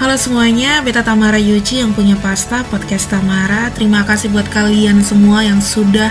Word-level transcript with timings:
Halo 0.00 0.16
semuanya, 0.16 0.80
Beta 0.80 1.04
Tamara 1.04 1.36
Yuji 1.36 1.84
yang 1.84 1.92
punya 1.92 2.16
pasta 2.16 2.64
podcast 2.72 3.12
Tamara. 3.12 3.68
Terima 3.76 4.00
kasih 4.00 4.32
buat 4.32 4.48
kalian 4.48 5.04
semua 5.04 5.44
yang 5.44 5.60
sudah 5.60 6.08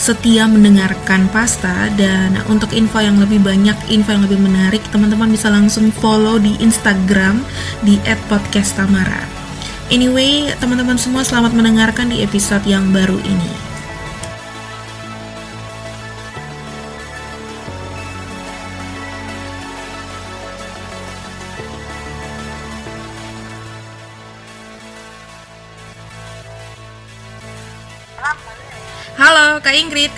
setia 0.00 0.48
mendengarkan 0.48 1.28
pasta 1.28 1.92
dan 2.00 2.40
untuk 2.48 2.72
info 2.72 3.04
yang 3.04 3.20
lebih 3.20 3.44
banyak, 3.44 3.76
info 3.92 4.16
yang 4.16 4.24
lebih 4.24 4.40
menarik, 4.40 4.80
teman-teman 4.88 5.28
bisa 5.28 5.52
langsung 5.52 5.92
follow 5.92 6.40
di 6.40 6.56
Instagram 6.56 7.44
di 7.84 8.00
@podcasttamara. 8.32 9.28
Anyway, 9.92 10.48
teman-teman 10.56 10.96
semua 10.96 11.20
selamat 11.20 11.52
mendengarkan 11.52 12.08
di 12.08 12.24
episode 12.24 12.64
yang 12.64 12.96
baru 12.96 13.20
ini. 13.28 13.57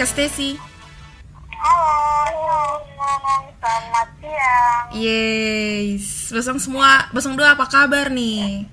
Kak 0.00 0.16
Stesi. 0.16 0.56
Halo, 1.60 2.80
selamat 3.60 4.08
siang. 4.16 4.84
Yes, 4.96 6.32
Bosong 6.32 6.56
semua, 6.56 7.12
Bosong 7.12 7.36
dua 7.36 7.52
apa 7.52 7.68
kabar 7.68 8.08
nih? 8.08 8.64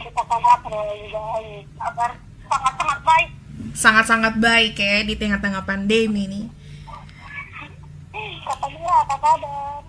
Kita 0.00 0.22
kabar 0.24 0.64
baik, 0.64 1.68
kabar 1.76 2.10
sangat-sangat 2.48 2.98
baik. 3.04 3.28
Sangat-sangat 3.76 4.34
baik 4.40 4.80
ya 4.80 5.04
di 5.04 5.12
tengah-tengah 5.20 5.60
pandemi 5.68 6.24
nih. 6.24 6.46
Katanya 8.48 8.92
apa 9.04 9.14
kabar? 9.20 9.80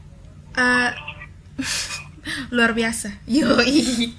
Uh, 0.60 0.92
luar 2.60 2.76
biasa, 2.76 3.24
yoi, 3.24 4.12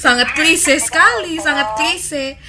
sangat 0.00 0.32
klise 0.32 0.80
sekali, 0.80 1.36
sangat 1.36 1.76
klise. 1.76 2.40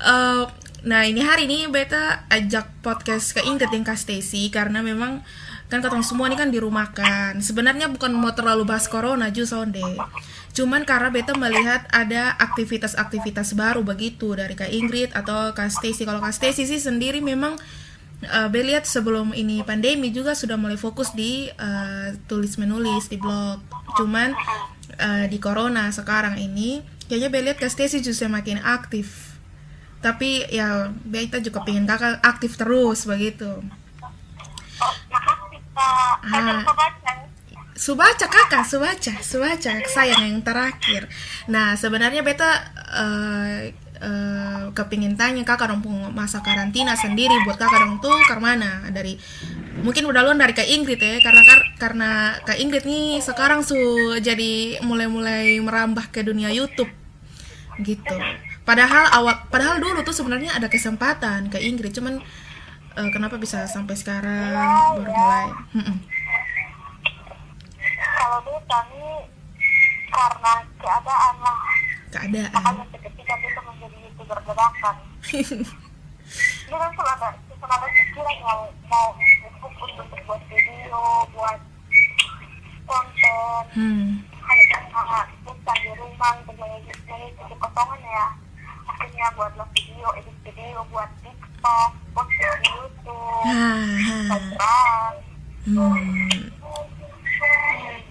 Uh, 0.00 0.48
Nah 0.82 1.06
ini 1.06 1.22
hari 1.22 1.46
ini 1.46 1.70
beta 1.70 2.26
ajak 2.26 2.82
podcast 2.82 3.38
ke 3.38 3.40
Ingrid 3.46 3.70
yang 3.70 3.86
Stacy 3.94 4.50
karena 4.50 4.82
memang 4.82 5.22
kan 5.70 5.78
ketemu 5.78 6.02
semua 6.02 6.26
ini 6.26 6.34
kan 6.34 6.50
di 6.50 6.58
rumah 6.58 6.90
kan. 6.90 7.38
Sebenarnya 7.38 7.86
bukan 7.86 8.10
mau 8.10 8.34
terlalu 8.34 8.66
bahas 8.66 8.90
corona 8.90 9.30
ju 9.30 9.46
sonde. 9.46 9.80
Cuman 10.50 10.82
karena 10.82 11.14
beta 11.14 11.38
melihat 11.38 11.86
ada 11.94 12.34
aktivitas-aktivitas 12.34 13.54
baru 13.54 13.86
begitu 13.86 14.34
dari 14.34 14.58
Kak 14.58 14.74
Ingrid 14.74 15.14
atau 15.14 15.54
Kak 15.54 15.70
Stacy. 15.70 16.02
Kalau 16.02 16.18
Kak 16.18 16.34
Stacy 16.34 16.66
sih 16.66 16.82
sendiri 16.82 17.22
memang 17.22 17.54
uh, 18.26 18.48
lihat 18.50 18.82
sebelum 18.82 19.38
ini 19.38 19.62
pandemi 19.62 20.10
juga 20.10 20.34
sudah 20.34 20.58
mulai 20.58 20.76
fokus 20.76 21.14
di 21.14 21.46
uh, 21.62 22.10
tulis 22.26 22.58
menulis 22.58 23.06
di 23.06 23.22
blog. 23.22 23.62
Cuman 24.02 24.34
uh, 24.98 25.24
di 25.30 25.38
corona 25.38 25.94
sekarang 25.94 26.42
ini 26.42 26.82
kayaknya 27.06 27.30
lihat 27.38 27.62
Kak 27.62 27.70
Stacy 27.70 28.02
justru 28.02 28.26
makin 28.26 28.58
aktif 28.60 29.31
tapi 30.02 30.42
ya 30.50 30.90
Beta 31.06 31.38
juga 31.38 31.62
pengen 31.62 31.86
kakak 31.86 32.18
aktif 32.20 32.58
terus 32.58 33.06
begitu. 33.06 33.62
Oh, 34.82 34.94
makasih 35.06 35.62
pak 35.70 35.94
ah. 36.34 36.62
Subaca 37.72 38.26
kakak, 38.28 38.62
Subaca, 38.68 39.14
Subaca. 39.24 39.72
Sayang 39.88 40.22
yang 40.22 40.42
terakhir. 40.44 41.08
Nah 41.48 41.74
sebenarnya 41.74 42.22
beta 42.22 42.62
uh, 42.94 43.58
uh, 43.98 44.64
kepingin 44.70 45.18
tanya 45.18 45.42
kakak 45.42 45.72
dong 45.72 45.82
masa 46.12 46.44
karantina 46.44 46.94
sendiri 46.94 47.32
buat 47.42 47.58
kakak 47.58 47.82
dong 47.82 47.96
tuh 47.98 48.14
ke 48.28 48.36
mana? 48.38 48.86
Dari 48.92 49.16
mungkin 49.82 50.04
udah 50.04 50.20
luar 50.22 50.36
dari 50.38 50.54
kak 50.54 50.68
Ingrid 50.68 51.00
ya 51.00 51.18
karena 51.24 51.42
kar 51.42 51.60
karena 51.80 52.10
kak 52.44 52.58
Ingrid 52.60 52.84
nih 52.86 53.18
sekarang 53.18 53.66
su 53.66 53.78
jadi 54.20 54.78
mulai-mulai 54.84 55.58
merambah 55.58 56.12
ke 56.12 56.22
dunia 56.22 56.52
YouTube. 56.52 56.90
Gitu 57.82 58.14
padahal 58.62 59.04
awal 59.10 59.34
padahal 59.50 59.82
dulu 59.82 60.00
tuh 60.06 60.14
sebenarnya 60.14 60.54
ada 60.54 60.70
kesempatan 60.70 61.50
ke 61.50 61.58
Inggris 61.58 61.94
cuman 61.94 62.22
uh, 62.94 63.10
kenapa 63.10 63.38
bisa 63.38 63.66
sampai 63.66 63.98
sekarang 63.98 64.54
ya, 64.54 64.94
baru 64.98 65.10
ya. 65.10 65.18
mulai 65.18 65.46
kalau 68.22 68.38
dulu 68.48 68.60
kami 68.64 69.06
karena 70.12 70.52
keadaan 70.80 71.34
lah. 71.40 71.60
Keadaan. 72.12 72.52
Makanya 72.52 72.98
ketika 73.00 73.34
itu 73.40 73.60
menjadi 73.60 73.96
youtuber 74.08 74.38
dadakan. 74.44 74.96
Dia 76.68 76.76
kan 76.80 76.90
selalu 76.96 77.12
ada 77.12 77.28
selalu 77.52 77.72
ada 77.76 77.86
pikiran 77.92 78.36
mau 78.40 78.60
mau 78.88 79.08
untuk 79.68 80.20
buat 80.24 80.42
video 80.48 81.02
buat 81.36 81.58
konten. 82.88 83.62
Hmm. 83.72 84.08
hanya 84.42 84.64
karena 84.92 85.20
bukan 85.48 85.76
di 85.80 85.90
rumah 85.96 86.32
untuk 86.44 86.56
mengisi 86.60 86.92
kekosongan 87.40 88.00
ya 88.04 88.26
akhirnya 89.22 89.38
buatlah 89.38 89.68
video 89.70 90.08
edit 90.18 90.36
video 90.42 90.82
buat 90.90 91.06
TikTok 91.22 91.90
post 92.10 92.30
di 92.34 92.70
YouTube 92.74 93.46
Instagram 93.46 95.14
hmm. 95.62 96.42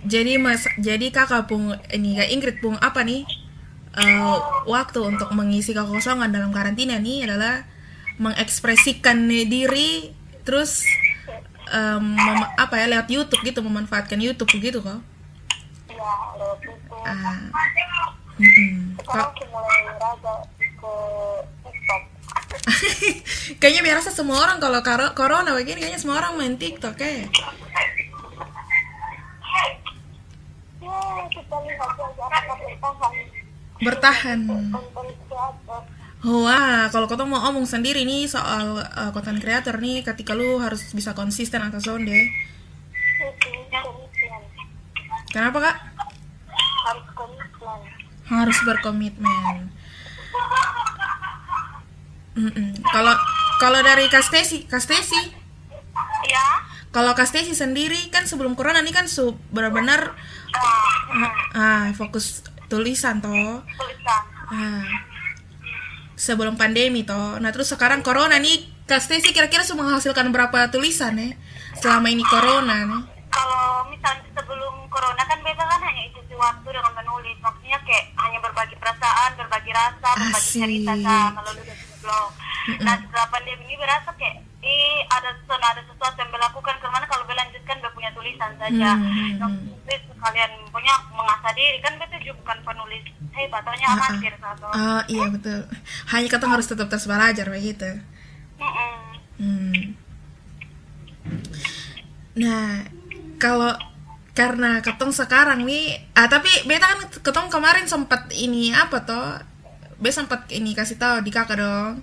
jadi 0.08 0.34
mas 0.40 0.64
jadi 0.80 1.12
kakak 1.12 1.52
pun 1.52 1.76
ini 1.92 2.16
kak 2.16 2.32
Ingrid 2.32 2.58
pun 2.64 2.80
apa 2.80 3.04
nih 3.04 3.28
uh, 4.00 4.64
waktu 4.64 5.04
untuk 5.04 5.36
mengisi 5.36 5.76
kekosongan 5.76 6.32
dalam 6.32 6.56
karantina 6.56 6.96
nih 6.96 7.28
adalah 7.28 7.68
mengekspresikan 8.16 9.28
diri 9.28 10.16
terus 10.48 10.88
um, 11.76 12.16
apa 12.56 12.80
ya 12.80 12.88
lewat 12.88 13.12
YouTube 13.12 13.44
gitu 13.44 13.60
memanfaatkan 13.60 14.16
YouTube 14.16 14.48
gitu 14.64 14.80
kok? 14.80 15.04
Iya. 15.92 16.08
Ah. 17.04 17.52
Mm 18.40 18.48
-mm. 18.48 18.74
Sekarang 18.96 19.36
mulai 19.54 19.80
raga 20.00 20.34
TikTok. 21.64 22.02
kayaknya 23.62 23.82
biasa 23.86 24.10
semua 24.12 24.42
orang 24.44 24.58
kalau 24.60 24.80
corona 25.14 25.54
begini 25.56 25.86
kayaknya 25.86 26.02
semua 26.02 26.20
orang 26.22 26.38
main 26.38 26.56
TikTok 26.58 26.98
ya. 26.98 27.30
bertahan. 33.82 34.40
Wah, 36.22 36.86
kalau 36.94 37.10
kau 37.10 37.18
mau 37.26 37.42
omong 37.50 37.66
sendiri 37.66 38.06
nih 38.06 38.30
soal 38.30 38.78
uh, 38.78 39.10
content 39.10 39.42
creator 39.42 39.82
nih, 39.82 40.06
ketika 40.06 40.38
lu 40.38 40.62
harus 40.62 40.86
bisa 40.94 41.18
konsisten 41.18 41.66
atas 41.66 41.90
sonde. 41.90 42.30
Kenapa 45.34 45.58
kak? 45.58 45.78
Harus 46.86 47.08
komitmen. 47.18 47.80
Harus 48.30 48.58
berkomitmen. 48.62 49.81
Kalau 52.92 53.14
kalau 53.62 53.80
dari 53.86 54.10
Kastesi, 54.10 54.66
Kastesi. 54.66 55.22
Ya. 56.26 56.46
Kalau 56.92 57.16
Kastesi 57.16 57.56
sendiri 57.56 58.12
kan 58.12 58.28
sebelum 58.28 58.58
corona 58.58 58.84
nih 58.84 58.92
kan 58.92 59.08
benar-benar 59.52 60.12
ah, 60.52 61.32
ah, 61.56 61.84
fokus 61.96 62.44
tulisan 62.68 63.24
toh. 63.24 63.64
Tulisan. 63.64 64.24
Ah. 64.52 64.86
Sebelum 66.18 66.60
pandemi 66.60 67.06
toh. 67.08 67.40
Nah, 67.40 67.50
terus 67.56 67.72
sekarang 67.72 68.04
corona 68.04 68.38
nih 68.42 68.68
Kastesi 68.90 69.32
kira-kira 69.32 69.64
sudah 69.64 69.88
menghasilkan 69.88 70.36
berapa 70.36 70.68
tulisan 70.68 71.16
ya 71.16 71.32
selama 71.80 72.12
ini 72.12 72.26
corona 72.28 72.84
nih? 72.84 73.02
Kalau 73.32 73.88
misalnya 73.88 74.28
sebelum 74.36 74.84
corona 74.92 75.24
kan 75.24 75.40
beda 75.40 75.64
kan 75.64 75.80
hanya 75.80 76.02
isi 76.12 76.36
waktu 76.36 76.68
dengan 76.68 76.94
menulis. 77.00 77.38
Maksudnya 77.40 77.80
kayak 77.88 78.06
hanya 78.20 78.40
berbagi 78.44 78.76
perasaan, 78.76 79.32
berbagi 79.72 80.04
rasa, 80.04 80.10
berbagi 80.20 80.52
cerita 80.52 80.94
sama 81.00 81.40
melalui 81.40 81.76
blog 82.04 82.32
nah 82.86 82.96
setelah 83.00 83.28
pandemi 83.34 83.64
ini 83.66 83.76
berasa 83.80 84.10
kayak 84.20 84.36
eh 84.62 85.02
ada 85.10 85.34
sesuatu 85.34 85.66
ada 85.66 85.82
sesuatu 85.82 86.18
yang 86.22 86.30
melakukan 86.30 86.76
ke 86.78 86.88
mana 86.94 87.06
kalau 87.10 87.26
berlanjutkan 87.26 87.82
gak 87.82 87.94
punya 87.98 88.14
tulisan 88.14 88.54
saja. 88.62 88.94
Mm-hmm. 88.94 89.42
nah, 89.42 89.50
kalian 90.22 90.52
punya 90.70 90.94
mengasah 91.18 91.50
diri. 91.58 91.82
Kan 91.82 91.98
betul 91.98 92.22
juga 92.22 92.38
bukan 92.46 92.58
penulis. 92.62 93.02
Hebat 93.34 93.66
atau 93.66 93.74
uh, 93.74 93.94
amatir 93.98 94.34
satu 94.38 94.66
uh, 94.70 95.02
iya 95.10 95.26
betul. 95.34 95.66
Hanya 96.14 96.28
kata 96.30 96.46
harus 96.46 96.70
tetap 96.70 96.94
terus 96.94 97.10
belajar 97.10 97.48
begitu 97.50 97.90
hmm. 99.42 99.98
nah 102.38 102.86
kalau 103.42 103.74
karena 104.32 104.80
ketong 104.80 105.12
sekarang 105.12 105.68
nih 105.68 106.00
ah 106.16 106.32
tapi 106.32 106.48
beta 106.64 106.88
kan 106.88 107.00
ketong 107.20 107.50
kemarin 107.52 107.84
sempat 107.90 108.32
ini 108.32 108.72
apa 108.72 109.04
toh 109.04 109.51
Be 110.02 110.10
sempat 110.10 110.50
ini 110.50 110.74
kasih 110.74 110.98
tahu 110.98 111.22
di 111.22 111.30
kakak 111.30 111.62
dong 111.62 112.02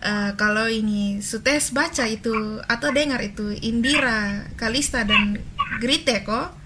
uh, 0.00 0.30
kalau 0.40 0.66
ini 0.68 1.20
Sutes 1.20 1.72
baca 1.72 2.04
itu 2.08 2.60
atau 2.64 2.88
dengar 2.96 3.20
itu 3.20 3.52
Indira, 3.60 4.48
Kalista 4.56 5.04
dan 5.04 5.40
Grite 5.76 6.24
kok? 6.24 6.56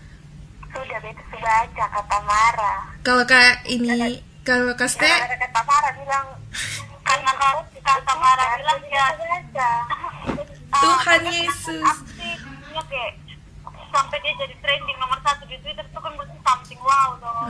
Sudah 0.70 0.98
sudah 1.02 1.38
baca 1.42 1.84
kata 1.90 2.18
Mara. 2.22 2.74
Kalau 3.02 3.26
kak 3.26 3.66
ini 3.66 4.22
kalau 4.46 4.72
kaste 4.78 5.10
kata 5.10 5.60
Mara 5.66 5.90
bilang 5.98 6.26
karena 7.02 7.32
kata 7.82 8.12
Mara 8.14 8.44
bilang 8.62 8.78
ya 8.86 9.06
Tuhan 10.70 11.22
Yesus. 11.26 11.96
Kayak 12.70 13.12
sampai 13.90 14.18
dia 14.22 14.32
jadi 14.38 14.54
trending 14.62 14.98
nomor 15.02 15.18
satu 15.26 15.42
di 15.50 15.58
Twitter 15.58 15.82
itu 15.82 15.98
kan 15.98 16.14
dong. 16.14 16.59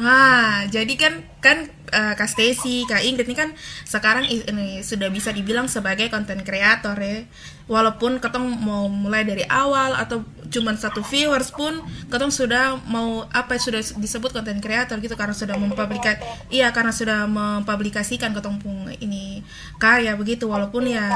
Nah, 0.01 0.65
jadi 0.71 0.95
kan 0.97 1.15
kan 1.45 1.59
uh, 1.93 2.15
Kak 2.17 2.31
Stacy, 2.31 2.89
Kak 2.89 3.05
Ingrid 3.05 3.29
ini 3.29 3.37
kan 3.37 3.53
sekarang 3.85 4.25
ini 4.25 4.81
sudah 4.81 5.13
bisa 5.13 5.35
dibilang 5.35 5.69
sebagai 5.69 6.09
konten 6.09 6.41
kreator 6.41 6.97
ya. 6.97 7.27
Walaupun 7.69 8.19
ketong 8.19 8.49
mau 8.61 8.89
mulai 8.89 9.23
dari 9.23 9.45
awal 9.47 9.95
atau 9.95 10.25
cuman 10.51 10.75
satu 10.75 11.07
viewers 11.07 11.55
pun 11.55 11.79
ketong 12.11 12.35
sudah 12.35 12.81
mau 12.91 13.23
apa 13.31 13.55
sudah 13.55 13.79
disebut 13.79 14.35
konten 14.35 14.59
kreator 14.59 14.99
gitu 14.99 15.15
karena 15.15 15.31
sudah 15.31 15.55
mempublikasikan 15.55 16.19
iya 16.51 16.75
karena 16.75 16.91
sudah 16.91 17.31
mempublikasikan 17.31 18.35
ketong 18.35 18.59
pun 18.59 18.91
ini 18.99 19.47
karya 19.79 20.19
begitu 20.19 20.51
walaupun 20.51 20.91
ya 20.91 21.07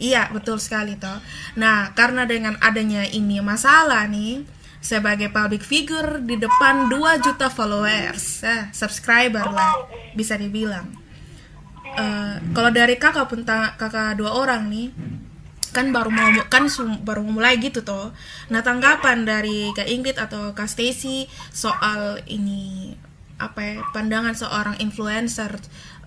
iya 0.00 0.32
betul 0.32 0.56
sekali 0.56 0.96
toh. 0.96 1.20
Nah, 1.60 1.92
karena 1.92 2.24
dengan 2.24 2.56
adanya 2.64 3.04
ini 3.04 3.38
masalah 3.44 4.08
nih 4.08 4.61
sebagai 4.82 5.30
public 5.30 5.62
figure 5.62 6.18
di 6.18 6.34
depan 6.34 6.90
2 6.90 7.22
juta 7.22 7.46
followers, 7.46 8.42
eh, 8.42 8.66
subscriber 8.74 9.46
lah 9.46 9.86
bisa 10.18 10.34
dibilang. 10.34 10.90
Uh, 11.92 12.40
kalau 12.56 12.72
dari 12.72 12.96
kakak 12.96 13.28
pun 13.28 13.44
kakak 13.44 14.16
dua 14.16 14.32
orang 14.32 14.72
nih 14.72 14.88
kan 15.76 15.92
baru 15.92 16.08
mau 16.08 16.28
kan 16.48 16.64
baru 17.04 17.20
mulai 17.20 17.60
gitu 17.60 17.84
toh. 17.84 18.16
Nah 18.48 18.64
tanggapan 18.64 19.28
dari 19.28 19.72
kak 19.76 19.88
Ingrid 19.88 20.16
atau 20.16 20.56
kak 20.56 20.72
Stacy 20.72 21.28
soal 21.52 22.20
ini 22.28 22.92
apa 23.36 23.60
ya 23.60 23.76
pandangan 23.92 24.32
seorang 24.32 24.76
influencer 24.80 25.52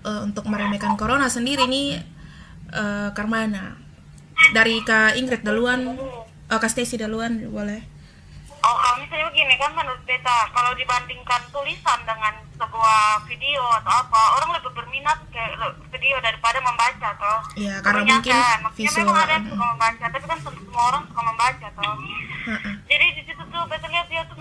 uh, 0.02 0.26
untuk 0.26 0.50
meremehkan 0.50 0.98
corona 0.98 1.30
sendiri 1.30 1.70
nih 1.70 2.02
uh, 2.74 3.14
Karmana 3.14 3.78
dari 4.54 4.82
kak 4.86 5.18
Ingrid 5.18 5.42
duluan, 5.42 5.98
oh, 6.50 6.58
kak 6.58 6.70
Stacy 6.70 6.98
duluan 6.98 7.40
boleh. 7.50 7.95
Oh, 8.66 8.74
kalau 8.82 8.98
misalnya 8.98 9.30
begini 9.30 9.54
kan 9.62 9.70
menurut 9.78 10.02
beta, 10.02 10.50
kalau 10.50 10.74
dibandingkan 10.74 11.38
tulisan 11.54 12.02
dengan 12.02 12.34
sebuah 12.58 13.22
video 13.30 13.62
atau 13.78 13.92
apa, 13.94 14.20
orang 14.42 14.58
lebih 14.58 14.74
berminat 14.74 15.18
ke 15.30 15.44
video 15.94 16.18
daripada 16.18 16.58
membaca 16.58 17.08
toh. 17.14 17.40
Iya, 17.54 17.78
karena 17.78 18.02
mungkin 18.02 18.34
Maksudnya 18.34 18.74
visual. 18.74 19.06
memang 19.06 19.22
ada 19.22 19.32
yang 19.38 19.46
suka 19.46 19.64
membaca, 19.70 20.04
tapi 20.10 20.24
kan 20.26 20.38
semua 20.42 20.82
orang 20.90 21.02
suka 21.06 21.22
membaca 21.22 21.66
toh. 21.78 21.94
Uh-uh. 22.46 22.74
Jadi 22.90 23.06
di 23.14 23.22
situ 23.22 23.42
tuh 23.46 23.62
beta 23.70 23.86
lihat 23.86 24.06
dia 24.10 24.22
tuh 24.26 24.36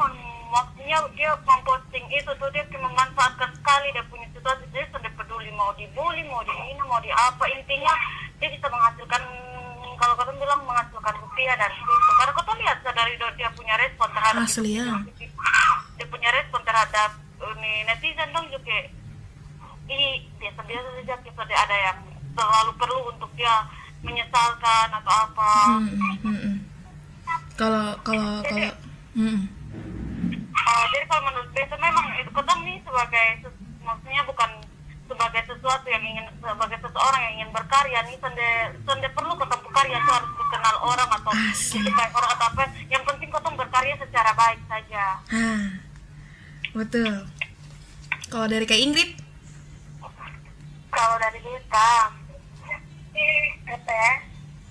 maksudnya 0.49 0.97
dia 1.13 1.31
memposting 1.45 2.05
itu 2.09 2.31
tuh 2.41 2.49
dia 2.49 2.63
memanfaatkan 2.73 3.49
sekali 3.61 3.93
dia 3.93 4.05
punya 4.09 4.25
situasi 4.33 4.65
dia 4.73 4.89
sudah 4.89 5.11
peduli 5.13 5.53
mau 5.53 5.69
dibully, 5.77 6.25
mau 6.25 6.41
dihina, 6.41 6.81
mau 6.89 6.97
di 6.97 7.13
apa 7.13 7.45
intinya 7.53 7.93
dia 8.41 8.49
bisa 8.49 8.65
menghasilkan 8.73 9.21
kalau 9.97 10.13
kau 10.15 10.33
bilang 10.35 10.61
menghasilkan 10.67 11.15
rupiah 11.23 11.55
dari 11.57 11.75
situ 11.75 12.11
karena 12.19 12.31
kau 12.35 12.55
lihat 12.55 12.77
dari 12.83 13.13
dia 13.17 13.49
punya 13.55 13.75
respon 13.79 14.09
terhadap 14.11 14.43
Asli, 14.43 14.71
ya. 14.79 14.87
dia 15.97 16.07
punya 16.07 16.29
respon 16.31 16.61
terhadap 16.63 17.11
ini 17.55 17.73
netizen 17.85 18.29
dong 18.31 18.47
juga 18.49 18.77
ini 19.85 20.25
biasa-biasa 20.41 20.89
saja 21.01 21.15
kita 21.21 21.41
ada 21.45 21.77
yang 21.77 21.99
terlalu 22.35 22.71
perlu 22.79 22.99
untuk 23.13 23.29
dia 23.37 23.63
menyesalkan 24.01 24.87
atau 25.01 25.13
apa 25.13 25.51
hmm, 25.81 25.89
hmm, 25.89 26.17
hmm. 26.21 26.55
kalau 27.57 27.95
kalau 28.05 28.41
kalau 28.45 28.69
hmm. 29.17 29.39
uh, 30.53 30.83
jadi 30.93 31.05
kalau 31.09 31.23
menurut 31.31 31.49
beta 31.53 31.75
memang 31.79 32.05
itu 32.21 32.31
ketemu 32.33 32.61
nih 32.65 32.77
sebagai 32.85 33.27
maksudnya 33.81 34.21
bukan 34.25 34.49
sebagai 35.05 35.41
sesuatu 35.45 35.87
yang 35.89 36.01
ingin 36.01 36.25
sebagai 36.41 36.77
seseorang 36.81 37.21
yang 37.29 37.33
ingin 37.41 37.49
berkarya 37.53 37.99
nih 38.09 38.17
sende 38.17 38.49
sende 38.85 39.07
perlu 39.13 39.33
ketemu 39.37 39.67
karya 39.69 39.97
itu 40.01 40.11
harus 40.11 40.31
dikenal 40.33 40.75
orang 40.81 41.09
atau 41.21 41.31
disukai 41.33 42.09
orang 42.09 42.31
atau 42.33 42.45
apa. 42.49 42.63
Yang 42.89 43.03
penting 43.05 43.27
kau 43.29 43.53
berkarya 43.53 43.95
secara 44.01 44.31
baik 44.33 44.59
saja. 44.65 45.03
Ah, 45.29 45.65
betul. 46.73 47.13
Kalau 48.29 48.47
dari 48.49 48.65
kak 48.65 48.81
Ingrid? 48.81 49.11
Kalau 50.89 51.15
dari 51.19 51.39
kita 51.43 51.89
apa 53.65 53.91
ya 53.91 54.13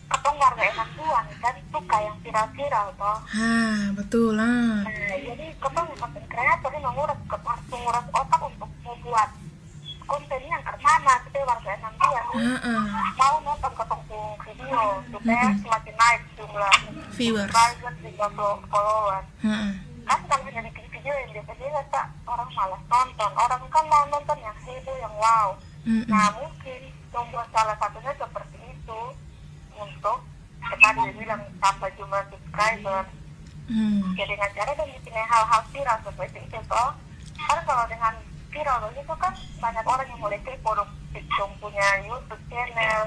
ketong 0.04 0.36
warga 0.36 0.62
enak 0.62 0.88
tuan 0.94 1.25
kan 1.40 1.54
suka 1.72 1.96
yang 2.00 2.16
viral-viral 2.22 2.86
toh. 2.96 3.19
Ah 3.34 3.82
betul 3.96 4.36
lah. 4.36 4.84
Nah, 4.84 5.16
jadi 5.20 5.46
ketong 5.58 5.88
konten 5.96 6.25
kreator 6.28 6.70
ini 6.75 6.81
menguras 6.84 7.19
menguras 7.70 8.06
otak 8.12 8.40
untuk 8.40 8.70
membuat 8.84 9.31
kontennya 10.04 10.50
yang 10.52 10.64
ke 10.64 10.74
mana 10.84 11.12
kita 11.24 11.38
warga 11.48 11.72
nanti 11.80 12.06
yang 12.12 12.26
uh 12.28 12.56
-uh. 12.60 12.84
mau 13.16 13.34
nonton 13.40 13.72
ketemu 13.72 14.20
video 14.44 14.82
supaya 15.08 15.44
uh 15.44 15.50
-uh. 15.50 15.60
semakin 15.64 15.94
naik 15.96 16.22
jumlah 16.36 16.74
viewers 17.16 17.48
subscribers 17.48 17.98
juga 18.04 18.26
followers 18.68 19.26
uh 19.40 19.48
-uh. 19.48 19.72
kan 20.04 20.20
kalau 20.28 20.44
jadi 20.52 20.70
video 20.70 21.12
yang 21.16 21.30
biasa-biasa 21.32 21.80
tak 21.88 22.06
orang 22.28 22.50
malas 22.52 22.82
nonton 22.88 23.30
orang 23.32 23.60
kan 23.72 23.84
mau 23.88 24.04
nonton 24.12 24.38
yang 24.44 24.56
itu 24.64 24.92
yang 25.00 25.14
wow 25.16 25.48
uh 25.56 25.88
-uh. 25.88 26.04
nah 26.08 26.28
mungkin 26.36 26.80
membuat 27.14 27.48
salah 27.54 27.76
satunya 27.78 28.12
seperti 28.18 28.58
itu 28.60 29.00
untuk 29.78 30.18
tadi 30.64 31.02
bilang 31.16 31.42
tambah 31.60 31.90
jumlah 31.96 32.22
subscriber 32.28 33.02
hmm. 33.68 34.12
jadi 34.16 34.32
dengan 34.36 34.50
cara 34.52 34.70
dan 34.74 34.88
bikin 34.90 35.14
hal-hal 35.14 35.62
viral 35.72 35.98
seperti 36.02 36.38
itu 36.42 36.58
toh 36.68 36.90
karena 37.34 37.62
kalau 37.68 37.84
dengan 37.86 38.14
viral. 38.54 38.94
Itu 38.94 39.14
kan 39.18 39.34
banyak 39.58 39.84
orang 39.84 40.06
yang 40.06 40.20
mulai 40.22 40.38
kepo 40.46 40.70
dong 40.78 40.90
punya 41.58 41.88
YouTube 42.06 42.42
channel 42.46 43.02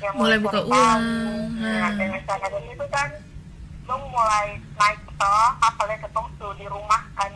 yang 0.00 0.12
mulai, 0.16 0.38
buka 0.40 0.60
uang 0.64 1.02
nah, 1.56 1.88
dan 1.96 2.08
misalnya 2.12 2.48
dari 2.52 2.68
itu 2.68 2.86
kan 2.92 3.08
dong 3.88 4.02
mulai 4.12 4.60
naik 4.76 5.00
toh 5.16 5.48
apalagi 5.64 6.04
ketemu 6.04 6.28
tuh 6.36 6.52
di 6.60 6.66
rumah 6.68 7.02
kan 7.16 7.32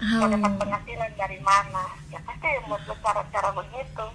oh. 0.00 0.16
mau 0.16 0.28
dapat 0.32 0.52
penghasilan 0.64 1.10
dari 1.18 1.38
mana? 1.44 1.84
Ya 2.08 2.18
pasti 2.24 2.48
buat 2.64 2.80
cara-cara 2.88 3.48
begitu. 3.52 4.06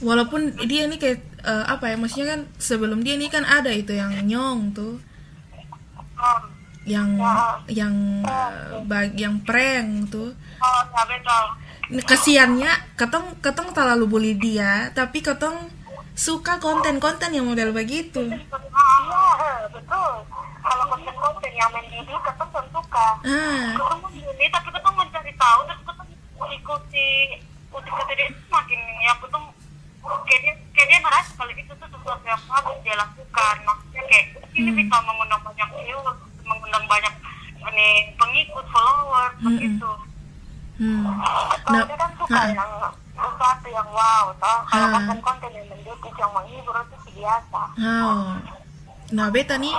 Walaupun 0.00 0.40
dia 0.64 0.88
ini 0.88 0.96
kayak 0.96 1.20
uh, 1.44 1.64
apa 1.68 1.92
ya 1.92 1.96
maksudnya 2.00 2.28
kan 2.36 2.40
sebelum 2.56 3.04
dia 3.04 3.20
ini 3.20 3.28
kan 3.28 3.44
ada 3.44 3.68
itu 3.68 3.92
yang 3.92 4.12
nyong 4.24 4.72
tuh. 4.72 4.96
Oh. 6.14 6.40
yang 6.84 7.16
ya. 7.16 7.84
yang 7.84 7.94
uh, 8.28 8.80
bag 8.84 9.16
yang 9.16 9.40
prank 9.44 10.08
tuh. 10.08 10.32
Oh 10.60 10.82
ya 10.92 11.02
betul 11.08 11.63
kesiannya 12.02 12.98
ketong 12.98 13.38
ketong 13.38 13.70
terlalu 13.70 14.04
bully 14.10 14.34
dia 14.34 14.90
tapi 14.90 15.22
ketong 15.22 15.70
suka 16.18 16.58
konten-konten 16.58 17.30
yang 17.30 17.46
model 17.46 17.70
begitu 17.70 18.34
iya 18.34 19.66
betul 19.70 20.12
kalau 20.64 20.84
konten-konten 20.90 21.52
yang 21.54 21.70
mendidik 21.70 22.18
ketong 22.18 22.66
suka 22.74 23.08
ah. 23.22 23.78
ketong 23.78 24.00
mendidik 24.02 24.50
tapi 24.50 24.68
ketong 24.74 24.96
mencari 24.98 25.32
tahu 25.38 25.60
dan 25.70 25.78
ketong 25.86 26.10
ikuti 26.50 27.10
ikuti 27.70 28.12
dia 28.18 28.26
semakin 28.50 28.80
yang 29.06 29.18
ketong 29.22 29.46
kayak 30.26 30.40
dia 30.42 30.54
kayak 30.74 30.86
dia 30.90 30.98
merasa 30.98 31.30
kalau 31.38 31.52
itu 31.54 31.72
tuh 31.78 31.88
sesuatu 31.94 32.24
yang 32.26 32.42
harus 32.50 32.76
dia 32.82 32.94
lakukan 32.98 33.54
maksudnya 33.62 34.02
kayak 34.10 34.26
ini 34.54 34.70
hmm. 34.70 34.78
bisa 34.82 34.96
mengundang 35.06 35.42
banyak 35.46 35.68
views 35.78 36.18
mengundang 36.42 36.84
banyak 36.90 37.14
ini 37.70 37.88
pengikut 38.18 38.66
follower 38.66 39.30
hmm. 39.38 39.46
begitu 39.46 39.90
Hmm. 40.74 41.06
Yang 42.52 42.72
sesuatu 43.14 43.66
yang 43.70 43.88
wow, 43.94 44.24
toh. 44.42 44.58
Kalau 44.66 44.88
konten-konten 44.98 45.50
yang 45.54 45.66
mendidik, 45.70 46.14
yang 46.18 46.32
menghibur 46.34 46.76
itu 46.82 46.96
biasa. 47.14 47.60
Oh. 47.78 48.34
Nah, 49.14 49.28
beta 49.30 49.54
nih 49.60 49.74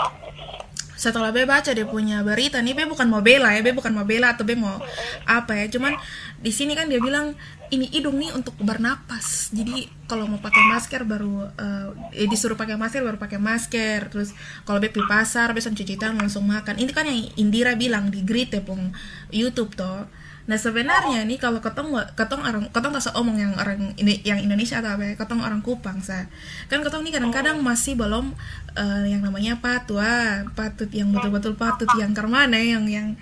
setelah 0.95 1.29
be 1.35 1.43
baca 1.43 1.75
dia 1.75 1.85
punya 1.85 2.23
berita 2.23 2.63
nih 2.63 2.71
be 2.71 2.87
bukan 2.87 3.05
mau 3.11 3.19
bela 3.19 3.51
ya 3.51 3.59
be 3.59 3.75
bukan 3.75 3.91
mau 3.91 4.07
bela 4.07 4.31
atau 4.31 4.47
be 4.47 4.55
mau 4.55 4.79
apa 5.27 5.53
ya 5.53 5.67
cuman 5.67 5.99
di 6.39 6.49
sini 6.55 6.71
kan 6.71 6.87
dia 6.87 7.03
bilang 7.03 7.35
ini 7.67 7.91
hidung 7.91 8.15
nih 8.15 8.31
untuk 8.31 8.55
bernapas 8.63 9.51
jadi 9.51 9.91
kalau 10.07 10.25
mau 10.25 10.39
pakai 10.39 10.63
masker 10.71 11.03
baru 11.03 11.51
uh, 11.51 11.91
eh, 12.15 12.25
disuruh 12.31 12.55
pakai 12.55 12.79
masker 12.79 13.03
baru 13.03 13.19
pakai 13.19 13.37
masker 13.37 14.07
terus 14.07 14.31
kalau 14.63 14.79
be 14.79 14.87
pergi 14.87 15.05
pasar 15.05 15.51
be 15.51 15.59
cuci 15.59 15.99
tangan 15.99 16.15
langsung 16.15 16.47
makan 16.47 16.79
ini 16.79 16.91
kan 16.95 17.05
yang 17.05 17.27
Indira 17.35 17.75
bilang 17.75 18.07
di 18.07 18.23
grid 18.23 18.55
ya 18.55 18.63
pung 18.63 18.95
YouTube 19.35 19.75
toh 19.75 20.07
Nah 20.45 20.57
sebenarnya 20.61 21.25
nih 21.25 21.41
kalau 21.41 21.57
ketong 21.57 21.89
ketong 22.13 22.45
orang 22.45 22.69
ketong 22.69 22.93
tak 22.93 23.17
omong 23.17 23.41
yang 23.41 23.53
orang 23.57 23.97
ini 23.97 24.21
yang 24.21 24.37
Indonesia 24.37 24.77
atau 24.77 24.93
apa 24.93 25.03
ya, 25.09 25.13
ketong 25.17 25.41
orang 25.41 25.65
Kupang 25.65 26.05
sa 26.05 26.29
kan 26.69 26.85
ketong 26.85 27.01
nih 27.01 27.17
kadang-kadang 27.17 27.57
masih 27.65 27.97
belum 27.97 28.29
uh, 28.77 29.03
yang 29.09 29.25
namanya 29.25 29.57
patua 29.57 30.45
patut 30.53 30.89
yang 30.93 31.09
betul-betul 31.09 31.57
patut 31.57 31.89
yang 31.97 32.13
kermana 32.13 32.61
yang 32.61 32.85
yang 32.85 33.17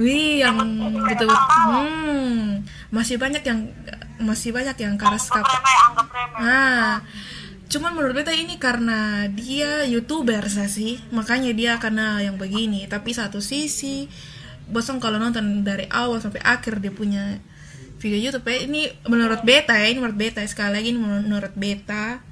wih 0.00 0.40
yang 0.40 0.56
betul-betul 1.04 1.36
hmm 1.68 2.64
masih 2.88 3.20
banyak 3.20 3.44
yang 3.44 3.68
masih 4.16 4.56
banyak 4.56 4.76
yang 4.80 4.96
karas 4.96 5.28
kapal 5.28 5.60
nah 6.40 7.04
cuman 7.72 7.96
menurut 7.96 8.20
beta 8.20 8.36
ini 8.36 8.60
karena 8.60 9.28
dia 9.32 9.88
youtuber 9.88 10.44
sih 10.48 11.00
makanya 11.08 11.56
dia 11.56 11.72
karena 11.80 12.20
yang 12.20 12.36
begini. 12.36 12.84
Tapi 12.84 13.16
satu 13.16 13.40
sisi 13.40 14.12
bosan 14.72 14.98
kalau 14.98 15.20
nonton 15.20 15.62
dari 15.62 15.84
awal 15.92 16.18
sampai 16.18 16.40
akhir 16.40 16.80
dia 16.80 16.90
punya 16.90 17.38
video 18.02 18.18
YouTube. 18.18 18.48
Ya. 18.50 18.66
ini 18.66 18.90
menurut 19.06 19.46
beta 19.46 19.78
ya 19.78 19.86
ini 19.86 20.02
menurut 20.02 20.18
beta 20.18 20.42
sekali 20.42 20.74
lagi 20.74 20.88
ini 20.90 20.98
menurut 20.98 21.54
beta. 21.54 22.24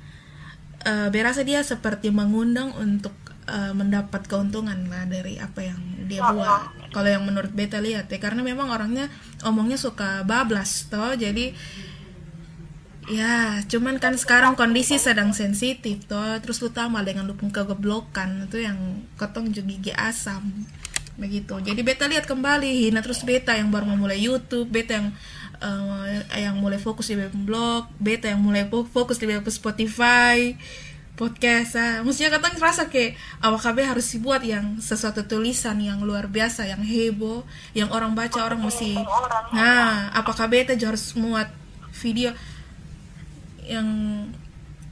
Uh, 0.80 1.12
berasa 1.12 1.44
dia 1.44 1.60
seperti 1.60 2.08
mengundang 2.08 2.72
untuk 2.80 3.12
uh, 3.44 3.76
mendapat 3.76 4.24
keuntungan 4.24 4.88
lah 4.88 5.04
dari 5.04 5.36
apa 5.36 5.60
yang 5.60 5.78
dia 6.08 6.24
buat. 6.24 6.90
Kalau 6.90 7.06
yang 7.06 7.22
menurut 7.22 7.52
beta 7.52 7.78
lihat 7.78 8.10
ya 8.10 8.18
karena 8.18 8.42
memang 8.42 8.72
orangnya 8.72 9.12
omongnya 9.46 9.76
suka 9.76 10.24
bablas 10.24 10.88
toh. 10.88 11.12
Jadi 11.14 11.52
ya 13.12 13.60
cuman 13.66 14.00
kan 14.00 14.16
sekarang 14.16 14.56
kondisi 14.56 14.96
sedang 14.96 15.36
sensitif 15.36 16.08
toh. 16.08 16.40
Terus 16.40 16.64
lu 16.64 16.72
tambah 16.72 17.04
dengan 17.04 17.28
lu 17.28 17.36
kegoblokan 17.36 18.48
itu 18.48 18.64
yang 18.64 19.04
ketong 19.20 19.52
juga 19.52 19.68
gigi 19.68 19.92
asam 19.92 20.66
begitu 21.20 21.54
jadi 21.60 21.80
beta 21.84 22.08
lihat 22.08 22.24
kembali 22.24 22.88
Hina 22.88 23.04
terus 23.04 23.20
beta 23.22 23.52
yang 23.52 23.68
baru 23.68 23.84
memulai 23.84 24.16
YouTube 24.16 24.72
beta 24.72 24.96
yang 24.96 25.08
uh, 25.60 26.08
yang 26.32 26.56
mulai 26.56 26.80
fokus 26.80 27.12
di 27.12 27.20
web 27.20 27.30
blog 27.44 27.86
beta 28.00 28.32
yang 28.32 28.40
mulai 28.40 28.64
fokus 28.66 29.20
di 29.20 29.28
web 29.28 29.44
Spotify 29.52 30.56
podcast 31.20 31.76
ah. 31.76 32.00
maksudnya 32.00 32.32
katanya 32.32 32.56
ngerasa 32.56 32.88
kayak 32.88 33.20
awak 33.44 33.60
KB 33.60 33.78
harus 33.84 34.06
dibuat 34.08 34.40
yang 34.40 34.80
sesuatu 34.80 35.20
tulisan 35.28 35.76
yang 35.76 36.00
luar 36.00 36.24
biasa 36.32 36.64
yang 36.64 36.80
heboh 36.80 37.44
yang 37.76 37.92
orang 37.92 38.16
baca 38.16 38.40
orang 38.40 38.64
mesti 38.64 38.96
nah 39.52 40.08
apakah 40.16 40.48
beta 40.48 40.72
harus 40.72 41.12
muat 41.12 41.52
video 41.92 42.32
yang 43.68 43.86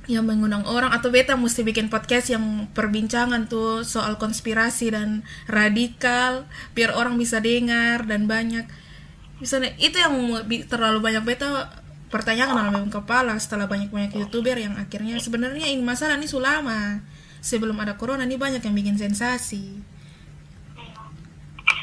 yang 0.08 0.24
mengundang 0.24 0.64
orang. 0.64 0.90
Atau 0.90 1.12
beta 1.12 1.36
mesti 1.36 1.62
bikin 1.62 1.92
podcast 1.92 2.32
yang 2.32 2.66
perbincangan 2.72 3.46
tuh 3.46 3.84
soal 3.84 4.16
konspirasi 4.16 4.90
dan 4.90 5.22
radikal 5.46 6.48
biar 6.72 6.96
orang 6.96 7.14
bisa 7.20 7.38
dengar 7.38 8.08
dan 8.08 8.24
banyak. 8.26 8.64
Misalnya 9.38 9.76
itu 9.78 10.00
yang 10.00 10.16
terlalu 10.66 10.98
banyak 10.98 11.22
beta 11.22 11.70
pertanyaan 12.08 12.56
dalam 12.56 12.88
kepala 12.88 13.36
setelah 13.36 13.68
banyak-banyak 13.68 14.16
youtuber 14.16 14.56
yang 14.56 14.74
akhirnya 14.80 15.20
sebenarnya 15.20 15.68
ini 15.68 15.84
masalah 15.84 16.16
ini 16.16 16.26
sulama. 16.26 17.04
Sebelum 17.38 17.78
ada 17.78 17.94
corona 17.94 18.26
ini 18.26 18.34
banyak 18.34 18.64
yang 18.64 18.74
bikin 18.74 18.98
sensasi. 18.98 19.78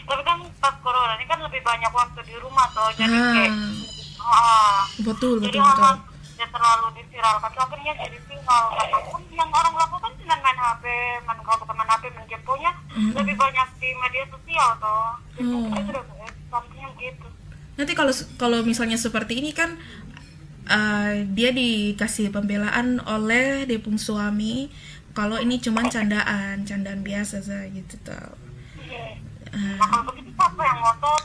Tapi 0.06 0.22
kan 0.26 0.44
pas 0.60 0.76
corona 0.82 1.16
ini 1.16 1.26
kan 1.30 1.40
lebih 1.40 1.62
banyak 1.62 1.94
waktu 1.94 2.20
di 2.26 2.36
rumah 2.42 2.66
tuh 2.74 2.90
jadi 2.98 3.16
ah, 3.16 3.32
kayak 3.34 3.54
ah, 4.22 4.82
betul 5.06 5.38
jadi 5.38 5.58
betul 5.62 6.15
ya 6.36 6.48
terlalu 6.52 6.88
diviralkan. 7.00 7.52
Akhirnya 7.56 7.94
jadi 8.00 8.18
viral 8.28 8.66
apa 8.76 8.98
pun 9.10 9.22
yang 9.32 9.52
orang 9.52 9.76
lakukan 9.76 10.12
dengan 10.20 10.40
main 10.44 10.60
HP 10.60 10.84
main 11.24 11.40
kalau 11.44 11.58
bukan 11.64 11.76
main 11.76 11.90
HP 11.92 12.04
main 12.12 12.28
game 12.28 12.44
mm-hmm. 12.46 13.12
lebih 13.16 13.36
banyak 13.36 13.68
di 13.80 13.90
media 13.96 14.24
sosial 14.32 14.70
tuh 14.80 15.08
jadi 15.36 15.52
oh. 15.52 15.80
itu 15.80 15.92
udah 15.92 16.06
something 16.52 16.90
gitu. 17.00 17.28
Nanti 17.76 17.94
kalau 17.96 18.14
kalau 18.40 18.60
misalnya 18.64 18.96
seperti 18.96 19.44
ini 19.44 19.52
kan 19.52 19.76
uh, 20.68 21.12
dia 21.32 21.52
dikasih 21.52 22.32
pembelaan 22.32 23.04
oleh 23.04 23.68
depung 23.68 24.00
suami. 24.00 24.72
Kalau 25.16 25.40
ini 25.40 25.64
cuma 25.64 25.88
candaan 25.88 26.68
candaan 26.68 27.00
biasa 27.00 27.40
saja 27.40 27.64
gitu 27.72 27.96
tau 28.04 28.36
uh, 29.56 29.78
siapa 30.36 31.16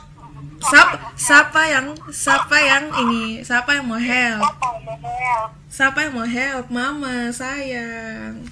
siapa 1.16 1.62
yang 1.64 1.96
siapa 2.12 2.56
yang 2.60 2.84
ini 3.08 3.40
siapa 3.40 3.80
yang 3.80 3.88
mau 3.88 3.96
help? 3.96 4.44
Siapa 5.72 6.04
yang 6.04 6.12
mau 6.12 6.28
help? 6.28 6.66
Mama 6.68 7.32
sayang. 7.32 8.44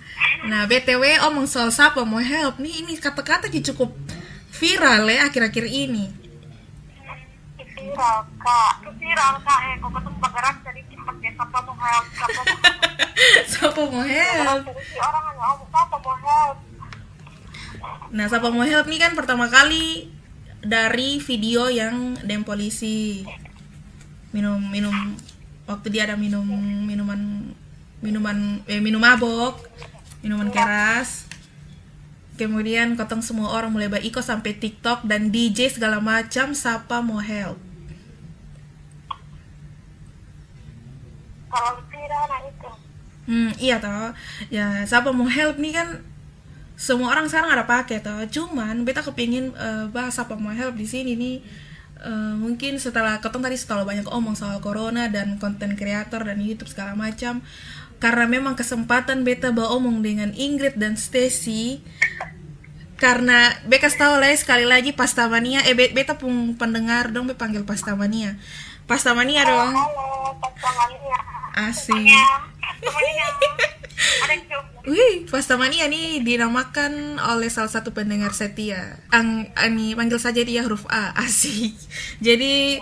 Nah 0.48 0.64
btw 0.64 1.20
omong 1.28 1.44
soal 1.44 1.68
siapa 1.68 2.00
mau 2.08 2.20
help 2.22 2.56
nih 2.56 2.80
ini 2.84 2.96
kata-kata 2.96 3.52
cukup 3.52 3.92
viral 4.56 5.04
ya 5.04 5.28
akhir-akhir 5.28 5.68
ini. 5.68 6.08
Viral 7.76 8.18
kak. 8.40 8.74
Viral 8.96 9.34
kak. 9.44 9.60
Eh 9.68 9.76
ketemu 9.76 10.18
bergerak 10.18 10.56
jadi 10.64 10.80
cepat 10.88 11.16
ya 11.20 11.30
siapa 11.36 11.58
mau 11.60 11.76
help? 11.76 12.04
Siapa 12.08 12.40
mau 12.40 12.46
siapa 13.52 13.82
help? 14.08 14.62
Orang 14.96 15.22
hanya 15.28 15.42
ngomong 15.44 15.68
siapa 15.68 15.96
mau 16.00 16.16
help? 16.16 16.56
Nah 18.08 18.24
siapa 18.26 18.48
mau 18.48 18.64
help 18.64 18.86
nih 18.88 18.98
kan 18.98 19.12
pertama 19.12 19.46
kali 19.52 20.17
dari 20.62 21.22
video 21.22 21.70
yang 21.70 22.18
dem 22.26 22.42
polisi 22.42 23.22
minum 24.34 24.58
minum 24.58 24.92
waktu 25.64 25.88
dia 25.88 26.04
ada 26.04 26.16
minum 26.18 26.44
minuman 26.84 27.52
minuman 28.02 28.62
eh, 28.66 28.82
minum 28.82 29.02
mabok 29.02 29.62
minuman 30.22 30.50
keras. 30.50 31.26
Kemudian 32.38 32.94
kotong 32.94 33.18
semua 33.18 33.50
orang 33.50 33.74
mulai 33.74 33.90
ikut 33.90 34.22
sampai 34.22 34.54
TikTok 34.54 35.02
dan 35.02 35.34
DJ 35.34 35.74
segala 35.74 35.98
macam 35.98 36.54
siapa 36.54 37.02
mau 37.02 37.18
help. 37.18 37.58
Kalau 41.50 41.82
viral 41.90 42.24
nah 42.30 42.40
itu. 42.46 42.70
Hmm 43.26 43.50
iya 43.58 43.82
toh. 43.82 44.14
Ya 44.54 44.86
siapa 44.86 45.10
mau 45.10 45.26
help 45.26 45.58
nih 45.58 45.74
kan 45.74 45.98
semua 46.78 47.10
orang 47.10 47.26
sekarang 47.26 47.50
ada 47.50 47.66
pakai 47.66 47.98
toh. 47.98 48.22
Cuman 48.30 48.86
beta 48.86 49.02
kepingin 49.02 49.50
uh, 49.58 49.90
bahas 49.90 50.14
apa 50.22 50.38
mau 50.38 50.54
help 50.54 50.78
di 50.78 50.86
sini 50.86 51.18
nih. 51.18 51.36
Uh, 51.98 52.38
mungkin 52.38 52.78
setelah 52.78 53.18
ketemu 53.18 53.42
tadi 53.50 53.58
setelah 53.58 53.82
banyak 53.82 54.06
omong 54.06 54.38
soal 54.38 54.62
corona 54.62 55.10
dan 55.10 55.42
konten 55.42 55.74
kreator 55.74 56.22
dan 56.22 56.38
YouTube 56.38 56.70
segala 56.70 56.94
macam. 56.94 57.42
Karena 57.98 58.30
memang 58.30 58.54
kesempatan 58.54 59.26
beta 59.26 59.50
bawa 59.50 59.74
omong 59.74 60.06
dengan 60.06 60.30
Ingrid 60.30 60.78
dan 60.78 60.94
Stacy 60.94 61.82
karena 62.98 63.54
beta 63.62 63.86
tahu 63.86 64.18
lah 64.18 64.34
sekali 64.34 64.66
lagi 64.66 64.90
pastamania 64.90 65.62
eh 65.62 65.74
beta 65.74 66.18
pun 66.18 66.58
pendengar 66.58 67.14
dong 67.14 67.30
be 67.30 67.34
panggil 67.34 67.62
pastamania. 67.62 68.38
Pastamania 68.86 69.46
dong. 69.46 69.74
Halo 69.74 70.34
pastamania. 70.38 71.18
Asik. 71.58 72.06
Wih, 74.88 75.28
Pastamania 75.28 75.84
nih 75.84 76.24
dinamakan 76.24 77.20
oleh 77.20 77.52
salah 77.52 77.68
satu 77.68 77.92
pendengar 77.92 78.32
setia. 78.32 78.96
Ang, 79.12 79.52
ani 79.52 79.92
panggil 79.92 80.16
saja 80.16 80.40
dia 80.40 80.64
huruf 80.64 80.88
A. 80.88 81.12
Asik. 81.24 81.76
Jadi 82.24 82.80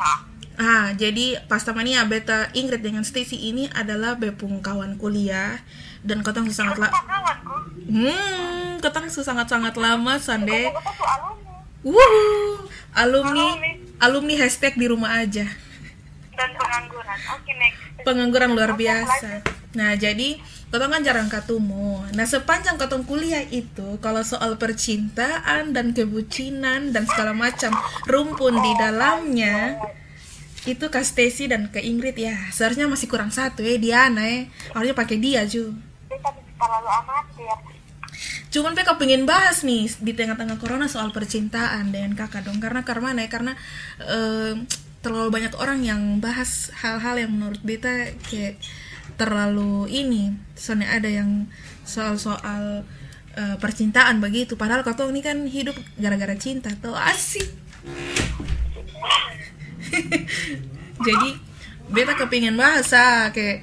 Ah, 0.56 0.96
jadi 0.96 1.36
Pastamania 1.52 2.00
beta 2.08 2.48
Ingrid 2.56 2.80
dengan 2.80 3.04
Stacy 3.04 3.52
ini 3.52 3.68
adalah 3.76 4.16
bepung 4.16 4.64
kawan 4.64 4.96
kuliah 4.96 5.60
dan 6.00 6.24
kotong 6.24 6.48
sangat 6.48 6.80
lah. 6.80 6.88
Hmm, 7.84 8.80
kotong 8.80 9.12
sangat 9.12 9.52
sangat 9.52 9.76
lama 9.76 10.16
Sande. 10.16 10.72
Wuh, 11.84 12.64
alumni 12.96 13.76
alumni 14.00 14.34
hashtag 14.40 14.80
di 14.80 14.88
rumah 14.88 15.20
aja. 15.20 15.44
Dan 16.32 16.50
pengangguran. 16.56 17.18
Oke, 17.36 17.52
next 17.60 17.86
pengangguran 18.06 18.54
luar 18.54 18.78
biasa. 18.78 19.42
Nah, 19.74 19.98
jadi 19.98 20.38
Kotong 20.76 20.92
kan 20.92 21.00
jarang 21.00 21.32
ketemu. 21.32 22.04
Nah, 22.12 22.28
sepanjang 22.28 22.76
Kotong 22.76 23.08
kuliah 23.08 23.40
itu, 23.48 23.96
kalau 24.04 24.20
soal 24.20 24.60
percintaan 24.60 25.72
dan 25.72 25.96
kebucinan 25.96 26.92
dan 26.92 27.08
segala 27.08 27.32
macam 27.32 27.72
rumpun 28.04 28.60
di 28.60 28.72
dalamnya, 28.76 29.80
itu 30.68 30.84
Kak 30.92 31.00
Stacy 31.00 31.48
dan 31.48 31.72
ke 31.72 31.80
Ingrid 31.80 32.20
ya. 32.20 32.36
Seharusnya 32.52 32.92
masih 32.92 33.08
kurang 33.08 33.32
satu 33.32 33.64
ya, 33.64 33.80
Diana 33.80 34.20
ya. 34.28 34.52
Harusnya 34.76 34.92
pakai 34.92 35.16
dia, 35.16 35.48
Ju. 35.48 35.72
Cuman 38.52 38.76
Peka 38.76 39.00
pengen 39.00 39.24
bahas 39.24 39.64
nih 39.64 39.88
di 39.96 40.12
tengah-tengah 40.12 40.60
corona 40.60 40.92
soal 40.92 41.08
percintaan 41.08 41.88
dengan 41.88 42.12
kakak 42.12 42.44
dong. 42.44 42.60
Karena 42.60 42.84
karena 42.84 43.16
ya, 43.16 43.32
karena 43.32 43.56
uh, 44.04 44.60
terlalu 45.00 45.32
banyak 45.32 45.56
orang 45.56 45.80
yang 45.80 46.20
bahas 46.20 46.68
hal-hal 46.84 47.16
yang 47.16 47.32
menurut 47.32 47.64
beta 47.64 48.12
kayak 48.28 48.60
terlalu 49.16 49.88
ini 49.88 50.32
soalnya 50.54 50.92
ada 50.92 51.08
yang 51.08 51.48
soal-soal 51.82 52.84
uh, 53.36 53.56
percintaan 53.60 54.20
begitu. 54.20 54.56
Padahal 54.56 54.84
kau 54.84 55.08
ini 55.08 55.20
kan 55.24 55.44
hidup 55.48 55.76
gara-gara 56.00 56.36
cinta. 56.36 56.72
Tuh 56.76 56.96
asik. 56.96 57.48
Jadi 61.06 61.30
beta 61.86 62.18
kepingin 62.18 62.58
bahas 62.58 62.90
ah, 62.96 63.30
kayak 63.30 63.62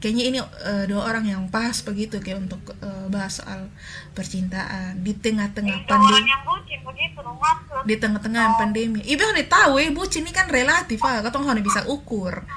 kayaknya 0.00 0.24
ini 0.32 0.38
uh, 0.40 0.88
dua 0.88 1.12
orang 1.12 1.28
yang 1.28 1.42
pas 1.52 1.76
begitu 1.84 2.16
kayak 2.24 2.48
untuk 2.48 2.72
uh, 2.80 3.04
bahas 3.12 3.36
soal 3.44 3.68
percintaan 4.16 5.04
di 5.04 5.12
tengah-tengah 5.12 5.84
pandemi. 5.84 6.32
di 7.84 7.94
tengah-tengah 8.00 8.44
oh. 8.48 8.56
pandemi. 8.56 9.00
Ibu 9.04 9.22
harus 9.22 9.46
tahu 9.46 9.72
ya 9.76 9.92
bucin 9.92 10.24
ini 10.24 10.32
kan 10.32 10.48
relatif 10.48 11.04
ah. 11.04 11.20
Kau 11.20 11.44
harus 11.44 11.60
bisa 11.60 11.84
ukur 11.84 12.48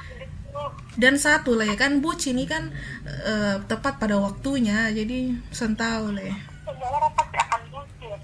dan 0.99 1.17
satu 1.17 1.57
lah 1.57 1.65
ya 1.65 1.75
kan 1.77 1.99
bucin 1.99 2.37
ini 2.37 2.45
kan 2.45 2.69
uh, 3.05 3.61
tepat 3.65 3.97
pada 3.97 4.17
waktunya 4.17 4.89
jadi 4.93 5.37
sentau 5.49 6.13
lah 6.13 6.23
ya. 6.23 6.37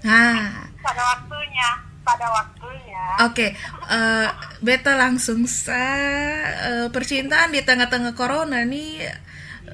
nah 0.00 0.66
pada 0.80 1.02
waktunya 1.14 1.90
pada 2.10 2.26
waktunya. 2.32 3.04
Oke, 3.22 3.34
okay, 3.36 3.50
uh, 3.86 4.26
eh, 4.26 4.28
beta 4.64 4.98
langsung 4.98 5.44
sa 5.46 5.78
uh, 6.72 6.88
percintaan 6.90 7.54
di 7.54 7.62
tengah-tengah 7.62 8.16
corona 8.18 8.64
nih 8.66 9.04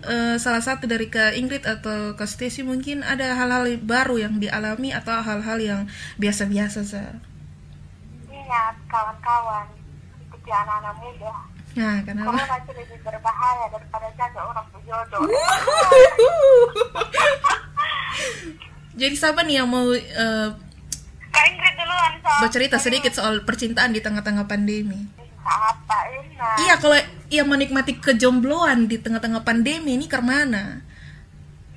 uh, 0.04 0.36
salah 0.36 0.60
satu 0.60 0.84
dari 0.84 1.08
ke 1.08 1.38
Ingrid 1.38 1.64
atau 1.64 2.12
ke 2.18 2.24
Stacy 2.28 2.66
mungkin 2.66 3.00
ada 3.06 3.32
hal-hal 3.38 3.80
baru 3.80 4.20
yang 4.20 4.36
dialami 4.42 4.92
atau 4.92 5.16
hal-hal 5.22 5.58
yang 5.62 5.80
biasa-biasa 6.20 6.80
sa. 6.84 7.02
Ingat 8.28 8.76
kawan-kawan, 8.90 9.66
seperti 10.20 10.50
anak-anak 10.52 10.94
muda. 11.00 11.55
Nah, 11.76 12.00
kenapa? 12.08 12.32
Corona 12.32 12.46
masih 12.56 12.72
lebih 12.72 12.98
berbahaya 13.04 13.68
daripada 13.68 14.08
jaga 14.16 14.40
orang 14.48 14.64
berjodoh. 14.72 15.20
Jadi 19.00 19.12
siapa 19.12 19.44
nih 19.44 19.60
yang 19.60 19.68
mau 19.68 19.92
uh, 19.92 20.48
Kak 21.28 21.44
Ingrid 21.52 21.74
dulu 21.76 21.92
bercerita 22.40 22.80
sedikit 22.80 23.12
soal 23.12 23.44
percintaan 23.44 23.92
di 23.92 24.00
tengah-tengah 24.00 24.48
pandemi. 24.48 25.04
Apa 25.44 25.98
enak? 26.16 26.56
Iya, 26.64 26.74
kalau 26.80 26.96
ia 27.28 27.44
menikmati 27.44 28.00
kejombloan 28.00 28.88
di 28.88 28.96
tengah-tengah 28.96 29.44
pandemi 29.44 30.00
ini 30.00 30.08
ke 30.08 30.16
mana? 30.16 30.80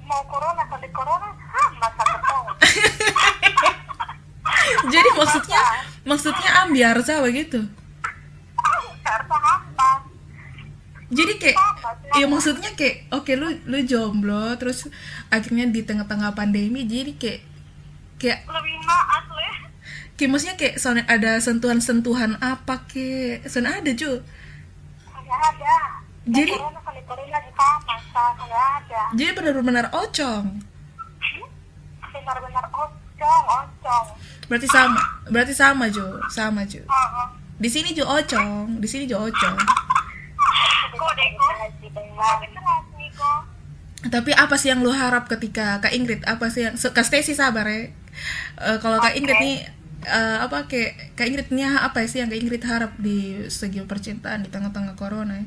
Mau 0.08 0.24
corona 0.32 0.64
sampai 0.64 0.90
corona 0.96 1.28
sama 1.52 1.92
ketong. 1.92 2.48
Jadi 4.96 5.10
maksudnya 5.12 5.62
maksudnya 6.08 6.50
ambiar 6.64 6.96
sah 7.04 7.20
begitu. 7.20 7.68
Jadi 11.10 11.42
kayak 11.42 11.58
ya 12.14 12.26
maksudnya 12.30 12.70
kayak 12.78 13.10
oke 13.10 13.34
lu 13.34 13.50
lu 13.66 13.82
jomblo 13.82 14.54
terus 14.56 14.86
akhirnya 15.28 15.66
di 15.66 15.82
tengah-tengah 15.82 16.38
pandemi 16.38 16.86
jadi 16.86 17.18
kayak 17.18 17.42
kayak 18.22 18.40
Lebih 18.46 18.78
maaf 18.86 19.26
ya. 19.26 19.52
kayak 20.14 20.30
maksudnya 20.30 20.56
kayak 20.56 20.76
soalnya 20.78 21.10
ada 21.10 21.42
sentuhan-sentuhan 21.42 22.38
apa 22.38 22.86
kayak 22.86 23.42
soalnya 23.44 23.82
ada 23.82 23.92
cu 23.92 24.12
Nggak 25.20 25.42
ada. 25.50 25.76
Jadi- 26.30 26.62
ada. 28.46 29.02
jadi 29.18 29.32
benar-benar 29.34 29.86
ocong 29.90 30.46
Benar-benar 32.12 32.66
ocong, 32.70 33.44
ocong. 33.50 34.06
berarti 34.46 34.68
sama 34.68 35.02
berarti 35.26 35.54
sama 35.54 35.90
Jo 35.90 36.06
sama 36.28 36.62
Jo 36.66 36.86
Heeh. 36.86 37.28
Di 37.60 37.70
sini 37.70 37.92
Jo 37.92 38.08
ocong 38.08 38.80
di 38.80 38.88
sini 38.88 39.04
Jo 39.06 39.28
ocong? 39.28 39.58
Tapi 44.00 44.32
apa 44.32 44.56
sih 44.56 44.72
yang 44.72 44.80
lu 44.80 44.96
harap 44.96 45.28
ketika 45.28 45.84
Kak 45.84 45.92
Ingrid 45.92 46.24
apa 46.24 46.48
sih 46.48 46.64
yang 46.66 46.76
Kak 46.80 47.04
Stacy 47.04 47.36
sabar 47.36 47.68
ya 47.68 47.92
Eh, 48.60 48.78
kalau 48.84 49.00
Kak 49.00 49.16
Ingrid 49.16 49.40
nih 49.40 49.58
eh, 50.04 50.38
apa 50.44 50.68
kayak 50.68 51.16
Kak 51.16 51.28
Ingrid 51.28 51.48
nih 51.52 51.68
apa 51.68 52.04
sih 52.04 52.20
yang 52.20 52.28
Kak 52.32 52.40
Ingrid 52.40 52.64
harap 52.68 52.92
di 53.00 53.48
segi 53.48 53.80
percintaan 53.84 54.44
di 54.44 54.50
tengah-tengah 54.52 54.96
corona 55.00 55.40
ya? 55.40 55.46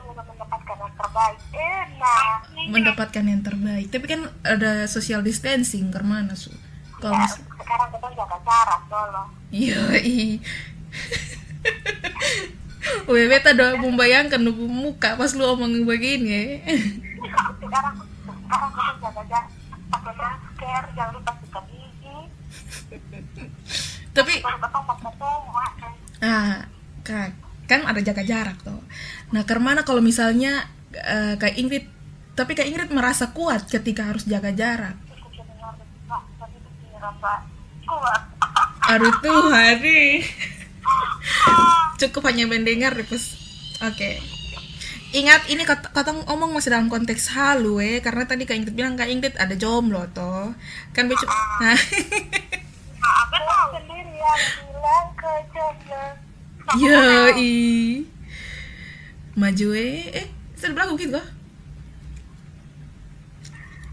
Mendapatkan 0.00 0.76
yang 0.80 0.92
terbaik. 0.96 1.38
Enak. 1.52 2.38
mendapatkan 2.70 3.24
yang 3.24 3.40
terbaik 3.44 3.88
tapi 3.92 4.06
kan 4.08 4.20
ada 4.44 4.88
social 4.88 5.20
distancing 5.20 5.92
ke 5.92 6.00
mana 6.00 6.32
su 6.32 6.52
kalau 7.00 7.16
Ya, 7.16 7.28
sekarang 7.70 7.88
kita 7.94 8.08
jaga 8.18 8.36
jarak 8.42 8.80
iya 9.54 9.82
i 10.02 10.42
Weh, 13.06 13.30
beta 13.30 13.54
doa 13.54 13.78
membayangkan 13.78 14.42
lu 14.42 14.50
muka 14.66 15.14
pas 15.14 15.30
lu 15.36 15.44
omong 15.46 15.86
begini. 15.86 16.58
Sekarang 17.62 17.94
sekarang 18.26 18.70
kita 18.74 18.96
jaga 18.98 19.22
jarak 19.30 19.50
pakai 19.90 20.14
masker 20.16 20.84
jangan 20.98 21.12
lupa 21.14 21.32
sikat 21.38 21.64
gigi. 21.70 22.18
Tapi 24.16 24.34
kan. 24.42 25.92
Ah 26.24 26.66
kan. 27.06 27.30
Kan 27.70 27.80
ada 27.86 28.00
jaga 28.02 28.26
jarak 28.26 28.58
tuh. 28.66 28.82
Nah, 29.30 29.46
ke 29.46 29.54
mana 29.62 29.86
kalau 29.86 30.02
misalnya 30.02 30.66
eh, 30.90 31.38
Kak 31.38 31.54
Ingrid 31.54 31.86
tapi 32.34 32.58
Kak 32.58 32.66
Ingrid 32.66 32.90
merasa 32.90 33.30
kuat 33.30 33.70
ketika 33.70 34.10
harus 34.10 34.26
jaga 34.26 34.50
jarak. 34.50 34.96
Aduh 38.90 39.14
Tuhan 39.22 39.74
nih. 39.82 40.26
Cukup 42.00 42.22
hanya 42.26 42.50
mendengar 42.50 42.96
deh. 42.96 43.06
Oke. 43.06 44.10
Ingat 45.10 45.50
ini 45.50 45.66
kata, 45.66 45.90
kata 45.90 46.22
ngomong 46.26 46.54
masih 46.54 46.70
dalam 46.70 46.86
konteks 46.86 47.34
halu 47.34 47.82
eh 47.82 47.98
karena 47.98 48.30
tadi 48.30 48.46
Kak 48.46 48.54
Ingrid 48.54 48.78
bilang 48.78 48.94
Kak 48.94 49.10
Ingrid 49.10 49.34
ada 49.38 49.58
jomblo 49.58 50.06
toh. 50.14 50.54
Kan 50.94 51.10
becu. 51.10 51.26
Nah. 51.26 51.74
apa 53.00 53.36
tahu 53.42 53.66
sendiri 53.74 54.14
yang 54.14 54.42
bilang 54.70 55.08
ke 55.18 55.32
jomblo 55.50 56.04
Yoi. 56.78 57.54
Maju 59.34 59.68
eh. 59.74 60.14
Eh, 60.14 60.26
sebelah 60.54 60.86
aku 60.86 60.94
gitu? 60.94 61.18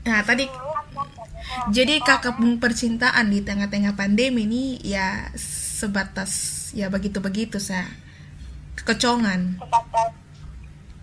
Nah, 0.08 0.22
tadi 0.24 0.46
jadi 1.72 2.04
kakak 2.04 2.36
percintaan 2.60 3.32
di 3.32 3.40
tengah-tengah 3.44 3.96
pandemi 3.96 4.44
ini 4.48 4.80
ya 4.84 5.32
sebatas 5.36 6.32
ya 6.72 6.90
begitu-begitu 6.92 7.60
sa. 7.60 7.86
Kecongan. 8.78 9.58
Sebatas 9.60 10.12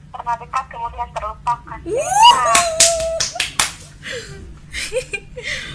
pernah 0.08 0.36
dekat 0.40 0.64
kemudian 0.70 1.08
terlupakan. 1.12 1.78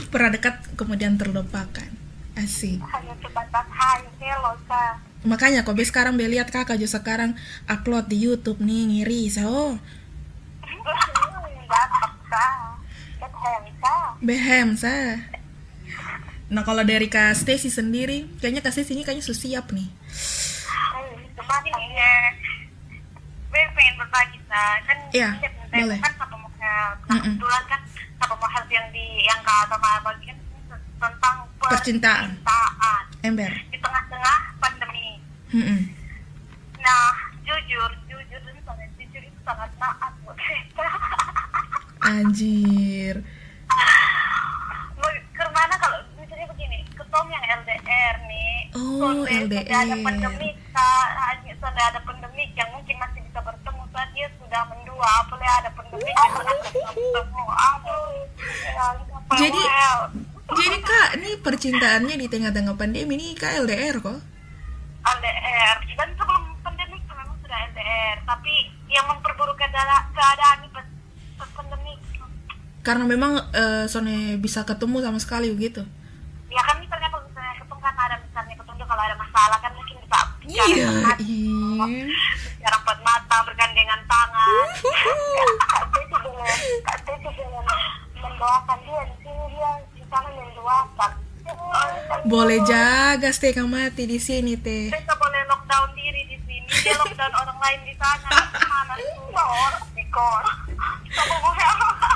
Pernah 0.10 0.34
dekat 0.34 0.56
kemudian 0.74 1.14
terlupakan. 1.22 1.90
Asik. 2.34 2.82
Hanya 2.82 3.14
sebatas 3.20 3.68
hai 3.68 4.02
hello 4.18 4.58
sa. 4.66 4.98
Makanya 5.28 5.68
kok 5.68 5.76
sekarang 5.84 6.16
be 6.16 6.24
lihat 6.26 6.50
kakak 6.50 6.80
juga 6.80 6.98
sekarang 6.98 7.36
upload 7.68 8.08
di 8.08 8.24
YouTube 8.24 8.64
nih 8.64 8.88
ngiri 8.88 9.28
sa 9.28 9.44
oh 13.40 13.58
dapat 13.58 13.76
sa 13.80 13.94
Behem 14.20 14.70
sa 14.76 14.94
behem 15.16 15.16
sa 15.24 15.28
nah 16.50 16.62
kalau 16.62 16.82
dari 16.82 17.06
kak 17.06 17.34
Stacy 17.34 17.70
sendiri 17.70 18.26
kayaknya 18.38 18.60
kak 18.60 18.74
Stacy 18.74 18.94
ini 18.94 19.04
kayaknya 19.04 19.22
sudah 19.22 19.40
siap 19.40 19.66
nih 19.70 19.86
Sebatang 21.32 21.78
ya 21.90 22.14
Gue 23.48 23.62
pengen 23.72 23.96
berbagi 23.98 24.38
sa 24.46 24.60
kan 24.84 24.98
Iya, 25.10 25.30
boleh. 25.72 25.98
kan 26.00 26.14
sama 26.16 26.36
mau 26.36 26.50
Mm-mm. 27.10 27.34
kebetulan 27.34 27.64
kan 27.66 27.82
sama 28.18 28.34
mau 28.36 28.46
hal 28.48 28.66
yang 28.68 28.88
di 28.90 29.06
yang 29.24 29.42
kata 29.42 29.76
bagi 29.80 30.26
kan 30.28 30.38
tentang 31.00 31.38
Percintaan. 31.60 32.30
percintaan 32.36 33.04
ember 33.22 33.52
di 33.70 33.78
tengah-tengah 33.78 34.40
pandemi 34.58 35.18
Mm-mm. 35.50 35.80
nah 36.78 37.10
jujur 37.42 37.90
jujur 38.06 38.22
itu 38.42 38.62
sangat 38.62 38.90
jujur 38.96 39.22
itu 39.22 39.40
sangat 39.42 39.72
naat 39.78 40.14
buat 40.22 40.38
kita 40.38 40.86
anjir. 42.02 43.16
Mau 44.96 45.08
ke 45.30 45.46
mana 45.50 45.76
kalau 45.76 45.98
misalnya 46.16 46.48
begini? 46.48 46.78
Ketemu 46.90 47.30
yang 47.30 47.46
LDR 47.58 48.16
nih. 48.26 48.56
Oh, 48.72 49.00
sampai- 49.26 49.38
LDR. 49.42 49.66
sampai 49.66 49.86
ada 49.86 49.96
pandemi 50.00 50.50
sa- 50.70 51.10
hanya 51.28 51.54
sampai 51.56 51.84
ada 51.86 52.00
pandemi 52.02 52.44
yang 52.54 52.70
mungkin 52.70 52.96
masih 52.98 53.22
bisa 53.22 53.40
bertemu 53.40 53.82
saat 53.90 54.10
dia 54.12 54.28
sudah 54.36 54.62
mendua. 54.66 55.10
Apalagi 55.22 55.50
ada 55.58 55.70
pandemi 55.72 56.10
yang 56.10 56.32
bertemu. 56.34 57.44
Aduh 57.50 58.08
ya, 58.66 58.88
Jadi- 59.32 59.70
jadi 60.52 60.78
kak 60.82 61.10
ini 61.16 61.30
percintaannya 61.38 62.16
di 62.16 62.28
tengah-tengah 62.28 62.74
pandemi 62.74 63.14
ini 63.14 63.32
kak 63.34 63.60
LDR 63.60 64.00
kok? 64.00 64.18
LDR 65.00 65.78
dan 65.94 66.10
sebelum 66.12 66.44
pandemi 66.60 66.98
itu 66.98 67.14
memang 67.14 67.38
sudah 67.40 67.60
LDR 67.68 68.18
tapi 68.26 68.54
yang 68.88 69.06
memperburuk 69.06 69.56
keadaan 69.56 69.88
keadaan 70.12 70.58
ini 70.60 70.70
karena 72.90 73.06
memang 73.06 73.38
eh, 73.54 73.86
soalnya 73.86 74.34
bisa 74.42 74.66
ketemu 74.66 75.06
sama 75.06 75.22
sekali 75.22 75.54
begitu. 75.54 75.86
Ya 76.50 76.58
kan 76.66 76.82
misalnya 76.82 77.06
kalau 77.14 77.22
misalnya 77.30 77.54
ketemu 77.62 77.82
kan 77.86 77.94
ada 77.94 78.16
misalnya 78.18 78.56
ketemu 78.58 78.84
kalau 78.90 79.04
ada 79.06 79.16
masalah 79.22 79.58
kan 79.62 79.72
mungkin 79.78 79.96
bisa 80.02 80.20
bicara 80.42 80.66
iya 80.74 80.88
sama 80.90 81.14
iya. 81.22 81.86
Bicara 82.58 82.78
empat 82.82 83.00
mata 83.06 83.38
bergandengan 83.46 84.02
tangan. 84.10 84.66
Kak 85.70 85.86
Teti 85.94 86.18
dengan 86.18 86.50
kak 86.82 86.98
Teti 87.06 87.30
dengan 87.38 87.66
mendoakan 88.18 88.78
dia 88.82 89.02
di 89.06 89.16
sini 89.22 89.46
dia 89.54 89.72
di 89.94 90.04
sana 90.10 90.30
mendoakan. 90.34 91.12
Boleh 92.26 92.60
jaga 92.66 93.30
stay 93.30 93.54
mati 93.70 94.10
di 94.10 94.18
sini 94.18 94.58
teh 94.58 94.90
kita 94.90 95.14
boleh 95.14 95.46
lockdown 95.46 95.94
diri 95.94 96.26
di 96.26 96.38
sini. 96.42 96.66
Dia 96.82 96.98
lockdown 96.98 97.34
orang 97.38 97.58
lain 97.62 97.80
di 97.86 97.94
sana. 98.02 98.30
Mana? 98.66 98.94
Tuh 98.98 99.46
orang 99.46 99.86
di 99.94 100.06
kor. 100.10 100.44
Siapa 101.14 101.38
mau 101.38 101.54
help 101.54 102.10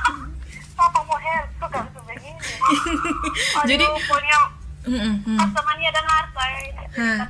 siapa 0.84 1.00
mau 1.08 1.16
help 1.16 1.48
tuh 1.64 1.70
kan 1.72 1.86
tuh 1.96 2.04
begini 2.04 2.54
Aduh, 3.62 3.70
Jadi- 3.70 3.88
Mm-mm, 4.84 5.16
mm. 5.24 5.40
Asamania 5.40 5.92
dan 5.96 6.04
Hah. 6.94 7.26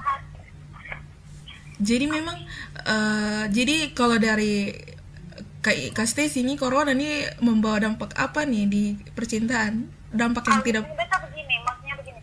jadi 1.80 2.06
memang 2.10 2.36
eh, 2.84 3.44
jadi 3.48 3.96
kalau 3.96 4.20
dari 4.20 4.76
Kak, 5.64 5.96
Kak 5.96 6.04
Stacy 6.04 6.44
ini 6.44 6.60
corona 6.60 6.92
ini 6.92 7.24
membawa 7.40 7.80
dampak 7.80 8.12
apa 8.20 8.44
nih 8.44 8.68
di 8.68 8.84
percintaan 9.16 9.88
dampak 10.12 10.44
yang 10.52 10.60
tidak 10.60 10.84
Bisa 10.84 11.18
begini, 11.24 11.56
maksudnya 11.64 11.96
begini. 11.96 12.20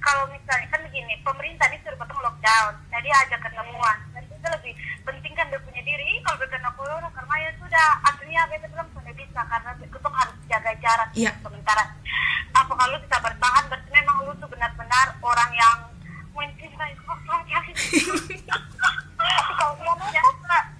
Kalau 0.00 0.24
misalnya 0.32 0.66
kan 0.72 0.80
begini, 0.88 1.14
pemerintah 1.20 1.68
ini 1.68 1.76
suruh 1.84 2.00
potong 2.00 2.16
lockdown, 2.24 2.72
jadi 2.88 3.08
ajak 3.28 3.40
ketemuan. 3.44 3.98
Dan 4.16 4.24
itu 4.24 4.48
lebih 4.48 4.72
penting 5.04 5.32
kan 5.36 5.46
dia 5.52 5.60
punya 5.60 5.82
diri. 5.84 6.16
Kalau 6.24 6.36
berkena 6.40 6.70
corona, 6.80 7.08
karena 7.12 7.34
ya 7.44 7.50
sudah, 7.60 7.88
artinya 8.08 8.40
beta 8.48 8.66
bilang 8.72 8.88
sudah 8.96 9.12
bisa 9.12 9.40
karena 9.44 9.70
jaga 10.68 10.80
jarak 10.84 11.08
Iya. 11.16 11.32
sementara. 11.40 11.84
Apa 12.52 12.72
kalau 12.76 12.96
bisa 13.00 13.16
bertahan, 13.24 13.64
berarti 13.72 13.88
memang 13.88 14.16
lu 14.28 14.32
tuh 14.36 14.48
benar-benar 14.52 15.16
orang 15.24 15.50
yang 15.56 15.78
mencintai 16.36 16.92
Tapi 19.18 19.52
kalau 19.56 19.74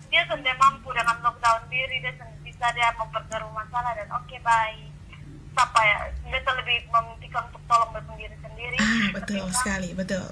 dia 0.09 0.23
sudah 0.25 0.55
mampu 0.57 0.89
dengan 0.93 1.17
lockdown 1.21 1.63
diri, 1.69 2.01
dia 2.01 2.13
bisa 2.45 2.67
dia 2.73 2.89
memperkeruh 2.97 3.53
masalah 3.53 3.93
dan 3.97 4.09
oke 4.13 4.37
baik. 4.41 4.89
Apa 5.59 5.81
ya, 5.83 5.99
dia 6.23 6.39
tuh 6.47 6.55
lebih 6.55 6.87
memimpikan 6.87 7.43
untuk 7.51 7.63
tolong 7.67 7.91
diri 8.15 8.37
sendiri 8.39 8.79
ah 8.79 9.11
betul 9.11 9.43
Ketika, 9.43 9.59
sekali 9.59 9.91
betul 9.91 10.27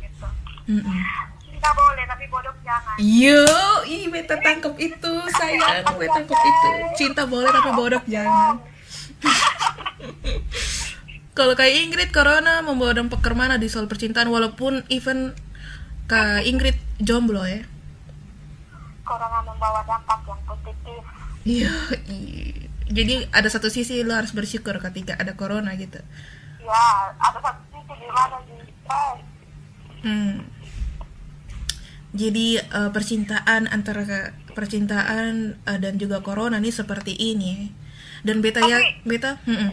gitu. 0.00 0.26
Mm-mm. 0.64 1.00
cinta 1.44 1.70
boleh 1.76 2.04
tapi 2.08 2.24
bodoh 2.32 2.56
jangan 2.64 2.96
Yo, 2.96 3.44
ih 3.84 4.08
beta 4.08 4.40
tangkep 4.40 4.74
itu 4.80 5.12
sayang, 5.36 5.84
beta 6.00 6.24
tangkep 6.24 6.40
itu. 6.40 6.68
Cinta 6.96 7.28
boleh 7.28 7.52
tapi 7.52 7.70
bodoh 7.76 8.00
jangan. 8.08 8.56
Kalau 11.36 11.52
kayak 11.52 11.76
Ingrid 11.84 12.10
Corona 12.10 12.64
membawa 12.64 12.96
dampak 12.96 13.20
ke 13.20 13.28
mana 13.30 13.60
di 13.60 13.68
soal 13.68 13.84
percintaan 13.86 14.26
walaupun 14.26 14.88
even 14.88 15.36
Kak 16.06 16.42
Ingrid 16.42 16.78
jomblo 16.98 17.44
ya. 17.44 17.60
corona 19.02 19.38
membawa 19.38 19.84
dampak 19.84 20.18
yang 20.24 20.40
positif 20.42 20.98
Iya, 21.44 21.70
jadi 22.88 23.30
ada 23.30 23.46
satu 23.46 23.70
sisi 23.70 24.02
lo 24.02 24.18
harus 24.18 24.34
bersyukur 24.34 24.74
ketika 24.80 25.14
ada 25.14 25.38
corona 25.38 25.70
gitu. 25.76 26.02
ya 26.58 26.82
ada 27.14 27.38
satu 27.38 27.62
sisi 27.70 27.94
di 27.94 28.08
mana 28.08 28.36
di 28.42 28.56
Hmm. 30.02 30.34
Jadi 32.10 32.56
eh, 32.56 32.90
percintaan 32.90 33.68
antara 33.68 34.02
ke- 34.02 34.30
percintaan 34.54 35.54
eh, 35.60 35.78
dan 35.78 35.94
juga 35.96 36.18
corona 36.18 36.56
nih 36.56 36.72
seperti 36.72 37.12
ini. 37.12 37.70
Dan 38.22 38.40
beta 38.40 38.58
ya, 38.60 38.78
Tapi- 38.78 39.02
beta, 39.04 39.38
mm-mm. 39.44 39.70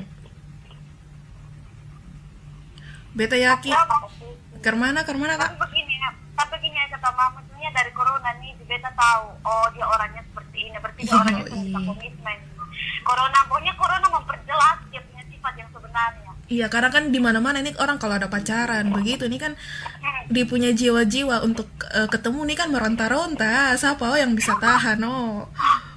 Beta 3.13 3.37
yakin. 3.37 3.73
ya 3.73 3.83
sih 4.19 4.33
Ke 4.63 4.71
mana, 4.73 5.03
ke 5.03 5.11
mana 5.13 5.35
tapi 5.35 5.53
kak? 5.55 5.69
begini 5.69 5.93
tapi 6.33 6.49
begini 6.57 6.77
kata 6.89 7.09
mama 7.13 7.39
maksudnya 7.39 7.69
dari 7.75 7.91
corona 7.93 8.29
nih 8.41 8.51
beta 8.65 8.89
tahu 8.97 9.25
oh 9.45 9.65
dia 9.75 9.85
orangnya 9.85 10.21
seperti 10.25 10.57
ini 10.65 10.77
berarti 10.81 11.01
dia 11.05 11.13
orangnya 11.13 11.43
iya. 11.53 11.79
komitmen 11.83 12.37
corona 13.03 13.39
pokoknya 13.45 13.73
corona 13.77 14.07
memperjelas 14.09 14.77
dia 14.89 15.01
punya 15.05 15.23
sifat 15.29 15.53
yang 15.59 15.69
sebenarnya 15.71 16.31
Iya, 16.43 16.67
karena 16.67 16.91
kan 16.91 17.09
di 17.09 17.17
mana-mana 17.23 17.63
ini 17.63 17.71
orang 17.79 17.97
kalau 17.97 18.19
ada 18.19 18.27
pacaran 18.27 18.91
begitu 18.91 19.25
nih 19.31 19.39
kan 19.41 19.53
dia 20.27 20.43
punya 20.45 20.75
jiwa-jiwa 20.75 21.39
untuk 21.41 21.71
eh, 21.87 22.05
ketemu 22.11 22.45
nih 22.51 22.57
kan 22.59 22.67
meronta-ronta. 22.69 23.73
Siapa 23.79 24.03
oh 24.11 24.19
yang 24.19 24.35
bisa 24.35 24.53
tahan 24.59 24.99
oh. 25.07 25.47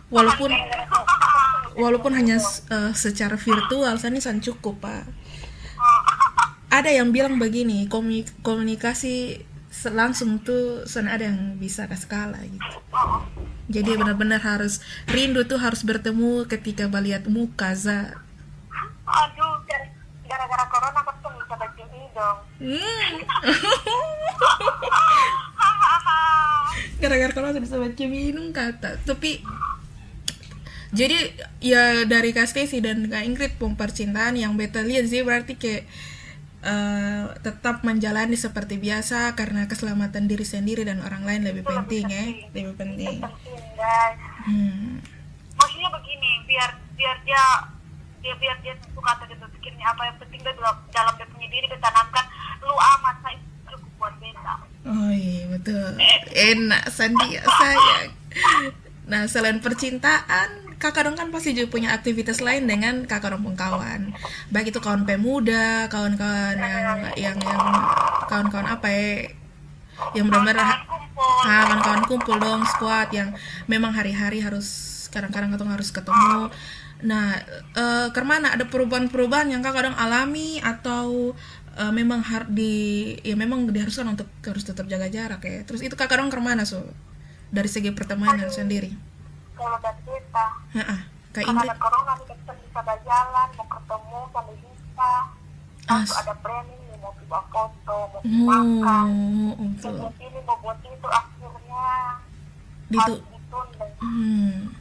Walaupun 0.08 0.54
walaupun 1.76 2.12
hanya 2.14 2.38
eh, 2.70 2.92
secara 2.94 3.34
virtual, 3.34 3.98
saya 3.98 4.14
ini 4.14 4.22
san 4.22 4.38
cukup 4.38 4.78
pak. 4.80 5.04
Ada 6.76 6.92
yang 6.92 7.08
bilang 7.08 7.40
begini, 7.40 7.88
komunikasi 8.44 9.40
langsung 9.96 10.44
tuh 10.44 10.84
sen 10.84 11.08
ada 11.08 11.32
yang 11.32 11.56
bisa 11.56 11.88
ke 11.88 11.96
skala 11.96 12.36
gitu. 12.44 12.76
Jadi 13.72 13.96
benar-benar 13.96 14.44
harus 14.44 14.84
rindu 15.08 15.48
tuh 15.48 15.56
harus 15.56 15.80
bertemu 15.88 16.44
ketika 16.44 16.84
melihat 16.92 17.24
muka 17.32 17.72
za. 17.72 18.20
aduh 19.06 19.62
gara- 19.70 19.94
gara-gara 20.26 20.66
corona 20.66 21.00
kan 21.00 21.14
tuh 21.22 21.30
bisa 21.38 21.54
baca 21.54 21.82
dong 21.86 22.38
Hmm. 22.58 23.14
Gara-gara 27.00 27.32
sudah 27.32 27.62
bisa 27.62 27.76
baca 27.78 28.04
minum 28.10 28.50
kata. 28.50 28.98
Tapi 29.06 29.38
jadi 30.90 31.30
ya 31.62 32.02
dari 32.08 32.34
Kak 32.34 32.50
Stacy 32.50 32.82
dan 32.82 33.06
Kak 33.06 33.22
Ingrid 33.22 33.54
pun 33.60 33.78
percintaan 33.78 34.34
yang 34.34 34.58
beta 34.58 34.82
lihat 34.82 35.06
sih 35.06 35.22
berarti 35.22 35.54
kayak 35.54 35.86
eh, 36.64 37.24
tetap 37.44 37.84
menjalani 37.84 38.36
seperti 38.38 38.80
biasa 38.80 39.34
karena 39.36 39.68
keselamatan 39.68 40.28
diri 40.30 40.44
sendiri 40.46 40.84
dan 40.86 41.04
orang 41.04 41.24
lain 41.24 41.42
lebih 41.44 41.64
penting 41.66 42.06
ya, 42.08 42.24
lebih 42.52 42.76
penting. 42.76 43.20
penting 43.20 43.62
guys. 43.76 44.16
Hmm. 44.46 45.02
maksudnya 45.56 45.88
begini 45.90 46.30
biar 46.46 46.70
biar 46.96 47.16
dia 47.26 47.44
dia 48.20 48.34
biar 48.36 48.56
dia 48.60 48.74
suka 48.90 49.10
atau 49.14 49.24
dia 49.30 49.38
berpikirnya 49.38 49.86
apa 49.86 50.02
yang 50.08 50.16
penting 50.18 50.40
dia 50.42 50.52
dalam, 50.58 50.76
dalam 50.90 51.14
dia 51.14 51.26
punya 51.30 51.48
diri 51.50 51.66
dia 51.70 51.80
tanamkan 51.80 52.24
lu 52.66 52.74
aman 52.74 53.14
saya 53.22 53.38
cukup 53.70 53.90
buat 54.02 54.14
beta. 54.18 54.54
Oh 54.86 55.10
iya 55.14 55.44
betul. 55.50 55.90
Enak 56.34 56.84
Sandia 56.90 57.42
sayang. 57.46 58.10
Nah 59.06 59.30
selain 59.30 59.62
percintaan 59.62 60.65
Kakak 60.76 61.08
dong 61.08 61.16
kan 61.16 61.32
pasti 61.32 61.56
juga 61.56 61.72
punya 61.72 61.96
aktivitas 61.96 62.44
lain 62.44 62.68
dengan 62.68 63.08
kakak 63.08 63.32
dong 63.32 63.48
kawan 63.56 64.12
Baik 64.52 64.76
itu 64.76 64.80
kawan 64.80 65.08
pemuda 65.08 65.88
Kawan-kawan 65.88 66.56
yang 66.60 67.00
yang, 67.16 67.36
yang 67.40 67.62
Kawan-kawan 68.28 68.68
apa 68.68 68.86
ya 68.92 69.32
Yang 70.12 70.24
benar-benar 70.28 70.84
kawan-kawan 71.16 72.02
kumpul 72.04 72.36
dong 72.36 72.62
squad 72.68 73.08
yang 73.12 73.32
memang 73.64 73.92
hari-hari 73.96 74.44
harus 74.44 74.68
kadang-kadang 75.08 75.54
ketemu 75.54 75.70
harus 75.72 75.90
ketemu. 75.90 76.52
Nah, 77.04 77.40
eh 77.76 78.08
ke 78.12 78.22
mana 78.24 78.52
ada 78.52 78.64
perubahan-perubahan 78.68 79.52
yang 79.52 79.60
kakak 79.64 79.88
kadang 79.88 79.96
alami 79.96 80.60
atau 80.60 81.32
eh, 81.76 81.92
memang 81.92 82.20
har 82.24 82.48
di 82.48 83.16
ya 83.24 83.36
memang 83.36 83.68
diharuskan 83.68 84.16
untuk 84.16 84.28
harus 84.44 84.64
tetap 84.64 84.84
jaga 84.88 85.08
jarak 85.08 85.40
ya. 85.44 85.64
Terus 85.64 85.80
itu 85.84 85.94
kakak 85.96 86.20
dong 86.20 86.32
ke 86.32 86.40
mana 86.40 86.68
so 86.68 86.84
dari 87.48 87.68
segi 87.70 87.92
pertemanan 87.92 88.48
sendiri? 88.52 89.15
Kalau. 89.56 89.78
Kak 91.36 91.44
karena 91.44 91.60
Ingrid. 91.60 91.68
ada 91.68 91.76
corona 91.76 92.12
kita 92.16 92.32
bisa 92.32 92.52
bisa 92.56 92.80
berjalan 92.80 93.48
mau 93.60 93.66
ketemu 93.68 94.18
sampai 94.32 94.56
bisa 94.56 95.10
As. 95.86 96.08
Waktu 96.10 96.14
ada 96.18 96.34
planning 96.42 96.82
mau 96.98 97.12
coba 97.12 97.38
foto 97.52 97.98
mau 98.08 98.24
makan 98.48 99.06
Oh, 99.54 99.68
mau 99.68 100.08
buat 100.08 100.16
ini 100.18 100.38
mau 100.48 100.56
buat 100.64 100.78
itu 100.80 101.08
akhirnya 101.08 101.86
ditunda 102.88 103.86
Hmm. 103.96 104.72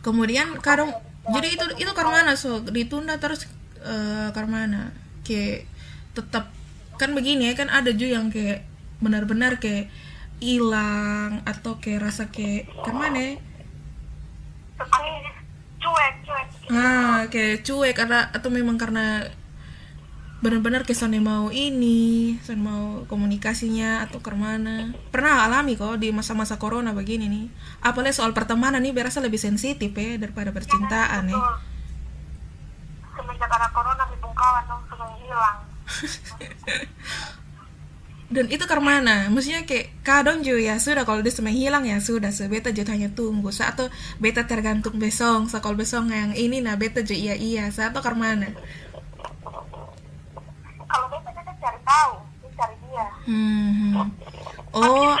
Kemudian 0.00 0.56
kadang 0.60 0.92
jadi 1.28 1.48
itu 1.56 1.66
itu 1.80 1.90
karena 1.92 2.36
so 2.36 2.64
ditunda 2.64 3.16
terus 3.20 3.48
eh 3.80 4.28
karena 4.32 4.92
kayak 5.24 5.68
tetap 6.16 6.52
kan 7.00 7.14
begini 7.14 7.52
ya 7.52 7.54
kan 7.54 7.68
ada 7.70 7.94
juga 7.94 8.18
yang 8.18 8.28
kayak 8.28 8.66
benar-benar 8.98 9.62
kayak 9.62 9.92
hilang 10.38 11.42
atau 11.46 11.78
kayak 11.78 12.10
rasa 12.10 12.30
kayak 12.30 12.70
ke 12.70 12.90
mana 12.94 13.18
ya? 13.18 13.47
Cuek 15.78 16.14
cuek 16.26 16.46
ah 16.74 17.26
kayak 17.30 17.66
cuek 17.66 17.94
karena 17.94 18.30
atau 18.30 18.50
memang 18.50 18.78
karena 18.78 19.26
benar-benar 20.38 20.86
kesannya 20.86 21.18
mau 21.18 21.50
ini, 21.50 22.38
kesan 22.38 22.62
mau 22.62 23.02
komunikasinya 23.10 24.06
atau 24.06 24.22
ke 24.22 24.30
mana. 24.30 24.94
Pernah 25.10 25.50
alami 25.50 25.74
kok 25.74 25.98
di 25.98 26.14
masa-masa 26.14 26.62
corona 26.62 26.94
begini 26.94 27.26
nih. 27.26 27.50
Apalagi 27.82 28.14
soal 28.14 28.30
pertemanan 28.30 28.78
nih 28.78 28.94
berasa 28.94 29.18
lebih 29.18 29.34
sensitif 29.34 29.90
ya 29.90 30.14
daripada 30.14 30.54
percintaan 30.54 31.26
ya. 31.26 31.34
Betul. 31.34 31.54
semenjak 33.18 33.50
ada 33.50 33.66
corona 33.74 34.06
kawan 34.38 34.64
dong 34.70 34.82
sudah 34.86 35.10
hilang 35.18 35.58
Dan 38.28 38.44
itu 38.52 38.60
ke 38.68 38.76
mana? 38.76 39.32
Maksudnya 39.32 39.64
kayak 39.64 40.04
kadang 40.04 40.44
juga 40.44 40.60
ya 40.60 40.76
sudah 40.76 41.08
kalau 41.08 41.24
dia 41.24 41.32
semai 41.32 41.56
hilang 41.56 41.88
ya 41.88 41.96
sudah 41.96 42.28
so 42.28 42.44
beta 42.44 42.68
juga 42.76 42.92
hanya 42.92 43.08
tunggu 43.08 43.48
sa 43.48 43.72
atau 43.72 43.88
beta 44.20 44.44
tergantung 44.44 45.00
besong 45.00 45.48
sa 45.48 45.64
kalau 45.64 45.80
besong 45.80 46.12
yang 46.12 46.36
ini 46.36 46.60
nah 46.60 46.76
beta 46.76 47.00
juga 47.00 47.16
iya 47.16 47.34
iya 47.40 47.64
sa 47.72 47.88
atau 47.88 48.04
ke 48.04 48.12
mana? 48.12 48.52
kalau 50.88 51.06
beta 51.08 51.30
kita 51.32 51.52
cari 51.56 51.80
tahu 51.84 52.12
cari 52.58 52.76
dia 52.84 53.06
Hmm. 53.28 54.12
Oh, 54.76 55.16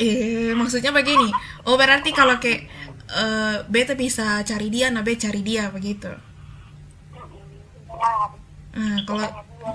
eh 0.00 0.56
maksudnya 0.56 0.88
begini. 0.88 1.28
Oh 1.68 1.76
berarti 1.76 2.16
kalau 2.16 2.40
kayak 2.40 2.64
eh, 3.12 3.56
beta 3.68 3.92
bisa 3.92 4.40
cari 4.40 4.72
dia, 4.72 4.88
nah 4.88 5.04
beta 5.04 5.28
cari 5.28 5.40
dia 5.44 5.68
begitu. 5.68 6.08
Nah 8.72 8.98
kalau 9.04 9.28
dia 9.28 9.72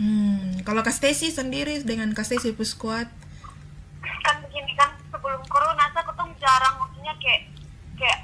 hmm, 0.00 0.62
kalau 0.66 0.80
Kak 0.84 0.94
Stacy 0.94 1.32
sendiri 1.32 1.80
dengan 1.84 2.12
Kak 2.12 2.26
Stacy 2.26 2.52
Puskuat, 2.56 3.08
kan 4.26 4.36
begini 4.42 4.72
kan 4.74 4.90
sebelum 5.08 5.40
corona 5.46 5.86
saya 5.94 6.04
ketemu 6.06 6.32
jarang 6.42 6.74
maksudnya 6.82 7.14
kayak 7.22 7.42
kayak 7.94 8.18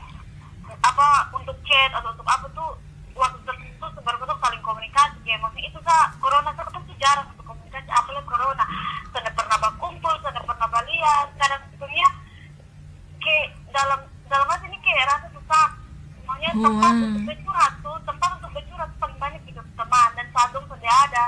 apa 0.83 1.31
untuk 1.35 1.55
chat 1.63 1.91
atau 1.95 2.11
untuk 2.11 2.27
apa 2.27 2.47
tuh 2.51 2.71
waktu 3.15 3.39
tertentu 3.47 3.87
sebaru 3.95 4.25
tuh 4.27 4.39
saling 4.43 4.63
komunikasi 4.67 5.17
kayak 5.23 5.41
maksudnya 5.43 5.69
itu 5.71 5.81
sa 5.87 6.11
corona 6.19 6.51
saya 6.55 6.67
ketemu 6.67 6.85
tuh 6.91 6.99
jarang 6.99 7.27
untuk 7.31 7.47
komunikasi 7.47 7.89
apalagi 7.93 8.27
corona. 8.27 8.65
Saya 9.13 9.21
tidak 9.23 9.35
pernah 9.39 9.59
berkumpul 9.61 10.15
saya 10.23 10.33
tidak 10.35 10.47
pernah 10.49 10.69
berlihat 10.69 11.27
kadang 11.39 11.63
sebenarnya 11.71 12.09
kayak 13.23 13.47
dalam 13.71 14.01
dalam 14.27 14.47
hati 14.49 14.65
ini 14.67 14.79
kayak 14.83 15.05
rasa 15.07 15.27
susah. 15.31 15.67
Maunya 16.23 16.51
Oh, 16.55 16.63
tempat 16.63 16.93
wow. 16.95 17.07
untuk 17.07 17.23
bercurhat 17.29 17.73
tuh 17.83 17.97
tempat 18.07 18.31
untuk 18.41 18.51
bercurhat 18.55 18.89
tuh 18.95 18.99
paling 19.03 19.19
banyak 19.19 19.43
hidup 19.47 19.67
teman 19.75 20.09
dan 20.15 20.27
itu 20.31 20.59
sudah 20.67 20.97
ada 21.11 21.25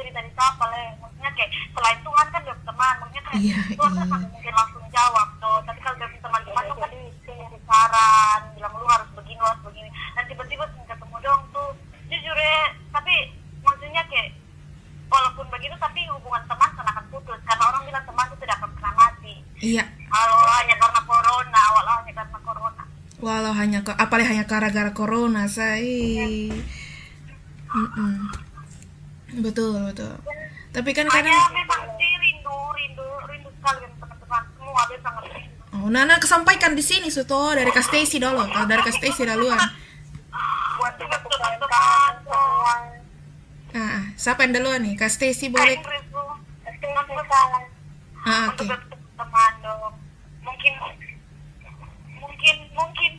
cerita 0.00 0.24
di 0.24 0.32
siapa 0.32 0.64
leh 0.72 0.88
maksudnya 0.96 1.30
kayak 1.36 1.50
selain 1.76 1.98
Tuhan 2.00 2.26
kan 2.32 2.40
dia 2.40 2.56
teman 2.64 2.94
maksudnya 2.96 3.22
kayak 3.28 3.40
Iya, 3.40 3.56
Tuhan 3.76 3.92
kan 3.92 4.08
iya. 4.08 4.28
mungkin 4.32 4.54
langsung 4.56 4.84
jawab 4.88 5.28
tuh 5.36 5.58
tapi 5.68 5.78
kalau 5.84 5.96
dari 6.00 6.16
teman-teman 6.24 6.62
tuh 6.64 6.76
kan 6.80 6.90
kasih 7.28 7.60
saran 7.68 8.40
bilang 8.56 8.72
lu 8.74 8.86
harus 8.88 9.08
begini 9.12 9.38
lu 9.38 9.46
harus 9.46 9.62
begini 9.68 9.90
dan 10.16 10.24
tiba-tiba 10.24 10.64
ketemu 10.88 11.16
dong 11.20 11.42
tuh 11.52 11.68
jujur 12.08 12.36
ya 12.40 12.62
tapi 12.90 13.14
maksudnya 13.60 14.02
kayak 14.08 14.32
walaupun 15.12 15.46
begitu 15.52 15.76
tapi 15.76 16.00
hubungan 16.08 16.42
teman 16.48 16.70
kan 16.72 16.86
akan 16.88 17.04
putus 17.12 17.38
karena 17.44 17.64
orang 17.68 17.82
bilang 17.84 18.04
teman 18.08 18.24
itu 18.32 18.36
tidak 18.40 18.56
akan 18.58 18.70
pernah 18.72 18.92
mati 18.96 19.34
iya. 19.60 19.84
kalau 20.08 20.38
hanya 20.58 20.74
karena 20.80 21.00
corona 21.04 21.62
walau 21.76 21.94
hanya 22.00 22.12
karena 22.16 22.38
corona 22.40 22.84
Walau 23.20 23.52
hanya 23.52 23.84
apalagi 24.00 24.32
hanya 24.32 24.48
gara-gara 24.48 24.96
corona 24.96 25.44
saya. 25.44 26.24
Mm-mm. 27.68 28.29
Betul 29.50 29.90
betul. 29.90 30.14
Tapi 30.70 30.90
kan 30.94 31.10
hanya 31.10 31.34
kadang 31.34 31.50
memang 31.50 31.82
sih 31.98 32.12
rindu 32.22 32.56
rindu 32.78 33.06
rindu 33.26 33.50
sekali 33.58 33.78
dengan 33.82 33.98
teman-teman 33.98 34.42
semua 34.54 34.80
dia 34.86 34.98
sangat 35.02 35.24
rindu. 35.34 35.58
Oh 35.74 35.88
Nana 35.90 36.14
kesampaikan 36.22 36.72
di 36.78 36.84
sini 36.86 37.10
suto 37.10 37.52
dari 37.52 37.70
Kak 37.74 37.82
Stacy 37.82 38.22
dulu 38.22 38.46
kalau 38.46 38.66
dari 38.70 38.82
Kak 38.86 38.94
Stacy 38.94 39.26
duluan. 39.26 39.58
Buat 40.78 40.94
teman-teman 40.96 41.52
semua. 42.22 42.74
Ah 43.74 44.02
siapa 44.14 44.46
yang 44.46 44.54
duluan 44.54 44.80
nih? 44.86 44.94
Kak 44.94 45.10
Stacy 45.10 45.50
boleh 45.50 45.76
Inggris 45.76 46.06
tuh 46.10 46.30
salah 47.30 47.62
ah 48.26 48.52
untuk 48.52 48.68
oke 48.68 48.96
teman 49.16 49.52
dong 49.64 49.94
mungkin 50.44 50.72
mungkin 52.20 52.56
mungkin 52.76 53.10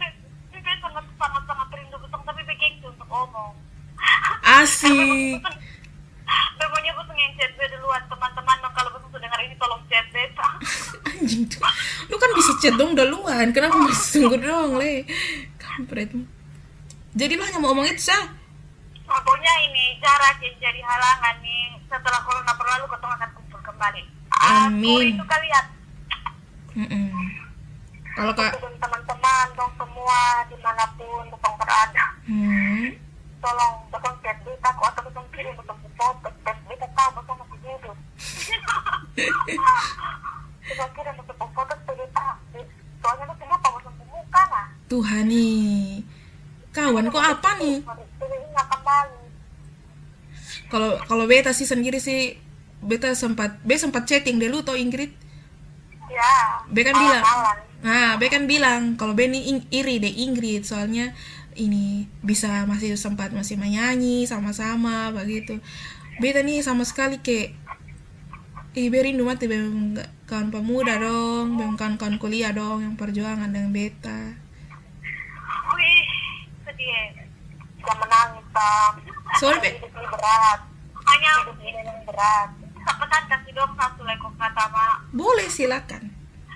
dia 0.51 0.75
sangat 0.77 1.05
sangat 1.17 1.43
sangat 1.47 1.67
rindu 1.73 1.97
betul 1.97 2.21
tapi 2.21 2.41
begini 2.45 2.85
untuk 2.85 3.07
omong 3.09 3.55
asik 4.61 5.41
Pokoknya 6.61 6.93
betul 6.93 7.17
yang 7.17 7.33
chat 7.35 7.51
gue 7.57 7.67
duluan 7.73 7.99
teman-teman 8.05 8.57
dong 8.61 8.73
kalau 8.77 8.93
betul 8.93 9.17
dengar 9.17 9.39
ini 9.41 9.57
tolong 9.57 9.81
chat 9.89 10.05
beta 10.13 10.49
anjing 11.09 11.43
tuh 11.49 11.59
lu 12.07 12.15
kan 12.21 12.29
bisa 12.37 12.51
chat 12.61 12.73
dong 13.41 13.49
duluan 13.49 13.57
kenapa 13.57 13.77
masih 13.89 14.21
tunggu 14.21 14.37
dong 14.37 14.77
le 14.77 14.93
kampret 15.57 16.13
jadi 17.17 17.33
lu 17.33 17.41
hanya 17.41 17.57
mau 17.57 17.73
omong 17.73 17.89
itu 17.89 18.13
sah 18.13 18.37
Pokoknya 19.11 19.53
ini 19.67 19.99
yang 20.39 20.55
jadi 20.63 20.79
halangan 20.79 21.35
nih 21.43 21.75
setelah 21.91 22.23
corona 22.23 22.53
berlalu 22.55 22.87
ketemu 22.87 23.11
akan 23.11 23.29
kumpul 23.35 23.59
kembali. 23.59 24.03
Amin. 24.39 25.19
Aku 25.19 25.19
itu 25.19 25.25
kalian 25.27 25.65
Mm-mm. 26.71 27.11
kalau 28.15 28.31
kak 28.31 28.55
teman-teman 28.55 29.47
dong 29.59 29.71
semua 29.75 30.47
di 30.47 30.55
mana 30.63 30.87
pun 30.95 31.27
betul 31.27 31.53
berada. 31.59 32.05
hmm. 32.23 32.95
Tolong 33.43 33.75
betul 33.91 34.13
chat 34.23 34.37
beta 34.47 34.69
kok 34.71 34.87
atau 34.95 35.03
betul 35.11 35.25
kirim 35.35 35.53
betul 35.59 35.75
foto 35.99 36.29
chat 36.47 36.57
beta 36.63 36.87
tahu 36.95 37.09
masih 37.19 37.59
hidup. 37.67 37.97
Betul 40.63 40.89
kirim 40.95 41.13
betul 41.19 41.35
foto 41.51 41.73
chat 41.75 41.79
beta. 41.99 42.27
Soalnya 43.03 43.23
lu 43.27 43.35
semua 43.35 43.57
tahu 43.59 43.73
betul 43.75 43.93
muka 44.07 44.43
lah. 44.47 44.67
Tuhan 44.91 45.31
nih. 45.31 46.03
Kawan 46.75 47.07
kok 47.07 47.23
apa 47.23 47.49
nih? 47.63 47.79
Kalau 50.67 50.99
kalau 51.07 51.25
beta 51.27 51.55
sih 51.55 51.63
sendiri 51.63 52.03
sih 52.03 52.35
beta 52.83 53.15
sempat 53.15 53.63
be 53.63 53.79
sempat 53.79 54.03
chatting 54.03 54.35
dulu 54.35 54.67
toh 54.67 54.75
Ingrid. 54.75 55.15
Ya. 56.11 56.59
be 56.67 56.83
kan 56.83 56.91
bilang 56.91 57.23
nah 57.79 58.19
be 58.19 58.27
kan 58.27 58.43
bilang 58.43 58.99
kalau 58.99 59.15
be 59.15 59.31
nih 59.31 59.63
iri 59.71 60.03
deh 60.03 60.11
Ingrid. 60.11 60.67
Soalnya 60.67 61.15
ini 61.55 62.11
bisa 62.19 62.67
masih 62.67 62.99
sempat 62.99 63.31
masih 63.31 63.55
menyanyi 63.55 64.27
sama-sama 64.27 65.15
begitu. 65.15 65.63
Beta 66.19 66.43
nih 66.43 66.59
sama 66.59 66.83
sekali 66.83 67.23
kayak 67.23 67.55
Ih, 68.71 68.87
be 68.87 69.03
rindu 69.03 69.27
mati 69.27 69.51
be 69.51 69.59
kawan 70.31 70.47
pemuda 70.47 70.95
dong, 70.95 71.59
be 71.59 71.63
kawan-kawan 71.75 72.15
kuliah 72.15 72.55
dong 72.55 72.79
yang 72.79 72.95
perjuangan 72.95 73.51
dengan 73.51 73.75
beta. 73.75 74.31
Wih, 75.75 76.07
sedih. 76.63 77.27
Jangan 77.81 77.97
menangis. 78.01 78.45
Soalnya 79.39 79.61
be, 79.63 79.69
Hidup 79.73 79.93
ini 79.97 80.07
berat. 80.11 80.59
Hanya 81.01 81.29
hidup 81.41 81.57
ini 81.59 81.79
memang 81.81 81.99
berat. 82.05 82.49
Pesan 82.81 83.23
kasih 83.29 83.51
dong 83.53 83.71
satu 83.77 84.01
lekong 84.05 84.35
kata 84.37 84.65
mak. 84.73 84.97
boleh 85.13 85.47
silakan. 85.49 86.09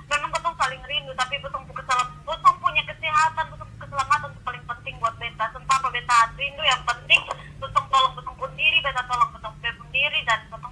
Memang 0.06 0.30
betul 0.30 0.54
saling 0.58 0.82
rindu, 0.86 1.14
tapi 1.18 1.38
betul 1.42 1.62
keselam, 1.74 2.08
betul 2.26 2.54
punya 2.62 2.82
kesehatan, 2.86 3.46
betul 3.50 3.68
keselamatan 3.82 4.30
itu 4.30 4.42
paling 4.46 4.64
penting 4.70 4.94
buat 5.02 5.16
beta. 5.18 5.46
Apa 5.50 5.88
beta 5.90 6.18
rindu 6.38 6.62
yang 6.62 6.82
penting, 6.86 7.22
betul 7.58 7.84
tolong 7.90 8.14
betul 8.14 8.34
pun 8.38 8.52
diri, 8.54 8.78
beta 8.86 9.02
tolong 9.10 9.30
betul 9.34 9.52
pun 9.54 9.88
diri 9.90 10.20
dan 10.30 10.40
betul 10.50 10.72